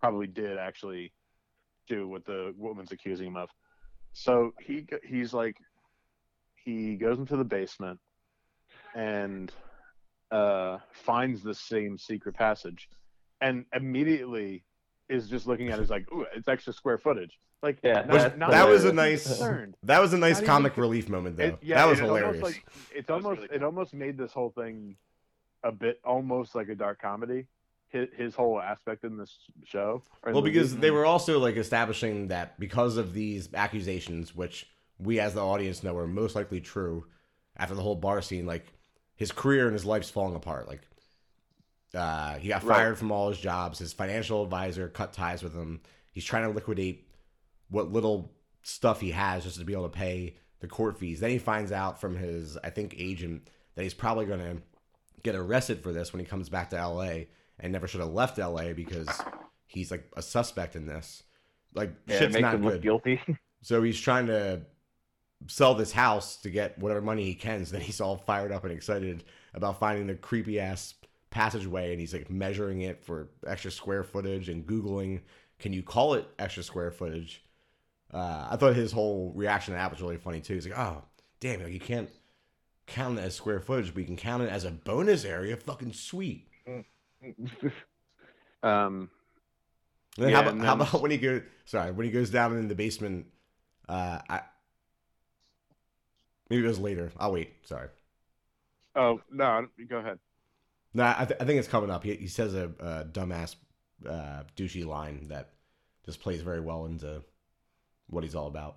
probably 0.00 0.26
did 0.26 0.58
actually 0.58 1.12
do 1.88 2.06
what 2.08 2.26
the 2.26 2.52
woman's 2.58 2.92
accusing 2.92 3.28
him 3.28 3.36
of. 3.36 3.48
So 4.12 4.52
he 4.60 4.86
he's 5.08 5.32
like, 5.32 5.56
he 6.64 6.96
goes 6.96 7.18
into 7.18 7.36
the 7.36 7.44
basement 7.44 8.00
and 8.94 9.52
uh, 10.30 10.78
finds 10.92 11.42
the 11.42 11.54
same 11.54 11.98
secret 11.98 12.34
passage, 12.34 12.88
and 13.40 13.64
immediately 13.74 14.64
is 15.08 15.28
just 15.28 15.46
looking 15.46 15.68
at 15.68 15.78
it, 15.78 15.82
is 15.82 15.90
like, 15.90 16.10
ooh, 16.12 16.26
it's 16.34 16.48
extra 16.48 16.72
square 16.72 16.98
footage. 16.98 17.38
Like, 17.62 17.78
Yeah, 17.82 17.92
not- 18.02 18.08
that- 18.08 18.38
not 18.38 18.50
that 18.50 18.68
was 18.68 18.84
a 18.84 18.92
nice- 18.92 19.26
concerned. 19.26 19.76
That 19.82 20.00
was 20.00 20.12
a 20.12 20.18
nice 20.18 20.34
Not 20.36 20.42
even 20.42 20.46
comic 20.46 20.74
co- 20.74 20.82
relief 20.82 21.08
moment, 21.08 21.36
though. 21.36 21.44
It- 21.44 21.58
yeah, 21.62 21.76
that 21.76 21.86
was 21.88 21.98
it 22.00 22.02
almost, 22.04 22.20
hilarious. 22.20 22.42
like, 22.42 22.66
it's 22.94 23.10
almost 23.10 23.40
really 23.42 23.54
it 23.54 23.62
almost 23.62 23.94
made 23.94 24.16
this 24.18 24.32
whole 24.32 24.50
thing 24.50 24.96
a 25.62 25.72
bit 25.72 26.00
almost 26.04 26.54
like 26.54 26.68
a 26.68 26.74
dark 26.74 27.00
comedy. 27.00 27.46
His, 27.88 28.08
his 28.16 28.34
whole 28.34 28.60
aspect 28.60 29.04
in 29.04 29.16
this 29.16 29.38
show. 29.64 30.02
or 30.24 30.32
well, 30.32 30.42
movie. 30.42 30.50
because 30.50 30.76
they 30.76 30.90
were 30.90 31.06
also 31.06 31.38
like 31.38 31.56
establishing 31.56 32.28
that 32.28 32.58
because 32.58 32.96
of 32.96 33.14
these 33.14 33.48
accusations, 33.54 34.34
which 34.34 34.66
we 35.04 35.20
as 35.20 35.34
the 35.34 35.44
audience 35.44 35.82
know 35.82 35.96
are 35.96 36.06
most 36.06 36.34
likely 36.34 36.60
true, 36.60 37.06
after 37.56 37.74
the 37.74 37.82
whole 37.82 37.94
bar 37.94 38.20
scene, 38.22 38.46
like 38.46 38.66
his 39.16 39.30
career 39.30 39.66
and 39.66 39.72
his 39.74 39.84
life's 39.84 40.10
falling 40.10 40.34
apart. 40.34 40.66
Like, 40.66 40.80
uh, 41.94 42.36
he 42.38 42.48
got 42.48 42.64
Right. 42.64 42.76
fired 42.76 42.98
from 42.98 43.12
all 43.12 43.28
his 43.28 43.38
jobs. 43.38 43.78
His 43.78 43.92
financial 43.92 44.42
advisor 44.42 44.88
cut 44.88 45.12
ties 45.12 45.42
with 45.42 45.54
him. 45.54 45.80
He's 46.12 46.24
trying 46.24 46.44
to 46.44 46.50
liquidate 46.50 47.08
what 47.68 47.92
little 47.92 48.32
stuff 48.62 49.00
he 49.00 49.10
has 49.12 49.44
just 49.44 49.58
to 49.58 49.64
be 49.64 49.72
able 49.72 49.88
to 49.88 49.96
pay 49.96 50.36
the 50.60 50.66
court 50.66 50.98
fees. 50.98 51.20
Then 51.20 51.30
he 51.30 51.38
finds 51.38 51.70
out 51.72 52.00
from 52.00 52.16
his, 52.16 52.56
I 52.64 52.70
think, 52.70 52.94
agent 52.98 53.48
that 53.74 53.82
he's 53.82 53.94
probably 53.94 54.26
going 54.26 54.40
to 54.40 54.62
get 55.22 55.34
arrested 55.34 55.82
for 55.82 55.92
this 55.92 56.12
when 56.12 56.20
he 56.20 56.26
comes 56.26 56.48
back 56.48 56.70
to 56.70 56.76
LA 56.76 57.26
and 57.60 57.72
never 57.72 57.86
should 57.86 58.00
have 58.00 58.10
left 58.12 58.38
LA 58.38 58.72
because 58.72 59.08
he's 59.66 59.90
like 59.90 60.10
a 60.16 60.22
suspect 60.22 60.76
in 60.76 60.86
this. 60.86 61.22
Like 61.74 61.92
Yeah, 62.06 62.18
shit's 62.18 62.38
not 62.38 62.54
him 62.54 62.64
look 62.64 62.74
good. 62.74 62.82
guilty. 62.82 63.20
So 63.62 63.82
he's 63.82 63.98
trying 63.98 64.26
to 64.26 64.60
sell 65.46 65.74
this 65.74 65.92
house 65.92 66.36
to 66.36 66.50
get 66.50 66.78
whatever 66.78 67.00
money 67.00 67.24
he 67.24 67.34
can. 67.34 67.64
So 67.64 67.72
then 67.72 67.82
he's 67.82 68.00
all 68.00 68.16
fired 68.16 68.52
up 68.52 68.64
and 68.64 68.72
excited 68.72 69.24
about 69.52 69.78
finding 69.78 70.06
the 70.06 70.14
creepy 70.14 70.58
ass 70.60 70.94
passageway 71.30 71.90
and 71.90 72.00
he's 72.00 72.12
like 72.12 72.30
measuring 72.30 72.82
it 72.82 73.04
for 73.04 73.28
extra 73.46 73.70
square 73.70 74.04
footage 74.04 74.48
and 74.48 74.66
Googling, 74.66 75.20
can 75.58 75.72
you 75.72 75.82
call 75.82 76.14
it 76.14 76.26
extra 76.38 76.62
square 76.62 76.90
footage? 76.90 77.42
Uh, 78.12 78.48
I 78.50 78.56
thought 78.56 78.74
his 78.74 78.92
whole 78.92 79.32
reaction 79.34 79.74
to 79.74 79.78
that 79.78 79.90
was 79.90 80.00
really 80.00 80.16
funny 80.16 80.40
too. 80.40 80.54
He's 80.54 80.66
like, 80.68 80.78
oh, 80.78 81.02
damn, 81.40 81.62
like 81.62 81.72
you 81.72 81.80
can't 81.80 82.08
count 82.86 83.18
it 83.18 83.22
as 83.22 83.34
square 83.34 83.60
footage, 83.60 83.92
but 83.92 84.00
you 84.00 84.06
can 84.06 84.16
count 84.16 84.42
it 84.42 84.50
as 84.50 84.64
a 84.64 84.70
bonus 84.70 85.24
area. 85.24 85.56
Fucking 85.56 85.92
sweet. 85.92 86.46
um, 88.62 89.10
And 90.16 90.26
then 90.26 90.30
Yeah, 90.30 90.36
how, 90.36 90.42
about, 90.42 90.54
and 90.54 90.62
how 90.62 90.74
about 90.74 90.92
when 91.02 91.10
he 91.10 91.18
goes? 91.18 91.42
Sorry, 91.64 91.90
when 91.90 92.06
he 92.06 92.12
goes 92.12 92.30
down 92.30 92.56
in 92.56 92.68
the 92.68 92.74
basement. 92.74 93.26
Uh, 93.88 94.18
I 94.28 94.40
maybe 96.54 96.66
it 96.66 96.68
was 96.68 96.78
later. 96.78 97.10
I'll 97.18 97.32
wait. 97.32 97.52
Sorry. 97.66 97.88
oh 98.94 99.20
no, 99.30 99.66
go 99.88 99.98
ahead. 99.98 100.18
No, 100.92 101.12
I, 101.16 101.24
th- 101.24 101.40
I 101.40 101.44
think 101.44 101.58
it's 101.58 101.66
coming 101.68 101.90
up. 101.90 102.04
He, 102.04 102.14
he 102.14 102.28
says 102.28 102.54
a, 102.54 102.70
a 102.78 103.04
dumbass, 103.04 103.56
uh, 104.08 104.44
douchey 104.56 104.86
line 104.86 105.26
that 105.28 105.50
just 106.04 106.20
plays 106.20 106.40
very 106.42 106.60
well 106.60 106.86
into 106.86 107.22
what 108.08 108.22
he's 108.22 108.36
all 108.36 108.46
about. 108.46 108.76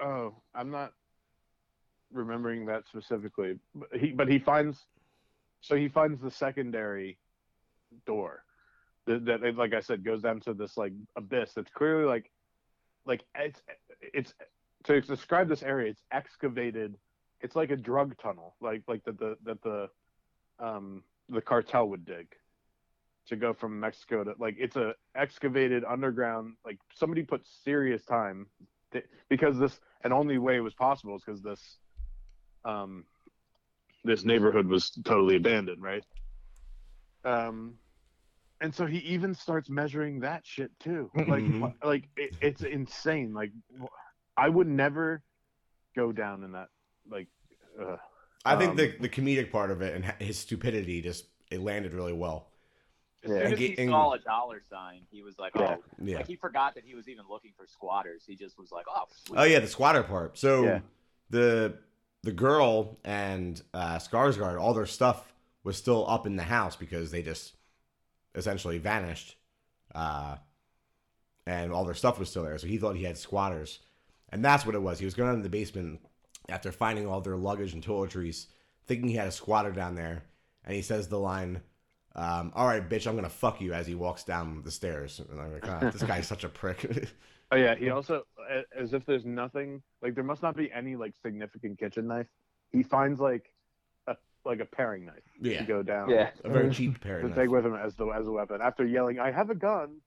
Oh, 0.00 0.34
I'm 0.54 0.70
not 0.70 0.92
remembering 2.12 2.66
that 2.66 2.86
specifically. 2.86 3.58
But 3.74 3.88
he 3.98 4.12
but 4.12 4.28
he 4.28 4.38
finds 4.38 4.86
so 5.60 5.74
he 5.74 5.88
finds 5.88 6.20
the 6.20 6.30
secondary 6.30 7.18
door 8.06 8.44
that, 9.06 9.24
that 9.24 9.56
like 9.56 9.74
I 9.74 9.80
said 9.80 10.04
goes 10.04 10.22
down 10.22 10.40
to 10.40 10.54
this 10.54 10.76
like 10.76 10.92
abyss 11.16 11.54
that's 11.54 11.70
clearly 11.70 12.04
like 12.04 12.30
like 13.06 13.24
it's 13.34 13.60
it's 14.00 14.34
to 14.84 15.00
describe 15.00 15.48
this 15.48 15.62
area 15.62 15.90
it's 15.90 16.02
excavated 16.12 16.94
it's 17.40 17.56
like 17.56 17.70
a 17.70 17.76
drug 17.76 18.16
tunnel 18.18 18.54
like 18.60 18.82
like 18.88 19.04
that 19.04 19.18
the 19.18 19.36
that 19.44 19.60
the 19.62 19.88
um 20.58 21.02
the 21.28 21.40
cartel 21.40 21.88
would 21.88 22.04
dig 22.04 22.26
to 23.26 23.36
go 23.36 23.52
from 23.52 23.78
Mexico 23.78 24.24
to 24.24 24.34
like 24.38 24.56
it's 24.58 24.76
a 24.76 24.94
excavated 25.14 25.84
underground 25.84 26.54
like 26.64 26.78
somebody 26.94 27.22
put 27.22 27.46
serious 27.46 28.04
time 28.04 28.46
th- 28.92 29.04
because 29.28 29.58
this 29.58 29.80
and 30.02 30.12
only 30.12 30.38
way 30.38 30.56
it 30.56 30.60
was 30.60 30.74
possible 30.74 31.14
is 31.16 31.22
because 31.24 31.42
this 31.42 31.78
um 32.64 33.04
this 34.04 34.24
neighborhood 34.24 34.66
was 34.66 34.90
totally 35.04 35.36
abandoned 35.36 35.82
right? 35.82 36.04
Um 37.24 37.74
and 38.60 38.74
so 38.74 38.86
he 38.86 38.98
even 38.98 39.34
starts 39.34 39.70
measuring 39.70 40.20
that 40.20 40.44
shit 40.44 40.70
too. 40.80 41.10
Like 41.14 41.44
Mhm. 41.44 41.72
like 41.84 42.08
it, 42.16 42.32
it's 42.40 42.62
insane. 42.62 43.32
Like 43.34 43.52
i 44.36 44.48
would 44.48 44.68
never 44.68 45.22
go 45.96 46.12
down 46.12 46.44
in 46.44 46.52
that 46.52 46.68
like 47.10 47.28
uh, 47.80 47.96
I 48.44 48.56
think 48.56 48.70
Um, 48.72 48.76
the 48.76 48.94
the 49.00 49.08
comedic 49.08 49.50
part 49.50 49.70
of 49.70 49.82
it 49.82 49.94
and 49.94 50.04
his 50.22 50.38
stupidity 50.38 51.00
just 51.02 51.26
it 51.50 51.60
landed 51.60 51.92
really 51.94 52.12
well. 52.12 52.50
As 53.24 53.30
Yeah. 53.30 53.36
soon 53.36 53.42
as 53.46 53.50
And 53.52 53.58
he 53.60 53.78
and- 53.78 53.90
saw 53.90 54.12
a 54.12 54.18
dollar 54.18 54.62
sign, 54.70 55.02
he 55.10 55.22
was 55.22 55.38
like, 55.38 55.52
"Oh!" 55.56 55.82
Yeah. 56.00 56.18
Like 56.18 56.26
he 56.26 56.36
forgot 56.36 56.74
that 56.76 56.84
he 56.84 56.94
was 56.94 57.08
even 57.08 57.24
looking 57.28 57.52
for 57.56 57.66
squatters. 57.66 58.24
He 58.26 58.36
just 58.36 58.56
was 58.58 58.70
like, 58.70 58.86
"Oh, 58.88 59.04
sweet." 59.24 59.38
Oh 59.38 59.44
yeah, 59.44 59.58
the 59.60 59.66
squatter 59.66 60.02
part. 60.02 60.38
So 60.38 60.62
Yeah. 60.64 60.80
the 61.30 61.78
the 62.22 62.32
girl 62.32 62.98
and 63.04 63.60
uh, 63.74 63.96
Skarsgård, 63.98 64.60
all 64.60 64.74
their 64.74 64.86
stuff 64.86 65.32
was 65.64 65.76
still 65.76 66.08
up 66.08 66.26
in 66.26 66.36
the 66.36 66.42
house 66.42 66.76
because 66.76 67.10
they 67.10 67.22
just 67.22 67.54
essentially 68.34 68.78
vanished, 68.78 69.36
uh, 69.94 70.36
and 71.46 71.72
all 71.72 71.84
their 71.84 71.94
stuff 71.94 72.18
was 72.18 72.28
still 72.30 72.42
there. 72.44 72.58
So 72.58 72.66
he 72.66 72.78
thought 72.78 72.96
he 72.96 73.04
had 73.04 73.16
squatters, 73.18 73.80
and 74.30 74.44
that's 74.44 74.64
what 74.66 74.74
it 74.74 74.82
was. 74.82 74.98
He 74.98 75.04
was 75.04 75.14
going 75.14 75.30
into 75.30 75.42
the 75.42 75.48
basement 75.48 76.00
after 76.48 76.72
finding 76.72 77.06
all 77.06 77.20
their 77.20 77.36
luggage 77.36 77.72
and 77.74 77.84
toiletries, 77.84 78.46
thinking 78.86 79.08
he 79.08 79.16
had 79.16 79.28
a 79.28 79.32
squatter 79.32 79.72
down 79.72 79.94
there, 79.94 80.24
and 80.64 80.74
he 80.74 80.82
says 80.82 81.08
the 81.08 81.18
line. 81.18 81.60
Um, 82.14 82.52
all 82.54 82.66
right, 82.66 82.86
bitch, 82.88 83.06
I'm 83.06 83.14
gonna 83.14 83.28
fuck 83.28 83.60
you 83.60 83.72
as 83.72 83.86
he 83.86 83.94
walks 83.94 84.24
down 84.24 84.62
the 84.62 84.70
stairs. 84.70 85.20
And 85.30 85.40
I'm 85.40 85.52
like, 85.52 85.62
God, 85.62 85.92
this 85.92 86.02
guy's 86.02 86.26
such 86.26 86.44
a 86.44 86.48
prick. 86.48 87.08
oh 87.50 87.56
yeah 87.56 87.74
he 87.74 87.90
also 87.90 88.24
as 88.76 88.92
if 88.92 89.06
there's 89.06 89.24
nothing 89.24 89.82
like 90.02 90.14
there 90.14 90.24
must 90.24 90.42
not 90.42 90.54
be 90.54 90.70
any 90.70 90.96
like 90.96 91.14
significant 91.22 91.78
kitchen 91.78 92.06
knife 92.06 92.26
he 92.72 92.82
finds 92.82 93.20
like 93.20 93.50
a 94.06 94.16
like 94.44 94.60
a 94.60 94.64
paring 94.64 95.06
knife 95.06 95.22
Yeah, 95.40 95.60
to 95.60 95.64
go 95.64 95.82
down. 95.82 96.10
Yeah. 96.10 96.30
a 96.44 96.50
very 96.50 96.70
cheap 96.70 97.00
pair. 97.00 97.20
To 97.20 97.26
of 97.26 97.34
take 97.34 97.50
with 97.50 97.64
him 97.64 97.74
as 97.74 97.96
the 97.96 98.06
as 98.08 98.26
a 98.26 98.32
weapon. 98.32 98.60
After 98.62 98.84
yelling, 98.84 99.18
"I 99.18 99.30
have 99.30 99.50
a 99.50 99.54
gun," 99.54 100.00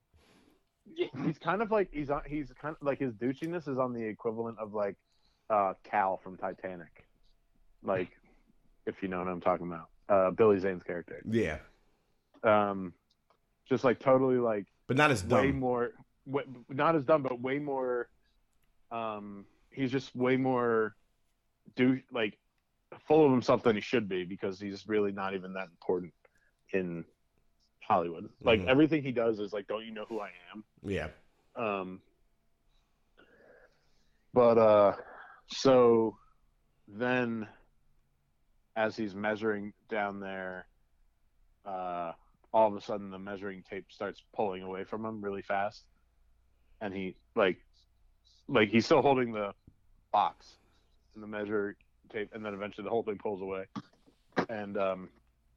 he's 0.95 1.37
kind 1.37 1.61
of 1.61 1.71
like 1.71 1.89
he's 1.91 2.09
on. 2.09 2.21
He's 2.27 2.51
kind 2.61 2.75
of 2.79 2.85
like 2.85 2.99
his 2.99 3.13
douchiness 3.13 3.67
is 3.67 3.77
on 3.77 3.93
the 3.93 4.03
equivalent 4.03 4.59
of 4.59 4.73
like 4.73 4.95
uh, 5.51 5.73
Cal 5.83 6.17
from 6.23 6.37
Titanic, 6.37 7.05
like 7.83 8.09
if 8.85 8.95
you 9.03 9.09
know 9.09 9.19
what 9.19 9.27
I'm 9.27 9.41
talking 9.41 9.67
about. 9.67 9.89
Uh, 10.09 10.31
Billy 10.31 10.59
Zane's 10.59 10.83
character, 10.83 11.21
Yeah, 11.29 11.59
um, 12.43 12.93
just 13.69 13.83
like 13.83 13.99
totally 13.99 14.37
like 14.37 14.65
but 14.87 14.97
not 14.97 15.11
as 15.11 15.23
way 15.23 15.47
dumb. 15.51 15.59
more, 15.59 15.91
way, 16.25 16.43
not 16.69 16.95
as 16.95 17.05
dumb, 17.05 17.23
but 17.23 17.39
way 17.39 17.59
more. 17.59 18.09
Um, 18.91 19.45
he's 19.71 19.91
just 19.91 20.13
way 20.15 20.35
more, 20.35 20.95
do 21.75 21.99
like 22.11 22.37
full 23.07 23.25
of 23.25 23.31
himself 23.31 23.63
than 23.63 23.75
he 23.75 23.81
should 23.81 24.09
be 24.09 24.25
because 24.25 24.59
he's 24.59 24.85
really 24.87 25.11
not 25.13 25.33
even 25.33 25.53
that 25.53 25.67
important 25.69 26.13
in 26.73 27.05
Hollywood. 27.81 28.29
Like 28.43 28.59
Mhm. 28.61 28.67
everything 28.67 29.01
he 29.01 29.11
does 29.13 29.39
is 29.39 29.53
like, 29.53 29.67
don't 29.67 29.85
you 29.85 29.91
know 29.93 30.05
who 30.09 30.19
I 30.19 30.31
am? 30.53 30.63
Yeah, 30.83 31.07
Um, 31.55 32.01
but 34.33 34.57
uh, 34.57 34.95
so 35.51 36.17
then, 36.87 37.47
as 38.75 38.95
he's 38.95 39.15
measuring 39.15 39.73
down 39.89 40.19
there, 40.19 40.67
uh, 41.65 42.13
all 42.53 42.67
of 42.67 42.75
a 42.75 42.81
sudden 42.81 43.11
the 43.11 43.19
measuring 43.19 43.63
tape 43.69 43.85
starts 43.89 44.23
pulling 44.35 44.63
away 44.63 44.83
from 44.83 45.05
him 45.05 45.21
really 45.21 45.41
fast, 45.41 45.83
and 46.81 46.93
he 46.93 47.15
like, 47.35 47.57
like 48.47 48.69
he's 48.69 48.85
still 48.85 49.01
holding 49.01 49.31
the 49.31 49.53
box 50.11 50.55
and 51.13 51.23
the 51.23 51.27
measure 51.27 51.75
tape, 52.11 52.29
and 52.33 52.45
then 52.45 52.53
eventually 52.53 52.83
the 52.83 52.89
whole 52.89 53.03
thing 53.03 53.17
pulls 53.17 53.41
away, 53.41 53.65
and 54.49 54.77
um, 54.77 55.09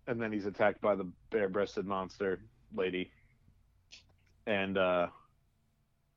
and 0.07 0.21
then 0.21 0.33
he's 0.33 0.47
attacked 0.47 0.81
by 0.81 0.95
the 0.95 1.11
bare-breasted 1.31 1.87
monster 1.87 2.41
lady, 2.75 3.11
and 4.47 4.77
uh 4.77 5.07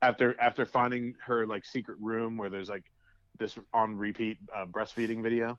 after 0.02 0.38
after 0.40 0.64
finding 0.64 1.14
her 1.24 1.46
like 1.46 1.64
secret 1.64 1.98
room 2.00 2.36
where 2.36 2.50
there's 2.50 2.68
like 2.68 2.84
this 3.38 3.58
on 3.72 3.96
repeat 3.96 4.38
uh, 4.54 4.66
breastfeeding 4.66 5.22
video 5.22 5.58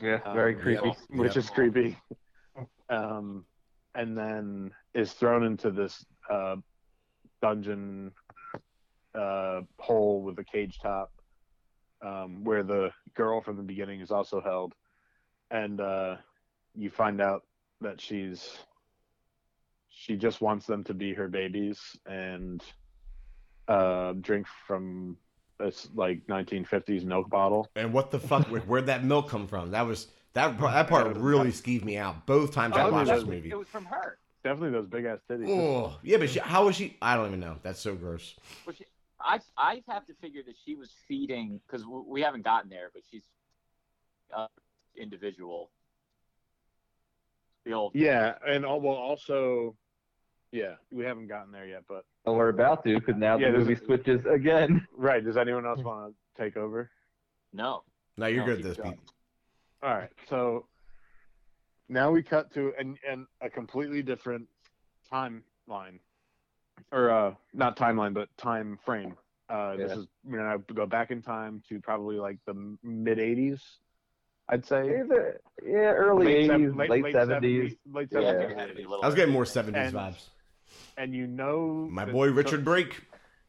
Yeah. 0.00 0.20
Very 0.32 0.54
um, 0.54 0.60
creepy. 0.60 0.94
which 1.10 1.36
Yeah. 1.36 1.38
is 1.38 1.50
creepy 1.50 1.96
um 2.88 3.44
and 3.94 4.16
then 4.16 4.70
is 4.94 5.12
thrown 5.12 5.44
into 5.44 5.70
this 5.70 6.04
uh 6.30 6.56
dungeon 7.42 8.12
uh 9.14 9.60
hole 9.78 10.22
with 10.22 10.38
a 10.38 10.44
cage 10.44 10.78
top 10.80 11.10
um 12.04 12.44
where 12.44 12.62
the 12.62 12.90
girl 13.14 13.40
from 13.40 13.56
the 13.56 13.62
beginning 13.62 14.00
is 14.00 14.10
also 14.10 14.40
held 14.40 14.74
and 15.50 15.80
uh 15.80 16.16
you 16.74 16.90
find 16.90 17.20
out 17.20 17.42
that 17.80 18.00
she's 18.00 18.58
she 19.90 20.16
just 20.16 20.40
wants 20.40 20.66
them 20.66 20.84
to 20.84 20.94
be 20.94 21.12
her 21.14 21.28
babies 21.28 21.80
and 22.06 22.62
uh, 23.68 24.12
drink 24.20 24.46
from 24.66 25.16
this 25.58 25.88
like 25.94 26.26
1950s 26.26 27.04
milk 27.04 27.28
bottle. 27.28 27.68
and 27.76 27.92
what 27.92 28.10
the 28.10 28.18
fuck? 28.18 28.46
where, 28.50 28.60
where'd 28.62 28.86
that 28.86 29.04
milk 29.04 29.28
come 29.28 29.46
from? 29.46 29.70
That 29.72 29.86
was 29.86 30.08
that. 30.34 30.56
part- 30.58 30.72
That 30.74 30.88
part 30.88 31.16
really 31.16 31.50
skeeved 31.50 31.84
me 31.84 31.96
out 31.96 32.26
both 32.26 32.52
times 32.52 32.76
I 32.76 32.84
Oh, 32.84 32.92
watched 32.92 33.10
this 33.10 33.24
movie. 33.24 33.50
It 33.50 33.58
was 33.58 33.68
from 33.68 33.84
her. 33.86 34.18
Definitely 34.44 34.70
those 34.78 34.86
big 34.88 35.04
ass 35.04 35.18
titties. 35.28 35.48
Oh, 35.48 35.98
yeah, 36.02 36.16
but 36.16 36.30
she, 36.30 36.38
how 36.38 36.66
was 36.66 36.76
she? 36.76 36.96
I 37.02 37.16
don't 37.16 37.26
even 37.26 37.40
know. 37.40 37.56
That's 37.62 37.80
so 37.80 37.94
gross. 37.96 38.36
Well, 38.64 38.74
she, 38.76 38.84
I 39.20 39.40
I 39.56 39.82
have 39.88 40.06
to 40.06 40.14
figure 40.20 40.42
that 40.46 40.54
she 40.64 40.76
was 40.76 40.90
feeding 41.08 41.60
because 41.66 41.84
we 41.84 42.20
haven't 42.22 42.44
gotten 42.44 42.70
there, 42.70 42.90
but 42.94 43.02
she's 43.10 43.24
uh, 44.34 44.46
individual. 44.96 45.70
The 47.66 47.72
old 47.72 47.92
Yeah, 47.96 48.34
and 48.46 48.64
all, 48.64 48.80
well, 48.80 48.94
also, 48.94 49.74
yeah, 50.52 50.74
we 50.92 51.04
haven't 51.04 51.26
gotten 51.26 51.50
there 51.52 51.66
yet, 51.66 51.82
but 51.88 52.04
Well, 52.28 52.36
we're 52.36 52.48
about 52.50 52.84
to 52.84 52.98
because 53.00 53.16
now 53.16 53.38
Yeah, 53.38 53.46
the 53.46 53.52
there's 53.52 53.68
movie 53.68 53.80
a- 53.80 53.84
switches 53.86 54.26
again. 54.26 54.86
right. 54.96 55.24
Does 55.24 55.38
anyone 55.38 55.64
else 55.66 55.80
want 55.82 56.14
to 56.36 56.42
take 56.42 56.56
over? 56.58 56.90
no. 57.54 57.82
No, 58.18 58.26
you're 58.26 58.40
No, 58.40 58.46
good 58.46 58.58
at 58.58 58.64
this, 58.64 58.76
going. 58.76 58.92
Pete. 58.94 59.00
All 59.80 59.94
right, 59.94 60.10
so 60.28 60.66
now 61.88 62.10
we 62.10 62.20
cut 62.20 62.52
to 62.54 62.72
and 62.76 62.98
and 63.08 63.26
a 63.40 63.48
completely 63.48 64.02
different 64.02 64.48
timeline, 65.10 66.00
or 66.90 67.10
uh, 67.12 67.34
not 67.54 67.76
timeline, 67.76 68.12
but 68.12 68.28
time 68.36 68.76
frame. 68.84 69.14
Uh, 69.48 69.76
This 69.76 69.92
Yeah. 69.92 69.98
is 69.98 70.06
you 70.28 70.36
know 70.36 70.58
go 70.74 70.84
back 70.84 71.12
in 71.12 71.22
time 71.22 71.62
to 71.68 71.80
probably 71.80 72.16
like 72.16 72.38
the 72.44 72.54
mid 72.82 73.18
'80s, 73.18 73.60
I'd 74.48 74.66
say. 74.66 74.98
Either, 74.98 75.40
yeah, 75.64 75.92
early 75.92 76.26
Late 76.26 76.50
eighties, 76.50 76.74
late 76.74 77.12
seventies. 77.12 77.76
late 77.86 78.08
Yeah. 78.10 78.18
seventies. 78.20 78.56
Had 78.58 78.68
to 78.70 78.74
be 78.74 78.82
a 78.82 78.88
little 78.88 79.04
I 79.04 79.06
was 79.06 79.14
getting 79.14 79.32
more 79.32 79.44
'70s 79.44 79.76
And- 79.76 79.94
vibes. 79.94 80.28
And 80.98 81.14
you 81.14 81.26
know, 81.28 81.86
My 81.90 82.04
boy 82.04 82.30
Richard 82.32 82.64
Brake. 82.64 83.00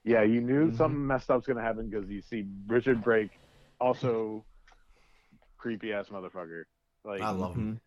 Yeah, 0.04 0.22
you 0.22 0.40
knew 0.40 0.72
Mhm. 0.72 0.78
something 0.78 1.06
messed 1.08 1.30
up's 1.32 1.48
gonna 1.48 1.62
happen 1.62 1.90
because 1.90 2.08
you 2.10 2.22
see 2.22 2.48
Richard 2.68 3.04
Brake, 3.04 3.32
also 3.82 4.46
creepy 5.58 5.92
ass 5.92 6.08
motherfucker. 6.10 6.64
Like, 7.04 7.22
I 7.22 7.32
love 7.32 7.56
him. 7.56 7.82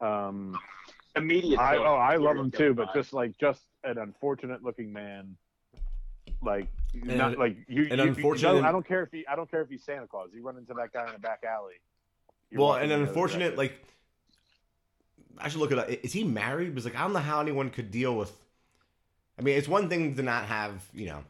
um, 0.00 0.58
Immediate. 1.16 1.58
I 1.58 1.76
oh 1.76 1.96
I 1.96 2.16
love 2.16 2.36
him 2.36 2.50
killer 2.52 2.68
too, 2.70 2.74
but 2.74 2.94
just 2.94 3.12
like 3.12 3.36
just 3.38 3.62
an 3.84 3.98
unfortunate 3.98 4.62
looking 4.62 4.92
man. 4.92 5.36
Like 6.40 6.68
And- 6.94 7.18
not 7.18 7.36
like 7.36 7.56
you. 7.68 7.82
and 7.90 7.98
you- 7.98 8.04
you 8.04 8.10
unfortunate- 8.10 8.62
know, 8.62 8.68
I 8.68 8.72
don't 8.72 8.86
care 8.86 9.02
if 9.02 9.10
he. 9.10 9.26
I 9.26 9.34
don't 9.36 9.50
care 9.50 9.60
if 9.60 9.68
he's 9.68 9.82
Santa 9.84 10.06
Claus. 10.06 10.30
You 10.32 10.42
run 10.42 10.56
into 10.56 10.72
that 10.74 10.92
guy 10.92 11.08
in 11.08 11.14
a 11.16 11.18
back 11.18 11.42
alley. 11.44 11.74
Well, 12.52 12.74
and 12.74 12.90
in 12.92 13.00
an 13.02 13.08
unfortunate, 13.08 13.56
like, 13.58 13.84
I 15.38 15.48
should 15.48 15.60
look 15.60 15.72
it 15.72 15.78
up. 15.78 15.88
Is 15.88 16.12
he 16.12 16.24
married? 16.24 16.68
Because 16.70 16.84
like 16.86 16.96
I 16.96 17.00
don't 17.02 17.12
know 17.12 17.18
how 17.18 17.40
anyone 17.40 17.70
could 17.70 17.90
deal 17.90 18.16
with. 18.16 18.32
I 19.40 19.42
mean, 19.42 19.56
it's 19.56 19.68
one 19.68 19.88
thing 19.88 20.14
to 20.16 20.22
not 20.22 20.44
have 20.44 20.84
you 20.92 21.06
know 21.06 21.24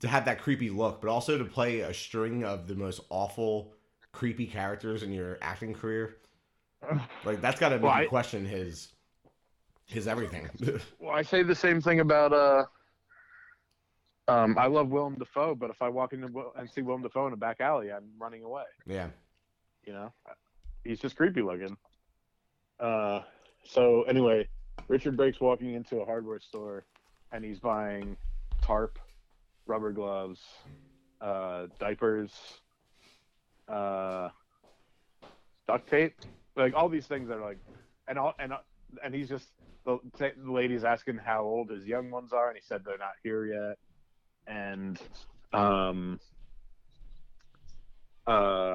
to 0.00 0.08
have 0.08 0.26
that 0.26 0.38
creepy 0.40 0.68
look, 0.68 1.00
but 1.00 1.08
also 1.08 1.38
to 1.38 1.44
play 1.44 1.80
a 1.80 1.94
string 1.94 2.44
of 2.44 2.66
the 2.66 2.74
most 2.74 3.00
awful, 3.08 3.72
creepy 4.12 4.46
characters 4.46 5.02
in 5.02 5.12
your 5.12 5.38
acting 5.40 5.72
career. 5.72 6.16
Like 7.24 7.40
that's 7.40 7.58
got 7.58 7.70
to 7.70 7.76
make 7.76 7.82
Well, 7.84 8.06
question 8.08 8.44
his 8.44 8.88
his 9.86 10.06
everything. 10.06 10.48
Well, 11.00 11.14
I 11.16 11.22
say 11.22 11.42
the 11.42 11.54
same 11.54 11.80
thing 11.80 12.00
about 12.00 12.32
uh. 12.34 12.64
Um, 14.28 14.56
I 14.58 14.66
love 14.66 14.90
Willem 14.90 15.16
Dafoe, 15.16 15.56
but 15.56 15.70
if 15.70 15.82
I 15.82 15.88
walk 15.88 16.12
into 16.12 16.28
Will- 16.28 16.52
and 16.56 16.70
see 16.70 16.82
Willem 16.82 17.02
Dafoe 17.02 17.26
in 17.26 17.32
a 17.32 17.36
back 17.36 17.60
alley, 17.60 17.90
I'm 17.90 18.04
running 18.18 18.44
away. 18.44 18.62
yeah, 18.86 19.08
you 19.84 19.92
know 19.94 20.12
he's 20.84 20.98
just 21.00 21.16
creepy 21.16 21.42
looking 21.42 21.76
uh 22.78 23.20
so 23.64 24.02
anyway 24.04 24.46
Richard 24.90 25.16
Brake's 25.16 25.40
walking 25.40 25.74
into 25.74 26.00
a 26.00 26.04
hardware 26.04 26.40
store 26.40 26.84
and 27.30 27.44
he's 27.44 27.60
buying 27.60 28.16
tarp 28.60 28.98
rubber 29.66 29.92
gloves 29.92 30.40
uh 31.20 31.66
diapers 31.78 32.32
uh 33.68 34.28
duct 35.68 35.88
tape 35.88 36.14
like 36.56 36.74
all 36.74 36.88
these 36.88 37.06
things 37.06 37.28
that 37.28 37.38
are 37.38 37.44
like 37.44 37.58
and 38.08 38.18
all 38.18 38.34
and 38.40 38.52
and 39.04 39.14
he's 39.14 39.28
just 39.28 39.46
the, 39.86 39.98
the 40.18 40.32
lady's 40.44 40.82
asking 40.82 41.18
how 41.18 41.44
old 41.44 41.70
his 41.70 41.86
young 41.86 42.10
ones 42.10 42.32
are 42.32 42.48
and 42.48 42.56
he 42.56 42.62
said 42.66 42.82
they're 42.84 42.98
not 42.98 43.12
here 43.22 43.46
yet 43.46 43.78
and 44.48 44.98
um 45.52 46.18
uh 48.26 48.74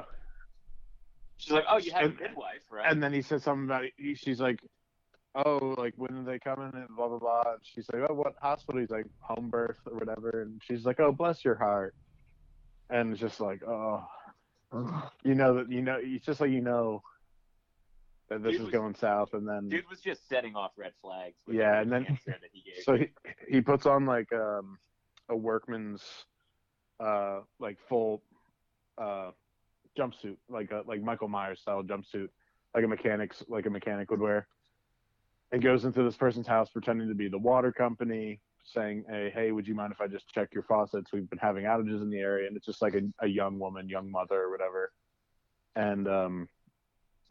She's 1.38 1.52
like, 1.52 1.64
"Oh, 1.68 1.76
you 1.76 1.92
have 1.92 2.02
a 2.02 2.06
and- 2.06 2.18
midwife, 2.18 2.62
right?" 2.70 2.90
and 2.90 3.02
then 3.02 3.12
he 3.12 3.20
says 3.20 3.42
something 3.42 3.66
about 3.66 3.84
he, 3.98 4.14
she's 4.14 4.40
like 4.40 4.58
oh 5.44 5.74
like 5.78 5.92
when 5.96 6.16
are 6.16 6.24
they 6.24 6.34
in 6.46 6.62
and 6.74 6.88
blah 6.96 7.08
blah 7.08 7.18
blah 7.18 7.42
and 7.52 7.60
she's 7.62 7.86
like 7.92 8.02
oh 8.08 8.14
what 8.14 8.34
hospital 8.40 8.80
he's 8.80 8.90
like 8.90 9.06
home 9.20 9.48
birth 9.50 9.76
or 9.90 9.98
whatever 9.98 10.42
and 10.42 10.60
she's 10.64 10.84
like 10.86 10.98
oh 11.00 11.12
bless 11.12 11.44
your 11.44 11.54
heart 11.54 11.94
and 12.90 13.12
it's 13.12 13.20
just 13.20 13.40
like 13.40 13.62
oh 13.64 14.02
you 15.24 15.34
know 15.34 15.54
that 15.54 15.70
you 15.70 15.82
know 15.82 15.98
it's 16.00 16.24
just 16.26 16.40
like 16.40 16.50
you 16.50 16.60
know 16.60 17.02
that 18.28 18.42
this 18.42 18.52
Dude 18.52 18.60
is 18.62 18.66
was- 18.66 18.72
going 18.72 18.94
south 18.94 19.34
and 19.34 19.46
then 19.46 19.68
Dude 19.68 19.88
was 19.88 20.00
just 20.00 20.28
setting 20.28 20.56
off 20.56 20.72
red 20.76 20.92
flags. 21.00 21.36
with 21.46 21.56
Yeah, 21.56 21.74
the 21.74 21.80
and 21.82 21.92
then- 21.92 22.18
that 22.26 22.40
he 22.52 22.62
gave. 22.72 22.82
so 22.82 22.96
he, 22.96 23.06
he 23.48 23.60
puts 23.60 23.86
on 23.86 24.06
like 24.06 24.32
um 24.32 24.78
a 25.28 25.36
workman's 25.36 26.02
uh 26.98 27.40
like 27.60 27.76
full 27.88 28.22
uh 28.98 29.30
jumpsuit 29.98 30.36
like 30.48 30.70
a 30.70 30.82
like 30.86 31.02
michael 31.02 31.28
myers 31.28 31.60
style 31.60 31.82
jumpsuit 31.82 32.28
like 32.74 32.84
a 32.84 32.88
mechanic's 32.88 33.42
like 33.48 33.66
a 33.66 33.70
mechanic 33.70 34.10
would 34.10 34.20
wear 34.20 34.46
and 35.52 35.62
goes 35.62 35.84
into 35.84 36.02
this 36.02 36.16
person's 36.16 36.46
house 36.46 36.70
pretending 36.70 37.08
to 37.08 37.14
be 37.14 37.28
the 37.28 37.38
water 37.38 37.72
company 37.72 38.40
saying 38.64 39.04
hey 39.08 39.30
hey 39.32 39.52
would 39.52 39.66
you 39.66 39.74
mind 39.74 39.92
if 39.92 40.00
i 40.00 40.06
just 40.06 40.28
check 40.28 40.48
your 40.52 40.64
faucets? 40.64 41.12
We've 41.12 41.28
been 41.30 41.38
having 41.38 41.64
outages 41.64 42.02
in 42.02 42.10
the 42.10 42.18
area 42.18 42.48
and 42.48 42.56
it's 42.56 42.66
just 42.66 42.82
like 42.82 42.94
a, 42.94 43.02
a 43.24 43.28
young 43.28 43.58
woman 43.58 43.88
young 43.88 44.10
mother 44.10 44.42
or 44.42 44.50
whatever. 44.50 44.92
And 45.76 46.08
um 46.08 46.48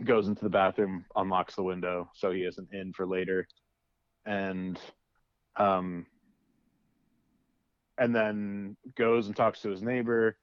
goes 0.03 0.27
into 0.27 0.43
the 0.43 0.49
bathroom 0.49 1.05
unlocks 1.15 1.55
the 1.55 1.63
window 1.63 2.09
so 2.13 2.31
he 2.31 2.41
isn't 2.41 2.73
in 2.73 2.93
for 2.93 3.05
later. 3.05 3.47
And 4.25 4.79
um 5.57 6.05
and 7.97 8.15
then 8.15 8.77
goes 8.95 9.27
and 9.27 9.35
talks 9.35 9.61
to 9.61 9.69
his 9.69 9.81
neighbor 9.81 10.37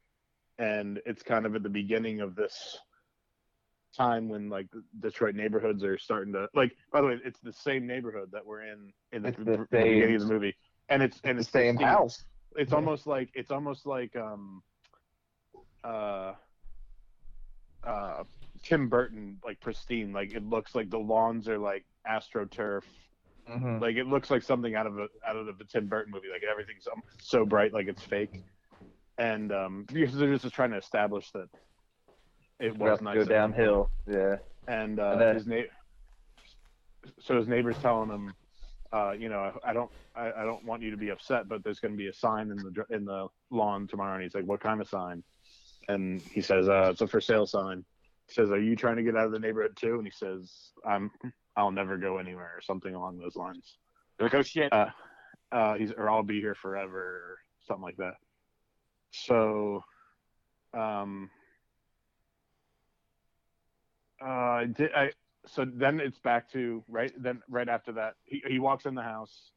and 0.58 1.00
it's 1.06 1.22
kind 1.22 1.46
of 1.46 1.54
at 1.54 1.62
the 1.62 1.68
beginning 1.68 2.20
of 2.20 2.34
this 2.34 2.78
time 3.92 4.28
when 4.28 4.48
like 4.48 4.66
Detroit 5.00 5.34
neighborhoods 5.34 5.84
are 5.84 5.98
starting 5.98 6.32
to 6.34 6.48
like. 6.54 6.72
By 6.92 7.00
the 7.00 7.06
way, 7.08 7.18
it's 7.24 7.40
the 7.40 7.52
same 7.52 7.86
neighborhood 7.86 8.30
that 8.32 8.44
we're 8.44 8.62
in 8.62 8.92
in 9.12 9.22
the, 9.22 9.28
It's 9.28 9.38
the 9.38 9.44
the 9.44 9.66
beginning 9.70 10.14
of 10.16 10.20
the 10.22 10.34
movie, 10.34 10.56
and 10.88 11.02
it's 11.02 11.20
and 11.24 11.38
the 11.38 11.44
same 11.44 11.76
house. 11.76 12.24
It's 12.56 12.72
almost 12.72 13.06
like 13.06 13.30
it's 13.34 13.50
almost 13.50 13.86
like 13.86 14.14
um 14.16 14.62
uh 15.84 16.34
uh 17.84 18.24
Tim 18.62 18.88
Burton 18.88 19.38
like 19.44 19.60
pristine. 19.60 20.12
Like 20.12 20.34
it 20.34 20.44
looks 20.44 20.74
like 20.74 20.90
the 20.90 20.98
lawns 20.98 21.48
are 21.48 21.58
like 21.58 21.84
astroturf. 22.08 22.82
Mhm. 23.50 23.80
Like 23.80 23.96
it 23.96 24.06
looks 24.06 24.30
like 24.30 24.42
something 24.42 24.74
out 24.74 24.86
of 24.86 24.98
a 24.98 25.08
out 25.26 25.36
of 25.36 25.46
the 25.58 25.64
Tim 25.64 25.86
Burton 25.86 26.12
movie. 26.12 26.28
Like 26.32 26.42
everything's 26.48 26.86
um, 26.86 27.02
so 27.20 27.44
bright, 27.44 27.72
like 27.72 27.88
it's 27.88 28.02
fake. 28.02 28.42
And 29.18 29.52
um, 29.52 29.84
because 29.92 30.16
they're 30.16 30.32
just 30.36 30.54
trying 30.54 30.70
to 30.70 30.78
establish 30.78 31.30
that 31.32 31.48
it 32.62 32.76
was 32.78 32.98
to 32.98 33.04
nice. 33.04 33.14
go 33.16 33.24
downhill. 33.24 33.90
Yeah. 34.06 34.36
And, 34.68 34.98
uh, 35.00 35.10
And 35.12 35.20
then- 35.20 35.34
his 35.34 35.46
na- 35.46 35.62
so 37.18 37.36
his 37.36 37.48
neighbor's 37.48 37.76
telling 37.78 38.08
him, 38.10 38.32
uh, 38.92 39.10
you 39.12 39.28
know, 39.28 39.58
I 39.64 39.72
don't, 39.72 39.90
I, 40.14 40.30
I 40.32 40.44
don't 40.44 40.64
want 40.64 40.82
you 40.82 40.90
to 40.92 40.96
be 40.96 41.08
upset, 41.08 41.48
but 41.48 41.64
there's 41.64 41.80
going 41.80 41.92
to 41.92 41.98
be 41.98 42.08
a 42.08 42.12
sign 42.12 42.50
in 42.50 42.56
the 42.58 42.86
in 42.90 43.04
the 43.04 43.26
lawn 43.50 43.88
tomorrow. 43.88 44.14
And 44.14 44.22
he's 44.22 44.34
like, 44.34 44.44
what 44.44 44.60
kind 44.60 44.80
of 44.80 44.88
sign? 44.88 45.24
And 45.88 46.20
he 46.22 46.40
says, 46.40 46.68
uh, 46.68 46.90
it's 46.92 47.00
a 47.00 47.06
for 47.08 47.20
sale 47.20 47.46
sign. 47.46 47.84
He 48.28 48.34
says, 48.34 48.50
are 48.50 48.60
you 48.60 48.76
trying 48.76 48.96
to 48.96 49.02
get 49.02 49.16
out 49.16 49.26
of 49.26 49.32
the 49.32 49.38
neighborhood 49.40 49.76
too? 49.76 49.94
And 49.96 50.06
he 50.06 50.12
says, 50.12 50.70
I'm, 50.86 51.10
I'll 51.56 51.72
never 51.72 51.96
go 51.98 52.18
anywhere, 52.18 52.52
or 52.56 52.60
something 52.60 52.94
along 52.94 53.18
those 53.18 53.34
lines. 53.34 53.78
They're 54.18 54.26
like, 54.26 54.34
oh 54.34 54.42
shit. 54.42 54.72
Uh, 54.72 54.86
uh, 55.50 55.74
he's 55.74 55.90
or 55.92 56.08
I'll 56.08 56.22
be 56.22 56.40
here 56.40 56.54
forever, 56.54 56.98
or 57.00 57.38
something 57.66 57.82
like 57.82 57.96
that. 57.96 58.14
So, 59.10 59.82
um, 60.72 61.30
uh, 64.24 64.64
did 64.66 64.92
I? 64.94 65.10
So 65.46 65.64
then 65.64 65.98
it's 66.00 66.18
back 66.18 66.50
to 66.52 66.84
right 66.88 67.12
then 67.20 67.42
right 67.48 67.68
after 67.68 67.92
that 67.92 68.14
he 68.24 68.42
he 68.48 68.58
walks 68.58 68.86
in 68.86 68.94
the 68.94 69.02
house, 69.02 69.50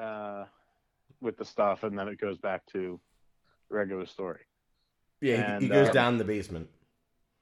uh, 0.00 0.44
with 1.20 1.36
the 1.36 1.44
stuff, 1.44 1.82
and 1.82 1.98
then 1.98 2.08
it 2.08 2.18
goes 2.20 2.38
back 2.38 2.64
to 2.72 2.98
the 3.68 3.76
regular 3.76 4.06
story. 4.06 4.40
Yeah, 5.20 5.36
he, 5.36 5.42
And, 5.42 5.62
he 5.64 5.68
goes 5.68 5.88
uh, 5.88 5.92
down 5.92 6.16
the 6.16 6.24
basement. 6.24 6.68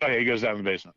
Oh 0.03 0.09
yeah, 0.09 0.19
he 0.19 0.25
goes 0.25 0.43
down 0.43 0.57
the 0.57 0.63
basement. 0.65 0.97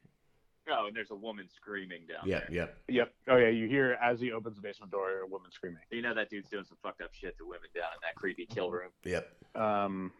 oh, 0.71 0.87
and 0.87 0.95
there's 0.95 1.11
a 1.11 1.15
woman 1.15 1.47
screaming 1.55 2.01
down 2.07 2.27
Yep, 2.27 2.47
there. 2.47 2.55
yep. 2.55 2.77
Yep. 2.87 3.13
Oh 3.29 3.37
yeah, 3.37 3.49
you 3.49 3.67
hear 3.67 3.97
as 4.01 4.19
he 4.19 4.31
opens 4.31 4.55
the 4.55 4.61
basement 4.61 4.91
door, 4.91 5.19
a 5.19 5.27
woman 5.27 5.51
screaming. 5.51 5.81
You 5.91 6.01
know 6.01 6.13
that 6.15 6.29
dude's 6.29 6.49
doing 6.49 6.63
some 6.65 6.77
fucked 6.81 7.01
up 7.01 7.13
shit 7.13 7.37
to 7.37 7.45
women 7.45 7.69
down 7.75 7.89
in 7.93 7.99
that 8.01 8.15
creepy 8.15 8.45
kill 8.47 8.71
room. 8.71 8.89
Yep. 9.03 9.27
Um, 9.55 10.11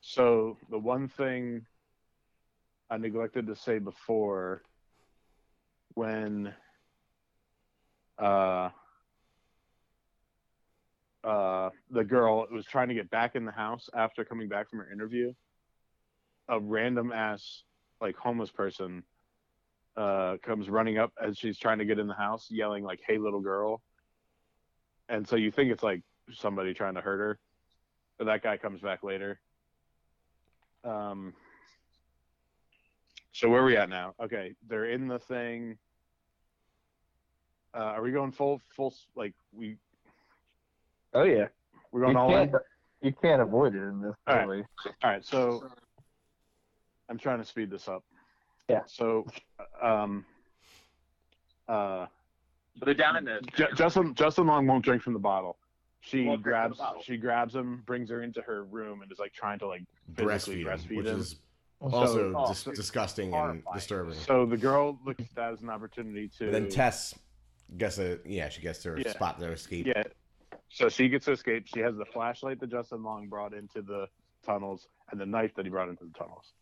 so 0.00 0.56
the 0.70 0.78
one 0.78 1.08
thing 1.08 1.66
I 2.90 2.96
neglected 2.96 3.46
to 3.46 3.56
say 3.56 3.78
before, 3.78 4.62
when 5.94 6.54
uh, 8.18 8.70
uh, 11.24 11.70
the 11.90 12.04
girl 12.04 12.46
was 12.50 12.64
trying 12.64 12.88
to 12.88 12.94
get 12.94 13.10
back 13.10 13.34
in 13.34 13.44
the 13.44 13.52
house 13.52 13.90
after 13.94 14.24
coming 14.24 14.48
back 14.48 14.70
from 14.70 14.78
her 14.78 14.90
interview, 14.90 15.32
a 16.48 16.58
random 16.58 17.12
ass 17.12 17.64
like 18.00 18.16
homeless 18.16 18.50
person 18.50 19.02
uh, 19.96 20.36
comes 20.42 20.70
running 20.70 20.96
up 20.98 21.12
as 21.22 21.36
she's 21.36 21.58
trying 21.58 21.78
to 21.78 21.84
get 21.84 21.98
in 21.98 22.06
the 22.06 22.14
house, 22.14 22.46
yelling 22.50 22.84
like 22.84 23.00
"Hey, 23.06 23.18
little 23.18 23.40
girl," 23.40 23.82
and 25.08 25.28
so 25.28 25.36
you 25.36 25.50
think 25.50 25.70
it's 25.70 25.82
like 25.82 26.02
somebody 26.32 26.72
trying 26.72 26.94
to 26.94 27.00
hurt 27.00 27.18
her. 27.18 27.38
But 28.18 28.26
that 28.26 28.42
guy 28.42 28.56
comes 28.56 28.80
back 28.80 29.02
later. 29.02 29.40
Um. 30.84 31.34
So 33.38 33.48
where 33.48 33.62
are 33.62 33.66
we 33.66 33.76
at 33.76 33.88
now? 33.88 34.14
Okay, 34.20 34.56
they're 34.66 34.86
in 34.86 35.06
the 35.06 35.20
thing. 35.20 35.78
Uh, 37.72 37.78
are 37.94 38.02
we 38.02 38.10
going 38.10 38.32
full 38.32 38.60
full 38.74 38.92
like 39.14 39.32
we 39.52 39.76
Oh 41.14 41.22
yeah. 41.22 41.46
we're 41.92 42.00
going 42.00 42.14
you 42.14 42.18
all 42.18 42.34
in? 42.34 42.52
you 43.00 43.12
can't 43.22 43.40
avoid 43.40 43.76
it 43.76 43.78
in 43.78 44.00
this 44.02 44.14
All 44.26 44.34
right. 44.34 44.48
movie. 44.48 44.64
All 45.04 45.10
right, 45.10 45.24
so 45.24 45.62
I'm 47.08 47.16
trying 47.16 47.38
to 47.38 47.44
speed 47.44 47.70
this 47.70 47.86
up. 47.86 48.02
Yeah. 48.68 48.80
So, 48.86 49.24
um, 49.80 50.26
uh, 51.68 52.06
But 52.76 52.86
they're 52.86 52.94
down 52.94 53.18
in 53.18 53.24
the. 53.24 53.40
J- 53.56 53.68
Justin 53.76 54.16
Justin 54.16 54.48
Long 54.48 54.66
won't 54.66 54.84
drink 54.84 55.00
from 55.00 55.12
the 55.12 55.20
bottle. 55.20 55.58
She 56.00 56.24
Won't 56.24 56.42
drink 56.42 56.56
from 56.60 56.70
the 56.70 56.76
grabs 56.76 57.04
she 57.04 57.16
grabs 57.16 57.54
him, 57.54 57.84
brings 57.86 58.10
her 58.10 58.20
into 58.24 58.42
her 58.42 58.64
room, 58.64 59.02
and 59.02 59.12
is 59.12 59.20
like 59.20 59.32
trying 59.32 59.60
to 59.60 59.68
like 59.68 59.84
physically 60.16 60.64
Breastfeed, 60.64 60.66
breastfeed, 60.66 60.90
him, 60.90 60.96
which 60.96 61.06
him. 61.06 61.20
is 61.20 61.36
also 61.80 62.34
oh, 62.36 62.48
dis- 62.48 62.58
so- 62.60 62.72
disgusting 62.72 63.34
and 63.34 63.62
disturbing. 63.74 64.14
So 64.14 64.46
the 64.46 64.56
girl 64.56 64.98
looks 65.04 65.20
at 65.20 65.34
that 65.36 65.52
as 65.52 65.62
an 65.62 65.70
opportunity 65.70 66.28
to. 66.38 66.46
But 66.46 66.52
then 66.52 66.68
Tess 66.68 67.14
gets 67.76 67.98
a 67.98 68.18
yeah, 68.24 68.48
she 68.48 68.60
gets 68.62 68.82
her 68.84 68.98
Yeah. 68.98 69.12
spot 69.12 69.38
to 69.40 69.50
escape. 69.50 69.86
Yeah. 69.86 70.02
So 70.70 70.88
she 70.88 71.08
gets 71.08 71.24
to 71.26 71.32
escape. 71.32 71.66
She 71.66 71.80
has 71.80 71.96
the 71.96 72.04
flashlight 72.04 72.60
that 72.60 72.70
Justin 72.70 73.02
Long 73.02 73.28
brought 73.28 73.54
into 73.54 73.82
the 73.82 74.06
tunnels 74.44 74.88
and 75.10 75.20
the 75.20 75.26
knife 75.26 75.54
that 75.54 75.64
he 75.64 75.70
brought 75.70 75.88
into 75.88 76.04
the 76.04 76.12
tunnels. 76.18 76.52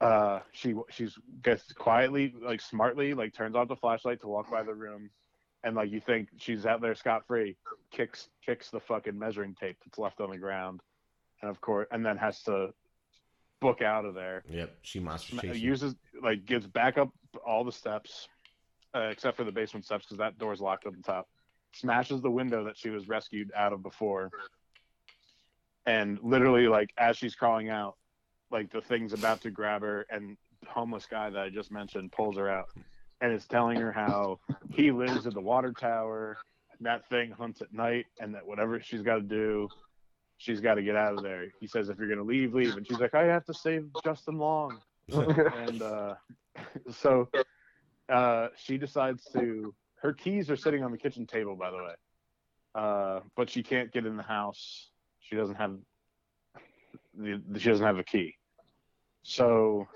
Uh, 0.00 0.40
she 0.52 0.74
she's 0.90 1.16
gets 1.42 1.72
quietly, 1.74 2.34
like 2.42 2.60
smartly, 2.60 3.12
like 3.14 3.34
turns 3.34 3.54
off 3.54 3.68
the 3.68 3.76
flashlight 3.76 4.20
to 4.22 4.28
walk 4.28 4.50
by 4.50 4.62
the 4.62 4.72
room, 4.74 5.10
and 5.62 5.76
like 5.76 5.90
you 5.90 6.00
think 6.00 6.28
she's 6.38 6.64
out 6.64 6.80
there 6.80 6.94
scot 6.94 7.26
free, 7.26 7.56
kicks 7.90 8.28
kicks 8.44 8.70
the 8.70 8.80
fucking 8.80 9.18
measuring 9.18 9.54
tape 9.54 9.76
that's 9.84 9.98
left 9.98 10.20
on 10.20 10.30
the 10.30 10.38
ground, 10.38 10.80
and 11.42 11.50
of 11.50 11.60
course, 11.60 11.86
and 11.90 12.04
then 12.04 12.16
has 12.16 12.42
to 12.42 12.72
book 13.60 13.82
out 13.82 14.04
of 14.04 14.14
there. 14.14 14.42
Yep, 14.50 14.76
she 14.82 15.00
monster 15.00 15.36
chasing. 15.36 15.62
uses 15.62 15.94
like 16.22 16.46
gives 16.46 16.66
back 16.66 16.98
up 16.98 17.10
all 17.46 17.64
the 17.64 17.72
steps 17.72 18.28
uh, 18.94 19.08
except 19.10 19.36
for 19.36 19.44
the 19.44 19.52
basement 19.52 19.84
steps 19.84 20.04
because 20.06 20.18
that 20.18 20.38
door's 20.38 20.60
locked 20.60 20.86
at 20.86 20.96
the 20.96 21.02
top 21.02 21.28
smashes 21.72 22.20
the 22.20 22.30
window 22.30 22.64
that 22.64 22.76
she 22.76 22.90
was 22.90 23.08
rescued 23.08 23.52
out 23.54 23.72
of 23.72 23.82
before 23.82 24.30
and 25.86 26.18
literally 26.22 26.66
like 26.66 26.90
as 26.98 27.16
she's 27.16 27.34
crawling 27.34 27.68
out 27.68 27.96
like 28.50 28.70
the 28.72 28.80
thing's 28.80 29.12
about 29.12 29.40
to 29.40 29.50
grab 29.50 29.82
her 29.82 30.06
and 30.10 30.36
homeless 30.66 31.06
guy 31.06 31.30
that 31.30 31.40
i 31.40 31.48
just 31.48 31.70
mentioned 31.70 32.10
pulls 32.10 32.36
her 32.36 32.50
out 32.50 32.68
and 33.20 33.32
is 33.32 33.46
telling 33.46 33.78
her 33.78 33.92
how 33.92 34.38
he 34.70 34.90
lives 34.90 35.26
at 35.26 35.34
the 35.34 35.40
water 35.40 35.72
tower 35.72 36.36
and 36.76 36.84
that 36.84 37.08
thing 37.08 37.30
hunts 37.30 37.62
at 37.62 37.72
night 37.72 38.06
and 38.18 38.34
that 38.34 38.44
whatever 38.44 38.80
she's 38.80 39.02
got 39.02 39.14
to 39.14 39.22
do 39.22 39.68
she's 40.40 40.60
got 40.60 40.74
to 40.74 40.82
get 40.82 40.96
out 40.96 41.12
of 41.16 41.22
there 41.22 41.46
he 41.60 41.66
says 41.66 41.88
if 41.90 41.98
you're 41.98 42.08
going 42.08 42.18
to 42.18 42.24
leave 42.24 42.54
leave 42.54 42.76
and 42.76 42.86
she's 42.86 42.98
like 42.98 43.14
i 43.14 43.24
have 43.24 43.44
to 43.44 43.54
save 43.54 43.84
justin 44.02 44.36
long 44.38 44.78
and 45.12 45.82
uh, 45.82 46.14
so 46.90 47.28
uh, 48.08 48.48
she 48.56 48.78
decides 48.78 49.24
to. 49.32 49.74
Her 49.96 50.12
keys 50.12 50.48
are 50.50 50.56
sitting 50.56 50.82
on 50.82 50.90
the 50.92 50.98
kitchen 50.98 51.26
table, 51.26 51.56
by 51.56 51.70
the 51.70 51.76
way, 51.76 51.94
uh, 52.74 53.20
but 53.36 53.50
she 53.50 53.62
can't 53.62 53.92
get 53.92 54.06
in 54.06 54.16
the 54.16 54.22
house. 54.22 54.90
She 55.20 55.36
doesn't 55.36 55.56
have 55.56 55.76
the. 57.16 57.40
She 57.58 57.68
doesn't 57.68 57.84
have 57.84 57.98
a 57.98 58.04
key, 58.04 58.36
so 59.22 59.86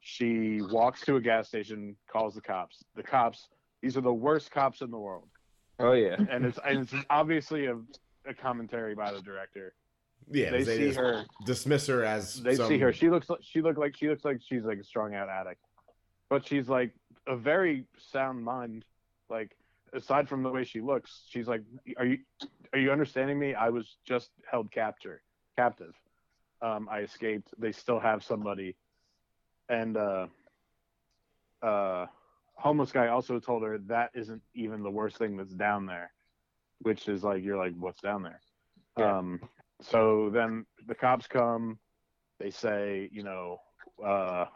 she 0.00 0.60
walks 0.62 1.02
to 1.02 1.16
a 1.16 1.20
gas 1.20 1.48
station, 1.48 1.96
calls 2.10 2.34
the 2.34 2.40
cops. 2.40 2.84
The 2.96 3.02
cops. 3.02 3.48
These 3.82 3.96
are 3.96 4.02
the 4.02 4.12
worst 4.12 4.50
cops 4.50 4.80
in 4.80 4.90
the 4.90 4.98
world, 4.98 5.28
Oh 5.78 5.92
yeah. 5.92 6.16
and 6.30 6.44
it's 6.44 6.58
and 6.64 6.80
it's 6.80 6.94
obviously 7.08 7.66
a, 7.66 7.76
a 8.26 8.34
commentary 8.34 8.94
by 8.94 9.12
the 9.12 9.20
director. 9.20 9.74
yeah, 10.30 10.50
they 10.50 10.64
see 10.64 10.86
just 10.86 10.98
her. 10.98 11.24
dismiss 11.44 11.86
her 11.86 12.04
as 12.04 12.42
they 12.42 12.54
some, 12.54 12.68
see 12.68 12.78
her. 12.78 12.92
She 12.92 13.10
looks 13.10 13.28
like 13.28 13.40
she 13.42 13.60
look 13.62 13.76
like 13.76 13.96
she 13.96 14.08
looks 14.08 14.24
like 14.24 14.40
she's 14.46 14.64
like 14.64 14.78
a 14.78 14.84
strung 14.84 15.14
out 15.14 15.28
addict, 15.28 15.60
but 16.28 16.46
she's 16.46 16.68
like 16.68 16.92
a 17.26 17.36
very 17.36 17.84
sound 17.98 18.44
mind. 18.44 18.84
Like 19.28 19.56
aside 19.92 20.28
from 20.28 20.42
the 20.42 20.50
way 20.50 20.64
she 20.64 20.80
looks, 20.80 21.22
she's 21.28 21.48
like, 21.48 21.62
are 21.96 22.06
you 22.06 22.18
are 22.72 22.78
you 22.78 22.92
understanding 22.92 23.38
me? 23.38 23.54
I 23.54 23.68
was 23.70 23.96
just 24.04 24.30
held 24.50 24.70
capture 24.70 25.22
captive. 25.56 25.94
Um, 26.62 26.88
I 26.90 27.00
escaped. 27.00 27.48
They 27.58 27.72
still 27.72 27.98
have 28.00 28.22
somebody, 28.22 28.76
and 29.68 29.96
uh, 29.96 30.26
uh, 31.62 32.06
homeless 32.54 32.92
guy 32.92 33.08
also 33.08 33.38
told 33.38 33.62
her 33.62 33.78
that 33.86 34.10
isn't 34.14 34.42
even 34.54 34.82
the 34.82 34.90
worst 34.90 35.16
thing 35.16 35.36
that's 35.36 35.54
down 35.54 35.86
there, 35.86 36.12
which 36.80 37.08
is 37.08 37.22
like 37.22 37.42
you're 37.42 37.58
like, 37.58 37.74
what's 37.78 38.00
down 38.00 38.22
there? 38.22 38.40
Yeah. 38.98 39.18
Um, 39.18 39.40
so 39.82 40.30
then 40.32 40.66
the 40.86 40.94
cops 40.94 41.26
come 41.26 41.78
they 42.40 42.50
say, 42.50 43.08
you 43.12 43.22
know, 43.22 43.58
uh, 44.04 44.46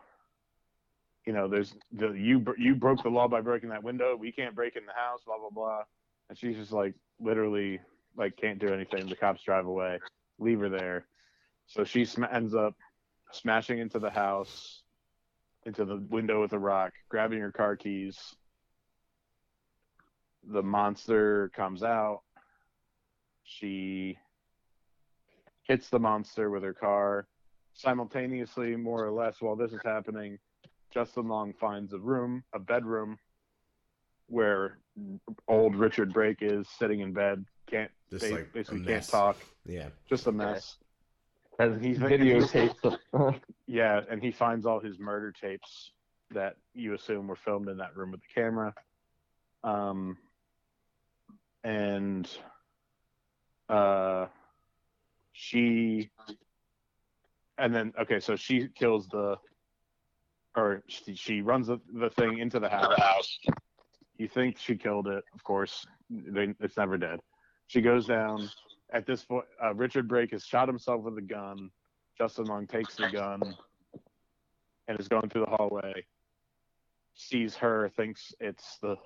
you 1.27 1.33
know, 1.33 1.49
there's 1.49 1.75
the 1.93 2.13
you 2.13 2.45
you 2.59 2.75
broke 2.75 3.03
the 3.03 3.09
law 3.11 3.29
by 3.29 3.41
breaking 3.41 3.69
that 3.69 3.85
window. 3.85 4.17
We 4.17 4.33
can't 4.33 4.55
break 4.55 4.75
in 4.77 4.87
the 4.87 4.93
house. 4.93 5.21
Blah 5.25 5.39
blah 5.39 5.51
blah. 5.51 5.83
And 6.29 6.37
she's 6.37 6.57
just 6.57 6.73
like 6.73 6.95
literally 7.21 7.81
like 8.17 8.37
can't 8.37 8.59
do 8.59 8.73
anything. 8.73 9.07
The 9.07 9.17
cops 9.17 9.43
drive 9.43 9.67
away, 9.67 10.01
leave 10.39 10.61
her 10.61 10.69
there. 10.69 11.07
So 11.67 11.85
she 11.85 12.05
sm- 12.05 12.25
ends 12.31 12.55
up 12.55 12.75
smashing 13.33 13.79
into 13.79 13.99
the 13.99 14.11
house, 14.11 14.83
into 15.65 15.85
the 15.85 15.97
window 16.11 16.41
with 16.41 16.53
a 16.53 16.59
rock, 16.59 16.93
grabbing 17.09 17.41
her 17.41 17.53
car 17.53 17.77
keys. 17.77 18.19
The 20.49 20.63
monster 20.63 21.51
comes 21.55 21.83
out. 21.83 22.23
She 23.45 24.19
hits 25.63 25.89
the 25.89 25.99
monster 25.99 26.51
with 26.51 26.63
her 26.63 26.75
car 26.75 27.27
simultaneously, 27.73 28.77
more 28.77 29.05
or 29.05 29.11
less, 29.11 29.41
while 29.41 29.57
this 29.57 29.73
is 29.73 29.81
happening, 29.85 30.39
Justin 30.93 31.27
Long 31.29 31.53
finds 31.55 31.93
a 31.93 31.99
room, 31.99 32.45
a 32.53 32.59
bedroom, 32.59 33.19
where 34.29 34.79
old 35.49 35.75
Richard 35.75 36.13
Brake 36.13 36.39
is 36.41 36.69
sitting 36.69 37.01
in 37.01 37.13
bed, 37.13 37.45
can't 37.69 37.91
Just 38.11 38.29
ba- 38.29 38.35
like 38.35 38.53
basically 38.53 38.85
can't 38.85 39.09
talk, 39.09 39.37
Yeah. 39.67 39.89
just 40.09 40.27
a 40.27 40.33
mess. 40.33 40.77
And 41.59 41.85
he 41.85 41.95
videotapes. 41.95 42.99
of- 43.13 43.41
Yeah, 43.67 44.03
and 44.09 44.23
he 44.23 44.31
finds 44.31 44.67
all 44.67 44.79
his 44.81 44.99
murder 44.99 45.33
tapes 45.33 45.93
that 46.31 46.57
you 46.75 46.95
assume 46.95 47.27
were 47.27 47.37
filmed 47.37 47.69
in 47.69 47.77
that 47.79 47.97
room 47.97 48.13
with 48.13 48.21
the 48.21 48.29
camera. 48.41 48.73
Um, 49.65 50.17
and 51.65 52.29
uh, 53.69 54.27
she, 55.33 56.11
and 57.59 57.75
then 57.75 57.93
okay, 58.01 58.21
so 58.21 58.37
she 58.37 58.69
kills 58.75 59.09
the, 59.09 59.37
or 60.57 60.85
she, 60.87 61.17
she 61.17 61.41
runs 61.41 61.67
the, 61.67 61.81
the 61.93 62.11
thing 62.11 62.39
into 62.39 62.61
the 62.61 62.69
house. 62.69 63.39
You 64.19 64.29
think 64.29 64.59
she 64.59 64.77
killed 64.77 65.09
it, 65.09 65.25
of 65.35 65.43
course. 65.43 65.85
They, 66.09 66.55
it's 66.61 66.77
never 66.77 66.97
dead. 66.97 67.19
She 67.67 67.81
goes 67.81 68.07
down. 68.07 68.49
At 68.93 69.07
this 69.07 69.25
point, 69.25 69.47
uh, 69.61 69.75
Richard 69.75 70.07
Brake 70.07 70.31
has 70.31 70.45
shot 70.45 70.69
himself 70.69 71.03
with 71.03 71.19
a 71.19 71.23
gun. 71.23 71.71
Justin 72.17 72.45
Long 72.45 72.69
takes 72.69 72.95
the 72.95 73.09
gun 73.11 73.41
and 74.87 75.01
is 75.01 75.09
going 75.09 75.29
through 75.31 75.47
the 75.47 75.57
hallway. 75.57 76.05
Sees 77.15 77.57
her, 77.57 77.91
thinks 77.97 78.33
it's 78.39 78.79
the 78.81 78.97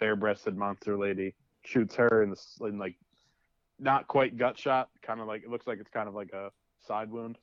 bare-breasted 0.00 0.56
monster 0.56 0.96
lady. 0.98 1.36
Shoots 1.64 1.94
her 1.96 2.22
in 2.22 2.30
the 2.30 2.66
in 2.66 2.78
like 2.78 2.96
not 3.78 4.06
quite 4.06 4.36
gut 4.36 4.58
shot, 4.58 4.88
kind 5.02 5.20
of 5.20 5.26
like 5.26 5.42
it 5.42 5.50
looks 5.50 5.66
like 5.66 5.78
it's 5.80 5.90
kind 5.90 6.08
of 6.08 6.14
like 6.14 6.32
a 6.32 6.50
side 6.86 7.10
wound. 7.10 7.38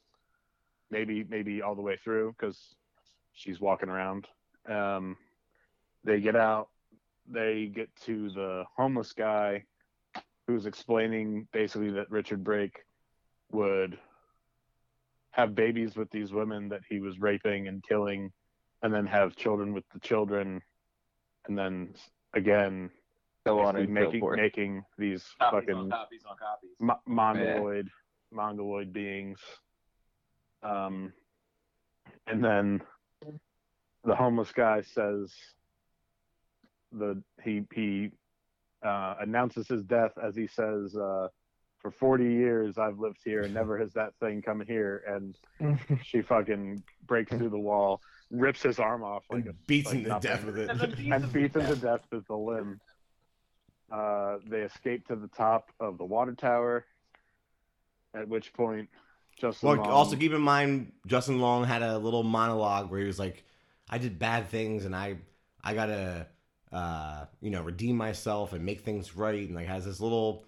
Maybe 0.89 1.25
maybe 1.27 1.61
all 1.61 1.75
the 1.75 1.81
way 1.81 1.97
through 1.97 2.35
because 2.37 2.75
she's 3.33 3.59
walking 3.59 3.89
around. 3.89 4.27
Um, 4.67 5.17
they 6.03 6.19
get 6.19 6.35
out. 6.35 6.69
They 7.27 7.67
get 7.67 7.89
to 8.05 8.29
the 8.29 8.65
homeless 8.75 9.13
guy 9.13 9.65
who's 10.47 10.65
explaining 10.65 11.47
basically 11.53 11.91
that 11.91 12.11
Richard 12.11 12.43
Brake 12.43 12.79
would 13.51 13.97
have 15.31 15.55
babies 15.55 15.95
with 15.95 16.11
these 16.11 16.33
women 16.33 16.69
that 16.69 16.81
he 16.89 16.99
was 16.99 17.19
raping 17.19 17.67
and 17.67 17.83
killing, 17.83 18.31
and 18.83 18.93
then 18.93 19.05
have 19.07 19.35
children 19.35 19.73
with 19.73 19.85
the 19.93 19.99
children, 19.99 20.61
and 21.47 21.57
then 21.57 21.93
again 22.33 22.91
so 23.47 23.59
on 23.59 23.75
and 23.75 23.89
making 23.89 24.19
forth. 24.19 24.37
making 24.37 24.83
these 24.97 25.23
Copies 25.39 25.59
fucking 25.67 25.75
on 25.75 25.89
copies 25.89 26.21
on 26.29 26.35
copies. 26.37 26.71
mo- 26.79 26.99
mongoloid 27.07 27.89
mongoloid 28.31 28.93
beings. 28.93 29.39
Um, 30.63 31.11
and 32.27 32.43
then 32.43 32.81
the 34.03 34.15
homeless 34.15 34.51
guy 34.51 34.81
says 34.81 35.33
the 36.91 37.21
he 37.43 37.63
he 37.73 38.11
uh, 38.85 39.15
announces 39.21 39.67
his 39.67 39.83
death 39.83 40.11
as 40.23 40.35
he 40.35 40.45
says, 40.47 40.95
uh, 40.95 41.27
"For 41.79 41.89
40 41.91 42.23
years 42.25 42.77
I've 42.77 42.99
lived 42.99 43.19
here, 43.25 43.41
and 43.43 43.53
never 43.53 43.77
has 43.79 43.93
that 43.93 44.13
thing 44.19 44.41
come 44.41 44.61
here." 44.67 45.03
And 45.07 45.79
she 46.03 46.21
fucking 46.21 46.83
breaks 47.07 47.31
through 47.35 47.49
the 47.49 47.59
wall, 47.59 48.01
rips 48.29 48.61
his 48.61 48.77
arm 48.79 49.03
off 49.03 49.23
like 49.31 49.45
a 49.45 49.49
And 49.49 49.67
beats 49.67 49.87
like 49.87 49.95
him 49.97 50.03
to 50.03 50.09
nothing. 50.09 50.29
death 50.31 50.45
with 50.45 50.57
it. 50.59 50.69
And 50.69 50.79
then 50.79 50.89
beats 50.91 51.11
and 51.11 51.23
him 51.25 51.31
beats 51.31 51.53
to 51.53 51.59
him 51.61 51.67
to 51.67 51.75
death. 51.75 51.81
death 52.01 52.07
with 52.11 52.27
the 52.27 52.35
limb. 52.37 52.79
Uh, 53.91 54.37
they 54.47 54.61
escape 54.61 55.07
to 55.07 55.15
the 55.15 55.27
top 55.27 55.69
of 55.79 55.97
the 55.97 56.05
water 56.05 56.33
tower. 56.33 56.85
At 58.13 58.27
which 58.27 58.53
point, 58.53 58.89
Justin 59.39 59.69
Well, 59.69 59.77
Long, 59.77 59.87
also 59.87 60.15
keep 60.15 60.33
in 60.33 60.41
mind, 60.41 60.91
Justin 61.07 61.39
Long 61.39 61.63
had 61.63 61.81
a 61.81 61.97
little 61.97 62.23
monologue 62.23 62.89
where 62.89 62.99
he 62.99 63.05
was 63.05 63.19
like, 63.19 63.43
"I 63.89 63.97
did 63.97 64.19
bad 64.19 64.49
things, 64.49 64.85
and 64.85 64.95
I, 64.95 65.17
I 65.63 65.73
gotta, 65.73 66.27
uh, 66.71 67.25
you 67.41 67.49
know, 67.49 67.61
redeem 67.61 67.95
myself 67.97 68.53
and 68.53 68.65
make 68.65 68.81
things 68.81 69.15
right," 69.15 69.47
and 69.47 69.55
like 69.55 69.67
has 69.67 69.85
this 69.85 69.99
little 69.99 70.45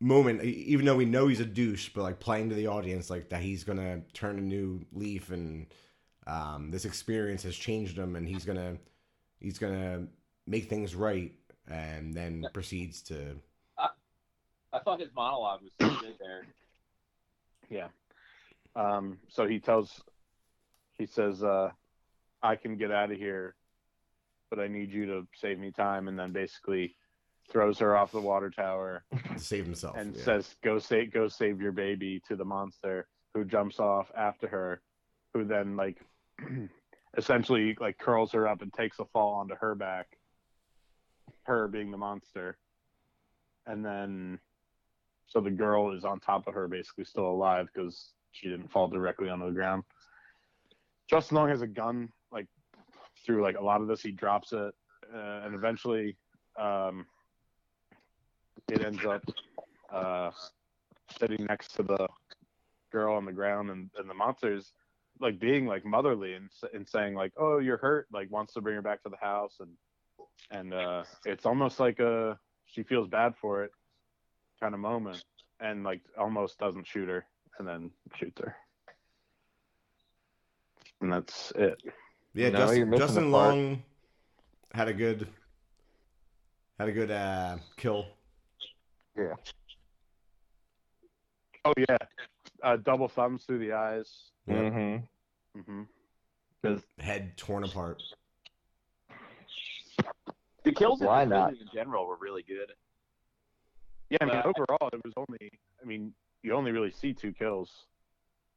moment, 0.00 0.42
even 0.42 0.84
though 0.84 0.96
we 0.96 1.04
know 1.04 1.28
he's 1.28 1.40
a 1.40 1.44
douche, 1.44 1.90
but 1.94 2.02
like 2.02 2.20
playing 2.20 2.48
to 2.50 2.54
the 2.54 2.66
audience, 2.66 3.10
like 3.10 3.28
that 3.30 3.42
he's 3.42 3.64
gonna 3.64 4.00
turn 4.12 4.38
a 4.38 4.42
new 4.42 4.84
leaf, 4.92 5.30
and 5.30 5.66
um, 6.26 6.70
this 6.70 6.84
experience 6.84 7.42
has 7.44 7.56
changed 7.56 7.96
him, 7.98 8.16
and 8.16 8.28
he's 8.28 8.44
gonna, 8.44 8.76
he's 9.40 9.58
gonna 9.58 10.06
make 10.46 10.68
things 10.68 10.94
right, 10.94 11.32
and 11.68 12.14
then 12.14 12.46
proceeds 12.52 13.02
to. 13.02 13.36
I 14.72 14.78
thought 14.78 15.00
his 15.00 15.10
monologue 15.14 15.60
was 15.62 15.72
so 15.80 16.00
good 16.00 16.14
there. 16.18 16.46
yeah. 17.68 17.88
Um, 18.74 19.18
so 19.28 19.46
he 19.46 19.58
tells, 19.58 20.02
he 20.94 21.04
says, 21.04 21.42
uh, 21.42 21.70
"I 22.42 22.56
can 22.56 22.78
get 22.78 22.90
out 22.90 23.10
of 23.10 23.18
here, 23.18 23.54
but 24.48 24.58
I 24.58 24.68
need 24.68 24.90
you 24.90 25.06
to 25.06 25.26
save 25.34 25.58
me 25.58 25.72
time," 25.72 26.08
and 26.08 26.18
then 26.18 26.32
basically 26.32 26.96
throws 27.50 27.78
her 27.80 27.96
off 27.96 28.12
the 28.12 28.20
water 28.20 28.48
tower 28.48 29.04
to 29.34 29.38
save 29.38 29.66
himself 29.66 29.96
and 29.96 30.16
yeah. 30.16 30.24
says, 30.24 30.56
"Go 30.64 30.78
save, 30.78 31.12
go 31.12 31.28
save 31.28 31.60
your 31.60 31.72
baby" 31.72 32.22
to 32.28 32.36
the 32.36 32.44
monster, 32.44 33.06
who 33.34 33.44
jumps 33.44 33.78
off 33.78 34.10
after 34.16 34.48
her, 34.48 34.80
who 35.34 35.44
then 35.44 35.76
like 35.76 35.98
essentially 37.18 37.76
like 37.78 37.98
curls 37.98 38.32
her 38.32 38.48
up 38.48 38.62
and 38.62 38.72
takes 38.72 38.98
a 38.98 39.04
fall 39.04 39.34
onto 39.34 39.54
her 39.56 39.74
back, 39.74 40.16
her 41.44 41.68
being 41.68 41.90
the 41.90 41.96
monster, 41.96 42.56
and 43.66 43.84
then 43.84 44.38
so 45.26 45.40
the 45.40 45.50
girl 45.50 45.96
is 45.96 46.04
on 46.04 46.20
top 46.20 46.46
of 46.46 46.54
her, 46.54 46.68
basically 46.68 47.04
still 47.04 47.26
alive 47.26 47.68
because 47.72 48.10
she 48.32 48.48
didn't 48.48 48.70
fall 48.70 48.88
directly 48.88 49.28
onto 49.28 49.46
the 49.46 49.52
ground. 49.52 49.82
Justin 51.08 51.36
Long 51.36 51.48
has 51.48 51.62
a 51.62 51.66
gun, 51.66 52.10
like 52.30 52.46
through 53.24 53.42
like 53.42 53.58
a 53.58 53.64
lot 53.64 53.80
of 53.80 53.88
this, 53.88 54.02
he 54.02 54.12
drops 54.12 54.52
it, 54.52 54.74
uh, 55.14 55.40
and 55.44 55.54
eventually. 55.54 56.16
Um, 56.58 57.06
it 58.70 58.84
ends 58.84 59.04
up 59.04 59.22
uh, 59.92 60.30
sitting 61.18 61.44
next 61.46 61.74
to 61.76 61.82
the 61.82 62.08
girl 62.90 63.16
on 63.16 63.24
the 63.24 63.32
ground, 63.32 63.70
and, 63.70 63.90
and 63.98 64.08
the 64.08 64.14
monster's 64.14 64.72
like 65.20 65.38
being 65.38 65.66
like 65.66 65.84
motherly 65.84 66.34
and, 66.34 66.48
and 66.74 66.88
saying 66.88 67.14
like, 67.14 67.32
"Oh, 67.36 67.58
you're 67.58 67.76
hurt," 67.76 68.06
like 68.12 68.30
wants 68.30 68.54
to 68.54 68.60
bring 68.60 68.76
her 68.76 68.82
back 68.82 69.02
to 69.02 69.08
the 69.08 69.16
house, 69.16 69.56
and 69.60 69.70
and 70.50 70.74
uh, 70.74 71.04
it's 71.24 71.46
almost 71.46 71.80
like 71.80 71.98
a 72.00 72.38
she 72.66 72.82
feels 72.82 73.08
bad 73.08 73.34
for 73.40 73.64
it 73.64 73.70
kind 74.60 74.74
of 74.74 74.80
moment, 74.80 75.22
and 75.60 75.84
like 75.84 76.00
almost 76.18 76.58
doesn't 76.58 76.86
shoot 76.86 77.08
her, 77.08 77.24
and 77.58 77.66
then 77.66 77.90
shoots 78.14 78.40
her, 78.40 78.54
and 81.00 81.12
that's 81.12 81.52
it. 81.56 81.82
Yeah, 82.34 82.50
No, 82.50 82.58
Justin, 82.58 82.92
Justin. 82.96 83.32
Long 83.32 83.82
had 84.74 84.88
a 84.88 84.94
good 84.94 85.28
had 86.78 86.88
a 86.88 86.92
good 86.92 87.10
uh, 87.10 87.56
kill. 87.76 88.06
Yeah. 89.16 89.34
Oh 91.64 91.72
yeah, 91.76 91.98
uh, 92.62 92.76
double 92.76 93.08
thumbs 93.08 93.44
through 93.44 93.60
the 93.60 93.72
eyes. 93.72 94.30
Yeah. 94.46 94.54
Mm-hmm. 94.54 95.58
Mm 95.58 95.64
hmm 95.64 95.82
Head 96.98 97.36
torn 97.36 97.64
apart. 97.64 98.00
The 100.64 100.72
kills 100.72 101.00
in 101.00 101.06
Why 101.06 101.24
not? 101.24 101.50
in 101.52 101.68
general 101.72 102.06
were 102.06 102.16
really 102.20 102.42
good. 102.42 102.72
Yeah, 104.10 104.18
I 104.20 104.24
mean 104.26 104.34
But- 104.36 104.46
overall 104.46 104.88
it 104.92 105.00
was 105.04 105.12
only. 105.16 105.50
I 105.80 105.84
mean, 105.84 106.12
you 106.42 106.52
only 106.54 106.70
really 106.72 106.90
see 106.90 107.12
two 107.12 107.32
kills, 107.32 107.86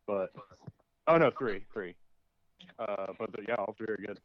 but 0.06 0.32
oh 1.08 1.18
no, 1.18 1.32
three, 1.32 1.66
three. 1.74 1.95
Uh, 2.80 3.08
but 3.20 3.32
the, 3.32 3.43
yeah, 3.47 3.56
all 3.56 3.74
three 3.78 3.88
are 3.88 3.97
good. 3.97 4.20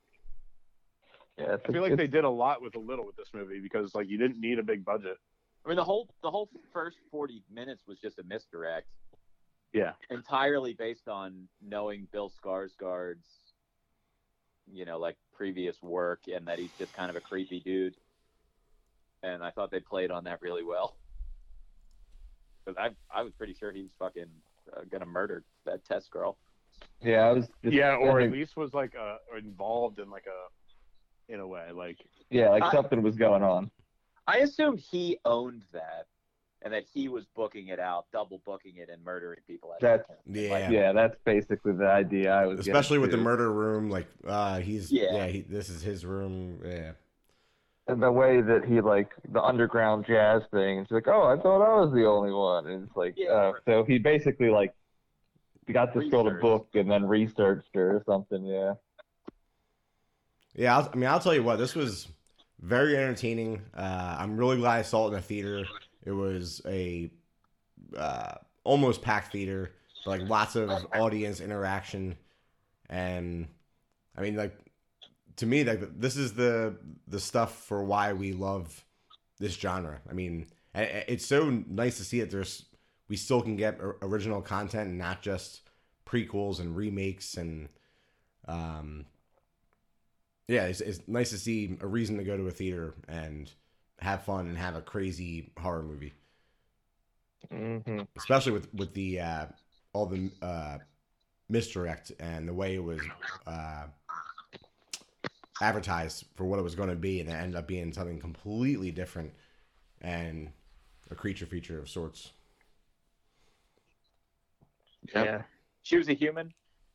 yeah, 1.39 1.57
I 1.64 1.72
feel 1.72 1.83
like 1.83 1.97
they 1.97 2.07
did 2.07 2.24
a 2.24 2.28
lot 2.31 2.61
with 2.62 2.74
a 2.74 2.78
little 2.78 3.05
with 3.07 3.16
this 3.16 3.28
movie 3.35 3.61
because 3.61 3.95
like 3.95 4.09
you 4.09 4.18
didn't 4.18 4.41
need 4.41 4.59
a 4.59 4.62
big 4.62 4.85
budget. 4.85 5.18
I 5.64 5.68
mean, 5.68 5.76
the 5.76 5.85
whole 5.85 6.09
the 6.22 6.31
whole 6.31 6.49
first 6.72 6.99
forty 7.11 7.43
minutes 7.51 7.83
was 7.87 7.99
just 7.99 8.18
a 8.18 8.22
misdirect, 8.24 8.89
Yeah, 9.72 9.93
entirely 10.11 10.74
based 10.74 11.07
on 11.09 11.49
knowing 11.62 12.09
Bill 12.12 12.31
Skarsgård's, 12.43 13.49
you 14.72 14.84
know, 14.84 14.98
like 14.98 15.16
previous 15.34 15.80
work, 15.82 16.20
and 16.34 16.46
that 16.46 16.58
he's 16.58 16.72
just 16.78 16.92
kind 16.92 17.10
of 17.10 17.16
a 17.16 17.20
creepy 17.20 17.60
dude. 17.60 17.96
And 19.22 19.42
I 19.42 19.50
thought 19.50 19.70
they 19.70 19.80
played 19.80 20.10
on 20.10 20.24
that 20.24 20.40
really 20.40 20.64
well. 20.64 20.96
Because 22.64 22.78
I 22.78 23.18
I 23.18 23.22
was 23.22 23.32
pretty 23.34 23.54
sure 23.54 23.72
he 23.72 23.82
was 23.82 23.92
fucking 23.98 24.26
uh, 24.76 24.80
gonna 24.90 25.06
murder 25.06 25.44
that 25.66 25.84
Tess 25.84 26.08
girl. 26.08 26.38
yeah, 27.02 27.20
I 27.28 27.32
was. 27.32 27.48
Just, 27.62 27.74
yeah, 27.74 27.96
or 27.96 28.20
I 28.20 28.24
at 28.24 28.32
least 28.32 28.56
was 28.56 28.72
like 28.74 28.94
uh 28.94 29.16
involved 29.38 29.98
in 29.98 30.10
like 30.10 30.26
a, 30.26 31.32
in 31.32 31.40
a 31.40 31.46
way 31.46 31.68
like 31.72 31.98
yeah, 32.30 32.50
like 32.50 32.62
I- 32.62 32.72
something 32.72 33.02
was 33.02 33.16
going 33.16 33.42
on. 33.42 33.70
I 34.26 34.38
assumed 34.38 34.78
he 34.78 35.18
owned 35.24 35.62
that, 35.72 36.06
and 36.62 36.72
that 36.74 36.84
he 36.92 37.08
was 37.08 37.24
booking 37.34 37.68
it 37.68 37.80
out, 37.80 38.06
double 38.12 38.42
booking 38.44 38.76
it, 38.76 38.88
and 38.90 39.02
murdering 39.04 39.40
people. 39.46 39.72
At 39.74 39.80
That's 39.80 40.11
Yeah. 40.26 40.70
yeah. 40.70 40.92
that's 40.92 41.16
basically 41.24 41.72
the 41.72 41.88
idea 41.88 42.32
I 42.32 42.46
was. 42.46 42.61
Especially 42.61 42.98
with 42.98 43.11
the 43.11 43.16
murder 43.16 43.52
room, 43.52 43.90
like 43.90 44.06
uh, 44.26 44.58
he's 44.61 44.92
yeah, 44.92 45.12
Yeah. 45.12 45.26
he, 45.28 45.40
this 45.42 45.68
is 45.68 45.82
his 45.82 46.04
room. 46.04 46.61
Yeah, 46.64 46.92
and 47.90 48.02
the 48.02 48.12
way 48.12 48.40
that 48.40 48.64
he 48.64 48.80
like 48.80 49.11
the 49.32 49.42
underground 49.42 50.06
jazz 50.06 50.42
thing. 50.50 50.78
It's 50.78 50.90
like, 50.90 51.08
oh, 51.08 51.26
I 51.26 51.40
thought 51.40 51.62
I 51.62 51.80
was 51.80 51.92
the 51.92 52.06
only 52.06 52.32
one. 52.32 52.66
And 52.66 52.86
it's 52.86 52.96
like, 52.96 53.14
Yeah. 53.16 53.30
uh, 53.30 53.52
so 53.66 53.84
he 53.84 53.98
basically 53.98 54.48
like 54.50 54.74
got 55.72 55.94
this 55.94 56.08
girl 56.08 56.24
to 56.24 56.30
book 56.30 56.68
and 56.74 56.90
then 56.90 57.06
researched 57.06 57.68
her 57.74 57.96
or 57.96 58.02
something. 58.06 58.44
Yeah. 58.44 58.74
Yeah, 60.54 60.78
I'll, 60.78 60.90
I 60.92 60.96
mean, 60.96 61.08
I'll 61.08 61.20
tell 61.20 61.34
you 61.34 61.44
what, 61.44 61.56
this 61.56 61.74
was 61.76 62.08
very 62.61 62.96
entertaining. 62.96 63.62
Uh, 63.74 64.16
I'm 64.18 64.36
really 64.36 64.56
glad 64.56 64.78
I 64.78 64.82
saw 64.82 65.04
it 65.04 65.08
in 65.08 65.14
the 65.14 65.20
theater. 65.20 65.64
It 66.05 66.12
was 66.12 66.62
a 66.66 67.11
uh, 67.96 68.34
almost 68.64 69.03
packed 69.03 69.32
theater, 69.32 69.72
but, 70.05 70.20
like 70.20 70.28
lots 70.28 70.57
of 70.57 70.70
audience 70.94 71.40
interaction, 71.40 72.16
and 72.88 73.48
I 74.16 74.22
mean, 74.22 74.36
like 74.36 74.57
to 75.36 75.46
me, 75.46 75.64
like 75.64 75.98
this 75.98 76.16
is 76.16 76.34
the 76.34 76.76
the 77.07 77.20
stuff 77.20 77.64
for 77.64 77.84
why 77.84 78.12
we 78.12 78.32
love 78.32 78.84
this 79.38 79.55
genre. 79.55 80.01
I 80.09 80.12
mean, 80.12 80.46
it's 80.74 81.26
so 81.26 81.51
nice 81.51 81.96
to 81.98 82.05
see 82.05 82.20
that 82.20 82.30
there's 82.30 82.64
we 83.09 83.16
still 83.16 83.42
can 83.42 83.57
get 83.57 83.78
original 84.03 84.40
content 84.40 84.88
and 84.88 84.98
not 84.98 85.20
just 85.20 85.62
prequels 86.07 86.61
and 86.61 86.76
remakes 86.76 87.36
and 87.36 87.68
um 88.48 89.07
yeah, 90.48 90.64
it's, 90.64 90.80
it's 90.80 91.01
nice 91.07 91.30
to 91.30 91.38
see 91.38 91.76
a 91.80 91.86
reason 91.86 92.16
to 92.18 92.24
go 92.24 92.36
to 92.36 92.48
a 92.48 92.51
theater 92.51 92.94
and 93.07 93.53
have 94.01 94.24
fun 94.24 94.46
and 94.48 94.59
have 94.59 94.76
a 94.76 94.82
crazy 94.82 95.53
horror 95.59 95.82
movie, 95.82 96.12
hmm 97.51 98.03
especially 98.16 98.53
with 98.53 98.72
with 98.74 98.94
the 98.94 99.20
uh, 99.20 99.46
all 99.92 100.07
the 100.07 100.30
uh, 100.42 100.78
misdirect 101.48 102.12
and 102.20 102.48
the 102.48 102.55
way 102.55 102.74
it 102.74 102.82
was 102.84 103.11
uh, 103.46 103.86
advertised 105.61 106.24
for 106.36 106.44
what 106.44 106.59
it 106.59 106.62
was 106.62 106.74
going 106.74 106.88
to 106.88 106.96
be, 106.96 107.20
and 107.20 107.28
it 107.28 107.32
ended 107.32 107.57
up 107.57 107.66
being 107.66 107.92
something 107.92 108.18
completely 108.20 108.90
different 108.90 109.32
and 110.01 110.51
a 111.11 111.14
creature 111.14 111.46
feature 111.46 111.78
of 111.78 111.88
sorts. 111.88 112.32
Yep. 115.14 115.24
Yeah. 115.24 115.42
She 115.82 115.96
was 115.96 116.09
a 116.09 116.14
human, 116.14 116.53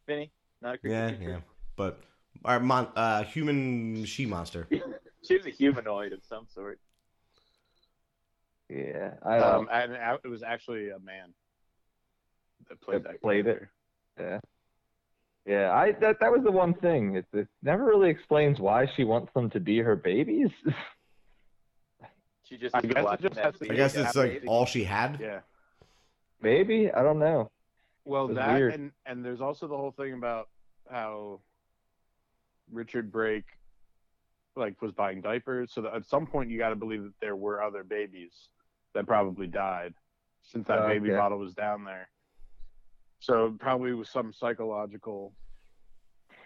Vinny, 0.07 0.31
not 0.61 0.75
a 0.75 0.77
creature. 0.77 0.95
Yeah, 0.95 1.09
feature. 1.11 1.29
yeah, 1.31 1.39
but 1.75 1.99
our 2.43 2.59
mon- 2.59 2.91
uh, 2.95 3.23
human 3.23 4.05
she 4.05 4.25
monster. 4.25 4.67
She 5.23 5.35
was 5.35 5.47
a 5.47 5.49
humanoid 5.49 6.13
of 6.13 6.23
some 6.23 6.45
sort. 6.53 6.79
Yeah. 8.69 9.13
I 9.23 9.37
Um, 9.39 9.59
um, 9.61 9.69
and 9.71 9.93
it 10.23 10.27
was 10.27 10.43
actually 10.43 10.89
a 10.89 10.99
man 10.99 11.33
that 12.69 12.81
played 12.81 13.03
That 13.03 13.11
that. 13.13 13.21
played 13.21 13.47
it? 13.47 13.67
character. 14.17 14.41
Yeah. 15.45 15.71
I 15.71 15.91
that 16.01 16.19
that 16.19 16.31
was 16.31 16.43
the 16.43 16.51
one 16.51 16.73
thing. 16.73 17.15
It, 17.17 17.25
it 17.33 17.47
never 17.61 17.85
really 17.85 18.09
explains 18.09 18.59
why 18.59 18.87
she 18.95 19.03
wants 19.03 19.31
them 19.33 19.49
to 19.51 19.59
be 19.59 19.79
her 19.79 19.95
babies. 19.95 20.49
She 22.47 22.57
just 22.57 22.75
I 22.75 22.81
guess 22.81 23.03
it 23.13 23.21
just 23.21 23.39
has 23.39 23.55
to 23.57 23.71
I 23.71 23.75
guess 23.75 23.95
it's 23.95 24.15
like 24.15 24.33
baby. 24.33 24.47
all 24.47 24.67
she 24.67 24.83
had. 24.83 25.17
Yeah. 25.19 25.39
Maybe 26.43 26.91
I 26.91 27.01
don't 27.01 27.17
know. 27.17 27.49
Well, 28.05 28.27
that 28.27 28.53
weird. 28.53 28.75
and 28.75 28.91
and 29.07 29.25
there's 29.25 29.41
also 29.41 29.67
the 29.67 29.75
whole 29.75 29.89
thing 29.91 30.13
about 30.13 30.49
how 30.87 31.39
Richard 32.71 33.11
Brake 33.11 33.45
like 34.55 34.79
was 34.79 34.91
buying 34.91 35.21
diapers. 35.21 35.71
So 35.73 35.81
that 35.81 35.95
at 35.95 36.05
some 36.05 36.27
point 36.27 36.51
you 36.51 36.59
got 36.59 36.69
to 36.69 36.75
believe 36.75 37.01
that 37.01 37.13
there 37.19 37.35
were 37.35 37.63
other 37.63 37.83
babies 37.83 38.49
that 38.95 39.05
probably 39.05 39.45
died 39.45 39.93
since 40.41 40.67
that 40.67 40.87
baby 40.87 41.09
Okay. 41.11 41.17
bottle 41.19 41.37
was 41.37 41.53
down 41.53 41.83
there. 41.83 42.09
So 43.19 43.55
probably 43.59 43.93
was 43.93 44.09
some 44.09 44.33
psychological, 44.33 45.33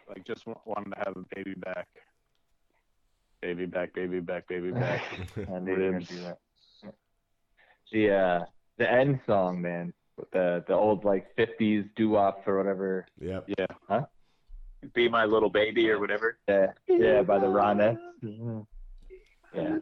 like 0.08 0.26
just 0.26 0.45
wanted 0.66 0.91
to 0.91 0.97
have 1.06 1.16
a 1.16 1.36
baby 1.36 1.54
back, 1.56 1.88
baby 3.41 3.66
back, 3.66 3.93
baby 3.93 4.20
back, 4.20 4.47
baby 4.47 4.72
back. 4.72 5.02
I 5.38 5.60
knew 5.60 5.72
you 5.76 5.78
were 5.78 5.91
Ribs. 5.93 6.08
do 6.10 6.22
that. 6.24 6.38
The 7.91 8.12
uh, 8.14 8.45
the 8.78 8.91
end 8.91 9.20
song, 9.26 9.62
man, 9.62 9.93
the 10.32 10.64
the 10.68 10.74
old 10.74 11.06
like 11.06 11.36
'50s 11.38 11.89
doo 11.95 12.10
wop 12.10 12.47
or 12.47 12.58
whatever. 12.58 13.06
yep. 13.20 13.45
yeah. 13.58 13.66
Huh? 13.88 14.06
Be 14.93 15.10
my 15.10 15.26
little 15.26 15.50
baby 15.50 15.89
or 15.89 16.00
whatever. 16.00 16.38
Yeah, 16.47 16.68
yeah, 16.88 17.22
by 17.24 17.39
the 17.39 17.47
Ronettes. 17.47 17.97
Yeah, 19.54 19.78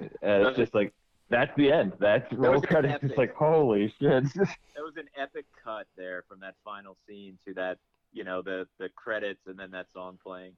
uh, 0.00 0.04
it's 0.22 0.56
just 0.56 0.74
like 0.74 0.94
that's 1.28 1.50
the 1.56 1.70
end. 1.72 1.92
That's 1.98 2.30
roll 2.32 2.54
was 2.54 2.62
credits. 2.62 2.94
epic. 2.94 3.10
It's 3.10 3.18
like 3.18 3.34
holy 3.34 3.92
shit. 4.00 4.24
That 4.34 4.82
was 4.82 4.96
an 4.96 5.08
epic 5.20 5.44
cut 5.62 5.86
there 5.96 6.24
from 6.28 6.40
that 6.40 6.54
final 6.64 6.96
scene 7.08 7.38
to 7.46 7.54
that, 7.54 7.78
you 8.12 8.24
know, 8.24 8.42
the 8.42 8.66
the 8.78 8.88
credits 8.90 9.40
and 9.46 9.58
then 9.58 9.70
that 9.72 9.86
song 9.92 10.18
playing. 10.22 10.52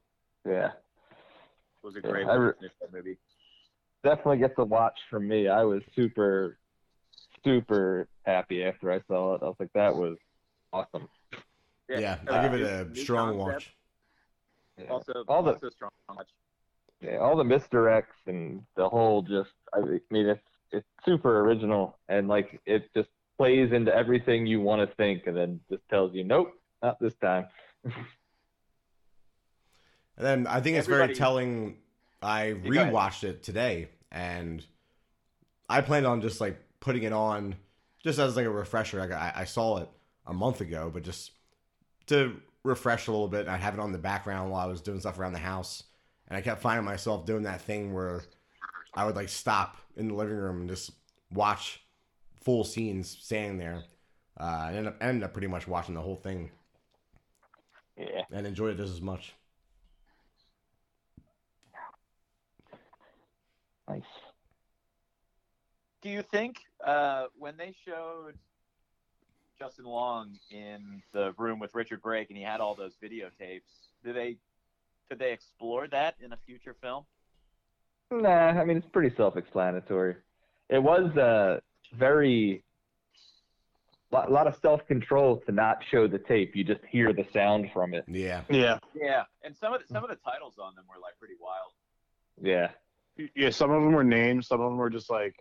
yeah, 0.47 0.67
It 0.73 0.73
was 1.87 1.97
a 1.97 2.01
great 2.01 2.27
I 2.27 2.37
way 2.37 2.45
re- 2.47 2.53
that 2.81 2.93
movie. 2.93 3.17
definitely 4.03 4.39
gets 4.39 4.55
a 4.59 4.65
watch 4.65 4.99
from 5.11 5.27
me. 5.29 5.49
I 5.49 5.63
was 5.65 5.83
super, 5.97 6.59
super 7.45 8.09
happy 8.25 8.65
after 8.65 8.93
I 8.93 9.01
saw 9.09 9.35
it. 9.35 9.43
I 9.43 9.47
was 9.47 9.57
like, 9.59 9.73
that 9.75 9.95
was 9.95 10.17
awesome. 10.73 11.09
Yeah, 11.89 12.19
uh, 12.29 12.33
I 12.35 12.43
give 12.49 12.61
it 12.61 12.63
a 12.63 12.95
strong 12.95 13.39
concept. 13.39 13.55
watch. 13.55 13.75
Yeah. 14.79 14.87
Also, 14.93 15.25
All 15.29 15.43
the- 15.43 15.55
also 15.55 15.71
strong 15.71 15.91
watch. 16.09 16.29
Yeah, 17.01 17.19
all 17.19 17.37
the 17.37 17.45
misdirects 17.45 18.27
and 18.27 18.63
the 18.77 18.89
whole 18.89 19.23
just 19.23 19.51
I 19.73 19.79
mean 20.11 20.27
it's 20.27 20.43
it's 20.73 20.87
super 21.05 21.41
original 21.41 21.99
and 22.09 22.29
like 22.29 22.61
it 22.67 22.89
just 22.95 23.09
plays 23.37 23.73
into 23.73 23.95
everything 23.95 24.47
you 24.47 24.61
want 24.61 24.89
to 24.89 24.97
think 24.97 25.27
and 25.27 25.37
then 25.37 25.61
just 25.71 25.83
tells 25.89 26.15
you 26.15 26.25
nope 26.25 26.53
not 26.83 26.99
this 27.01 27.15
time 27.23 27.47
And 30.19 30.27
then 30.27 30.47
I 30.49 30.61
think 30.61 30.77
it's 30.77 30.89
very 30.89 31.15
telling. 31.15 31.77
I 32.21 32.57
rewatched 32.65 33.23
it 33.23 33.45
today, 33.45 33.89
and 34.11 34.65
I 35.69 35.81
planned 35.81 36.07
on 36.07 36.21
just 36.21 36.41
like 36.41 36.61
putting 36.81 37.05
it 37.05 37.13
on, 37.13 37.55
just 38.03 38.19
as 38.19 38.35
like 38.35 38.45
a 38.45 38.51
refresher. 38.51 38.99
Like 38.99 39.13
I, 39.13 39.33
I 39.37 39.45
saw 39.45 39.79
it 39.79 39.89
a 40.27 40.35
month 40.35 40.61
ago, 40.61 40.91
but 40.93 41.05
just 41.05 41.31
to 42.09 42.41
refresh 42.65 43.07
a 43.07 43.13
little 43.13 43.29
bit. 43.29 43.43
And 43.43 43.51
I 43.51 43.57
have 43.57 43.75
it 43.75 43.81
on 43.81 43.93
the 43.93 43.99
background 43.99 44.51
while 44.51 44.61
I 44.61 44.67
was 44.67 44.81
doing 44.81 44.99
stuff 44.99 45.21
around 45.21 45.35
the 45.35 45.39
house, 45.39 45.85
and 46.27 46.37
I 46.37 46.41
kept 46.41 46.61
finding 46.61 46.85
myself 46.85 47.25
doing 47.25 47.45
that 47.45 47.61
thing 47.61 47.95
where 47.95 48.23
I 48.99 49.05
would 49.05 49.15
like 49.15 49.29
stop 49.29 49.77
in 49.97 50.09
the 50.09 50.15
living 50.15 50.37
room 50.37 50.63
and 50.63 50.69
just 50.69 50.91
watch 51.31 51.85
full 52.43 52.65
scenes 52.65 53.09
standing 53.09 53.57
there. 53.57 53.85
Uh, 54.41 54.65
and 54.67 54.77
ended 54.77 54.93
up, 54.93 54.97
ended 55.01 55.23
up 55.23 55.33
pretty 55.33 55.47
much 55.47 55.69
watching 55.69 55.95
the 55.95 56.01
whole 56.01 56.17
thing 56.17 56.51
yeah 57.97 58.23
and 58.33 58.47
enjoyed 58.47 58.75
it 58.75 58.77
just 58.77 58.93
as 58.93 59.01
much. 59.01 59.35
nice 63.89 64.03
Do 66.03 66.09
you 66.09 66.23
think 66.23 66.57
uh, 66.85 67.27
when 67.37 67.57
they 67.57 67.75
showed 67.85 68.35
Justin 69.59 69.85
Long 69.85 70.39
in 70.51 71.03
the 71.13 71.35
room 71.39 71.61
with 71.61 71.75
Richard 71.75 72.03
Brake 72.03 72.31
and 72.31 72.37
he 72.37 72.43
had 72.43 72.61
all 72.61 72.75
those 72.75 72.97
videotapes, 73.03 73.91
did 74.05 74.17
they 74.17 74.39
did 75.09 75.21
they 75.21 75.33
explore 75.33 75.87
that 75.89 76.17
in 76.21 76.33
a 76.33 76.39
future 76.47 76.75
film? 76.81 77.05
Nah 78.11 78.29
I 78.61 78.65
mean 78.65 78.77
it's 78.77 78.87
pretty 78.89 79.15
self-explanatory 79.15 80.17
it 80.69 80.83
was 80.83 81.17
uh 81.17 81.61
very 81.95 82.63
lot, 84.11 84.31
lot 84.31 84.47
of 84.47 84.57
self-control 84.57 85.43
to 85.47 85.53
not 85.53 85.83
show 85.91 86.07
the 86.09 86.19
tape 86.19 86.57
you 86.57 86.65
just 86.65 86.81
hear 86.91 87.13
the 87.13 87.27
sound 87.33 87.71
from 87.73 87.95
it 87.95 88.05
Yeah. 88.09 88.43
Yeah. 88.49 88.79
Yeah, 88.95 89.25
and 89.43 89.57
some 89.57 89.75
of 89.75 89.81
the, 89.81 89.87
some 89.87 90.03
of 90.05 90.11
the 90.11 90.17
titles 90.17 90.59
on 90.59 90.75
them 90.75 90.85
were 90.89 91.01
like 91.01 91.19
pretty 91.19 91.35
wild. 91.41 91.73
yeah 92.41 92.71
Yeah. 93.35 93.51
Some 93.51 93.71
of 93.71 93.83
them 93.83 93.93
were 93.93 94.05
names. 94.05 94.47
Some 94.47 94.61
of 94.61 94.71
them 94.71 94.79
were 94.79 94.91
just 94.91 95.11
like 95.11 95.37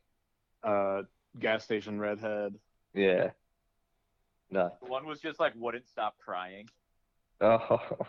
uh, 0.63 1.03
gas 1.39 1.63
station 1.63 1.99
redhead. 1.99 2.55
yeah 2.93 3.29
no 4.49 4.71
One 4.81 5.05
was 5.05 5.19
just 5.19 5.39
like 5.39 5.53
wouldn't 5.55 5.87
stop 5.87 6.15
crying. 6.17 6.69
oh 7.41 7.79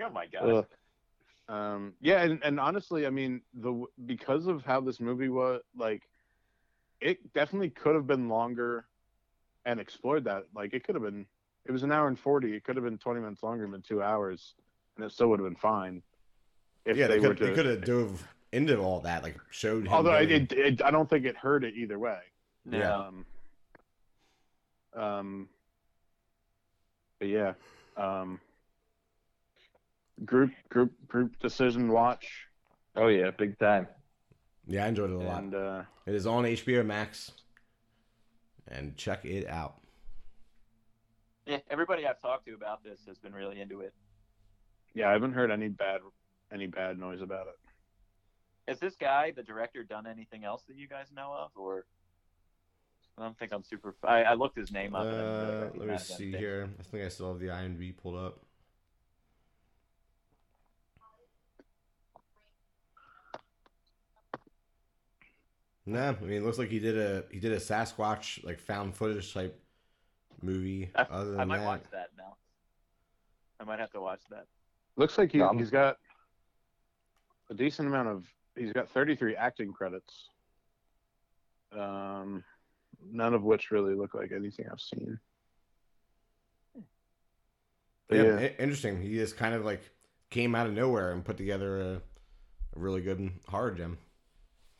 Oh 0.00 0.10
my 0.10 0.26
gosh. 0.26 0.64
Ugh. 1.48 1.54
Um, 1.54 1.92
yeah, 2.00 2.22
and, 2.22 2.40
and 2.42 2.58
honestly, 2.58 3.06
I 3.06 3.10
mean, 3.10 3.40
the 3.54 3.84
because 4.06 4.46
of 4.46 4.64
how 4.64 4.80
this 4.80 5.00
movie 5.00 5.28
was, 5.28 5.60
like, 5.76 6.02
it 7.00 7.32
definitely 7.32 7.70
could 7.70 7.94
have 7.94 8.06
been 8.06 8.28
longer, 8.28 8.86
and 9.66 9.80
explored 9.80 10.24
that. 10.24 10.44
Like, 10.54 10.74
it 10.74 10.84
could 10.84 10.94
have 10.94 11.04
been. 11.04 11.26
It 11.66 11.72
was 11.72 11.82
an 11.82 11.92
hour 11.92 12.08
and 12.08 12.18
forty. 12.18 12.54
It 12.54 12.64
could 12.64 12.76
have 12.76 12.84
been 12.84 12.98
twenty 12.98 13.20
minutes 13.20 13.42
longer 13.42 13.66
than 13.66 13.82
two 13.82 14.02
hours, 14.02 14.54
and 14.96 15.04
it 15.04 15.12
still 15.12 15.28
would 15.28 15.40
have 15.40 15.48
been 15.48 15.56
fine. 15.56 16.02
If 16.84 16.96
yeah, 16.96 17.06
they, 17.06 17.18
they 17.18 17.20
were 17.20 17.34
could, 17.34 17.38
to. 17.38 17.46
they 17.46 17.54
could 17.54 17.66
have 17.66 17.84
dove 17.84 18.26
into 18.52 18.78
all 18.78 19.00
that, 19.00 19.22
like 19.22 19.36
showed 19.50 19.86
him. 19.86 19.92
although 19.92 20.18
doing- 20.24 20.42
it, 20.42 20.52
it, 20.52 20.82
I 20.82 20.90
don't 20.90 21.08
think 21.08 21.24
it 21.24 21.36
hurt 21.36 21.64
it 21.64 21.74
either 21.74 21.98
way. 21.98 22.18
yeah. 22.70 22.94
Um, 22.94 23.26
um, 24.94 25.48
but 27.18 27.28
yeah, 27.28 27.54
um, 27.96 28.40
group 30.24 30.50
group 30.68 30.92
group 31.08 31.38
decision 31.40 31.88
watch, 31.88 32.46
oh 32.96 33.08
yeah 33.08 33.30
big 33.30 33.58
time 33.58 33.86
yeah, 34.66 34.84
I 34.86 34.88
enjoyed 34.88 35.10
it 35.10 35.16
a 35.16 35.18
lot. 35.18 35.42
and 35.42 35.54
uh, 35.54 35.82
It 36.06 36.14
is 36.14 36.26
on 36.26 36.44
HBO 36.44 36.86
Max, 36.86 37.32
and 38.68 38.96
check 38.96 39.26
it 39.26 39.46
out. 39.46 39.74
Yeah, 41.44 41.58
everybody 41.70 42.06
I've 42.06 42.22
talked 42.22 42.46
to 42.46 42.54
about 42.54 42.82
this 42.82 43.00
has 43.06 43.18
been 43.18 43.34
really 43.34 43.60
into 43.60 43.80
it. 43.82 43.92
yeah, 44.94 45.10
I 45.10 45.12
haven't 45.12 45.34
heard 45.34 45.50
any 45.50 45.68
bad 45.68 46.00
any 46.50 46.66
bad 46.66 46.98
noise 46.98 47.20
about 47.20 47.46
it. 47.48 47.58
Has 48.66 48.78
this 48.80 48.96
guy, 48.96 49.32
the 49.36 49.42
director, 49.42 49.82
done 49.82 50.06
anything 50.06 50.44
else 50.44 50.62
that 50.68 50.76
you 50.78 50.88
guys 50.88 51.08
know 51.14 51.34
of, 51.38 51.50
or 51.56 51.84
I 53.18 53.22
don't 53.22 53.38
think 53.38 53.52
I'm 53.52 53.62
super. 53.64 53.94
I, 54.02 54.22
I 54.22 54.32
looked 54.34 54.56
his 54.56 54.72
name 54.72 54.94
Uh, 54.94 54.98
up. 55.00 55.06
and 55.06 55.14
I 55.14 55.18
didn't 55.20 55.74
really 55.74 55.86
let 55.88 55.88
me 55.88 55.98
see 55.98 56.30
here. 56.30 56.70
I 56.80 56.82
think 56.84 57.04
I 57.04 57.08
still 57.08 57.28
have 57.32 57.38
the 57.40 57.48
IMDb 57.48 57.94
pulled 57.94 58.16
up. 58.16 58.38
Nah, 65.86 66.10
I 66.10 66.20
mean, 66.20 66.32
it 66.32 66.42
looks 66.42 66.58
like 66.58 66.70
he 66.70 66.78
did 66.78 66.96
a 66.96 67.24
he 67.30 67.38
did 67.38 67.52
a 67.52 67.58
Sasquatch 67.58 68.42
like 68.44 68.58
found 68.58 68.94
footage 68.94 69.34
type 69.34 69.60
movie. 70.42 70.90
I, 70.94 71.02
Other 71.02 71.32
than 71.32 71.40
I 71.40 71.44
might 71.44 71.58
that, 71.58 71.66
watch 71.66 71.82
that 71.92 72.08
now. 72.16 72.36
I 73.60 73.64
might 73.64 73.78
have 73.80 73.90
to 73.92 74.00
watch 74.00 74.20
that. 74.30 74.46
Looks 74.96 75.18
like 75.18 75.32
he, 75.32 75.42
Um, 75.42 75.58
he's 75.58 75.70
got 75.70 75.96
a 77.50 77.54
decent 77.54 77.88
amount 77.88 78.08
of. 78.08 78.26
He's 78.56 78.72
got 78.72 78.88
33 78.88 79.36
acting 79.36 79.72
credits. 79.72 80.28
Um, 81.72 82.44
none 83.04 83.34
of 83.34 83.42
which 83.42 83.70
really 83.70 83.94
look 83.94 84.14
like 84.14 84.30
anything 84.32 84.66
I've 84.70 84.80
seen. 84.80 85.18
But 88.08 88.16
yeah, 88.16 88.40
yeah, 88.40 88.48
interesting. 88.58 89.02
He 89.02 89.14
just 89.14 89.36
kind 89.36 89.54
of 89.54 89.64
like 89.64 89.82
came 90.30 90.54
out 90.54 90.66
of 90.66 90.72
nowhere 90.72 91.12
and 91.12 91.24
put 91.24 91.36
together 91.36 91.80
a, 91.80 91.94
a 91.94 92.00
really 92.76 93.00
good 93.00 93.30
horror 93.48 93.72
gem. 93.72 93.98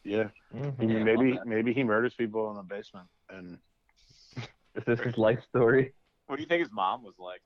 Yeah. 0.05 0.29
Mhm. 0.55 0.91
Yeah, 0.91 1.03
maybe 1.03 1.39
maybe 1.45 1.73
he 1.73 1.83
murders 1.83 2.15
people 2.15 2.51
in 2.51 2.57
the 2.57 2.63
basement, 2.63 3.09
and 3.31 3.59
Is 4.75 4.85
this 4.87 5.01
his 5.01 5.17
life 5.19 5.41
story? 5.49 5.95
What 6.27 6.37
do 6.37 6.43
you 6.43 6.49
think 6.49 6.61
his 6.63 6.73
mom 6.73 7.03
was 7.03 7.15
like? 7.19 7.43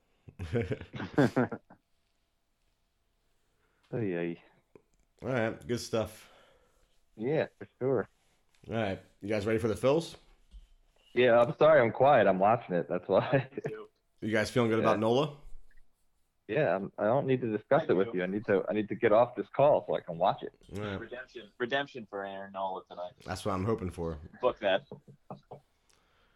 Oh 3.90 4.00
yeah, 4.00 4.34
All 5.22 5.30
right, 5.30 5.66
good 5.66 5.80
stuff. 5.80 6.30
yeah, 7.16 7.46
for 7.58 7.66
sure. 7.80 8.08
All 8.68 8.74
right, 8.74 9.00
you 9.22 9.30
guys 9.30 9.46
ready 9.46 9.58
for 9.58 9.68
the 9.68 9.74
Phils? 9.74 10.14
Yeah, 11.14 11.40
I'm 11.40 11.54
sorry, 11.58 11.80
I'm 11.80 11.90
quiet. 11.90 12.26
I'm 12.26 12.38
watching 12.38 12.74
it. 12.74 12.86
That's 12.86 13.08
why. 13.08 13.48
You 14.20 14.30
guys 14.30 14.50
feeling 14.50 14.68
good 14.68 14.80
about 14.80 14.98
Nola? 15.00 15.32
Yeah, 16.48 16.74
I'm, 16.76 16.90
I 16.98 17.04
don't 17.04 17.26
need 17.26 17.42
to 17.42 17.52
discuss 17.52 17.82
I 17.88 17.92
it 17.92 17.96
with 17.96 18.10
do. 18.12 18.18
you. 18.18 18.24
I 18.24 18.26
need 18.26 18.44
to. 18.46 18.62
I 18.68 18.72
need 18.72 18.88
to 18.88 18.94
get 18.94 19.12
off 19.12 19.36
this 19.36 19.46
call 19.54 19.84
so 19.86 19.94
I 19.94 20.00
can 20.00 20.16
watch 20.18 20.42
it. 20.42 20.52
All 20.76 20.82
right, 20.84 20.98
Redemption, 20.98 21.42
redemption 21.58 22.06
for 22.08 22.24
Aaron 22.24 22.52
Nola 22.52 22.80
tonight. 22.88 23.12
that's 23.26 23.44
what 23.44 23.52
I'm 23.52 23.64
hoping 23.64 23.90
for. 23.90 24.16
Book 24.40 24.58
that. 24.60 24.82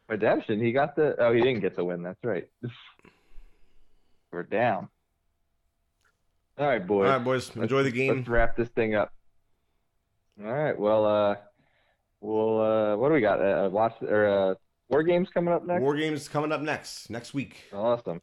Redemption. 0.08 0.60
He 0.62 0.72
got 0.72 0.94
the. 0.94 1.16
Oh, 1.18 1.32
he 1.32 1.40
didn't 1.40 1.60
get 1.60 1.74
the 1.74 1.84
win. 1.84 2.02
That's 2.02 2.22
right. 2.22 2.46
We're 4.32 4.42
down. 4.42 4.88
All 6.58 6.66
right, 6.66 6.86
boys. 6.86 7.06
All 7.08 7.16
right, 7.16 7.24
boys, 7.24 7.56
enjoy 7.56 7.82
the 7.82 7.90
game. 7.90 8.16
Let's 8.16 8.28
wrap 8.28 8.56
this 8.56 8.68
thing 8.68 8.94
up. 8.94 9.12
All 10.44 10.52
right. 10.52 10.78
Well, 10.78 11.06
uh, 11.06 11.36
we'll 12.20 12.60
uh, 12.60 12.96
what 12.96 13.08
do 13.08 13.14
we 13.14 13.20
got? 13.22 13.40
Uh, 13.40 13.70
watch 13.70 13.94
or 14.02 14.26
uh, 14.26 14.54
war 14.90 15.02
games 15.02 15.28
coming 15.32 15.54
up 15.54 15.66
next. 15.66 15.80
War 15.80 15.96
games 15.96 16.28
coming 16.28 16.52
up 16.52 16.60
next 16.60 17.08
next 17.08 17.32
week. 17.32 17.64
Awesome. 17.72 18.20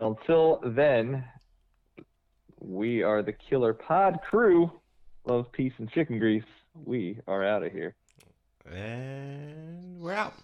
Until 0.00 0.60
then, 0.64 1.24
we 2.60 3.02
are 3.02 3.22
the 3.22 3.32
Killer 3.32 3.74
Pod 3.74 4.18
crew. 4.28 4.70
Love, 5.24 5.50
peace, 5.52 5.72
and 5.78 5.90
chicken 5.90 6.18
grease. 6.18 6.44
We 6.84 7.20
are 7.26 7.44
out 7.44 7.64
of 7.64 7.72
here. 7.72 7.94
And 8.70 10.00
we're 10.00 10.12
out. 10.12 10.34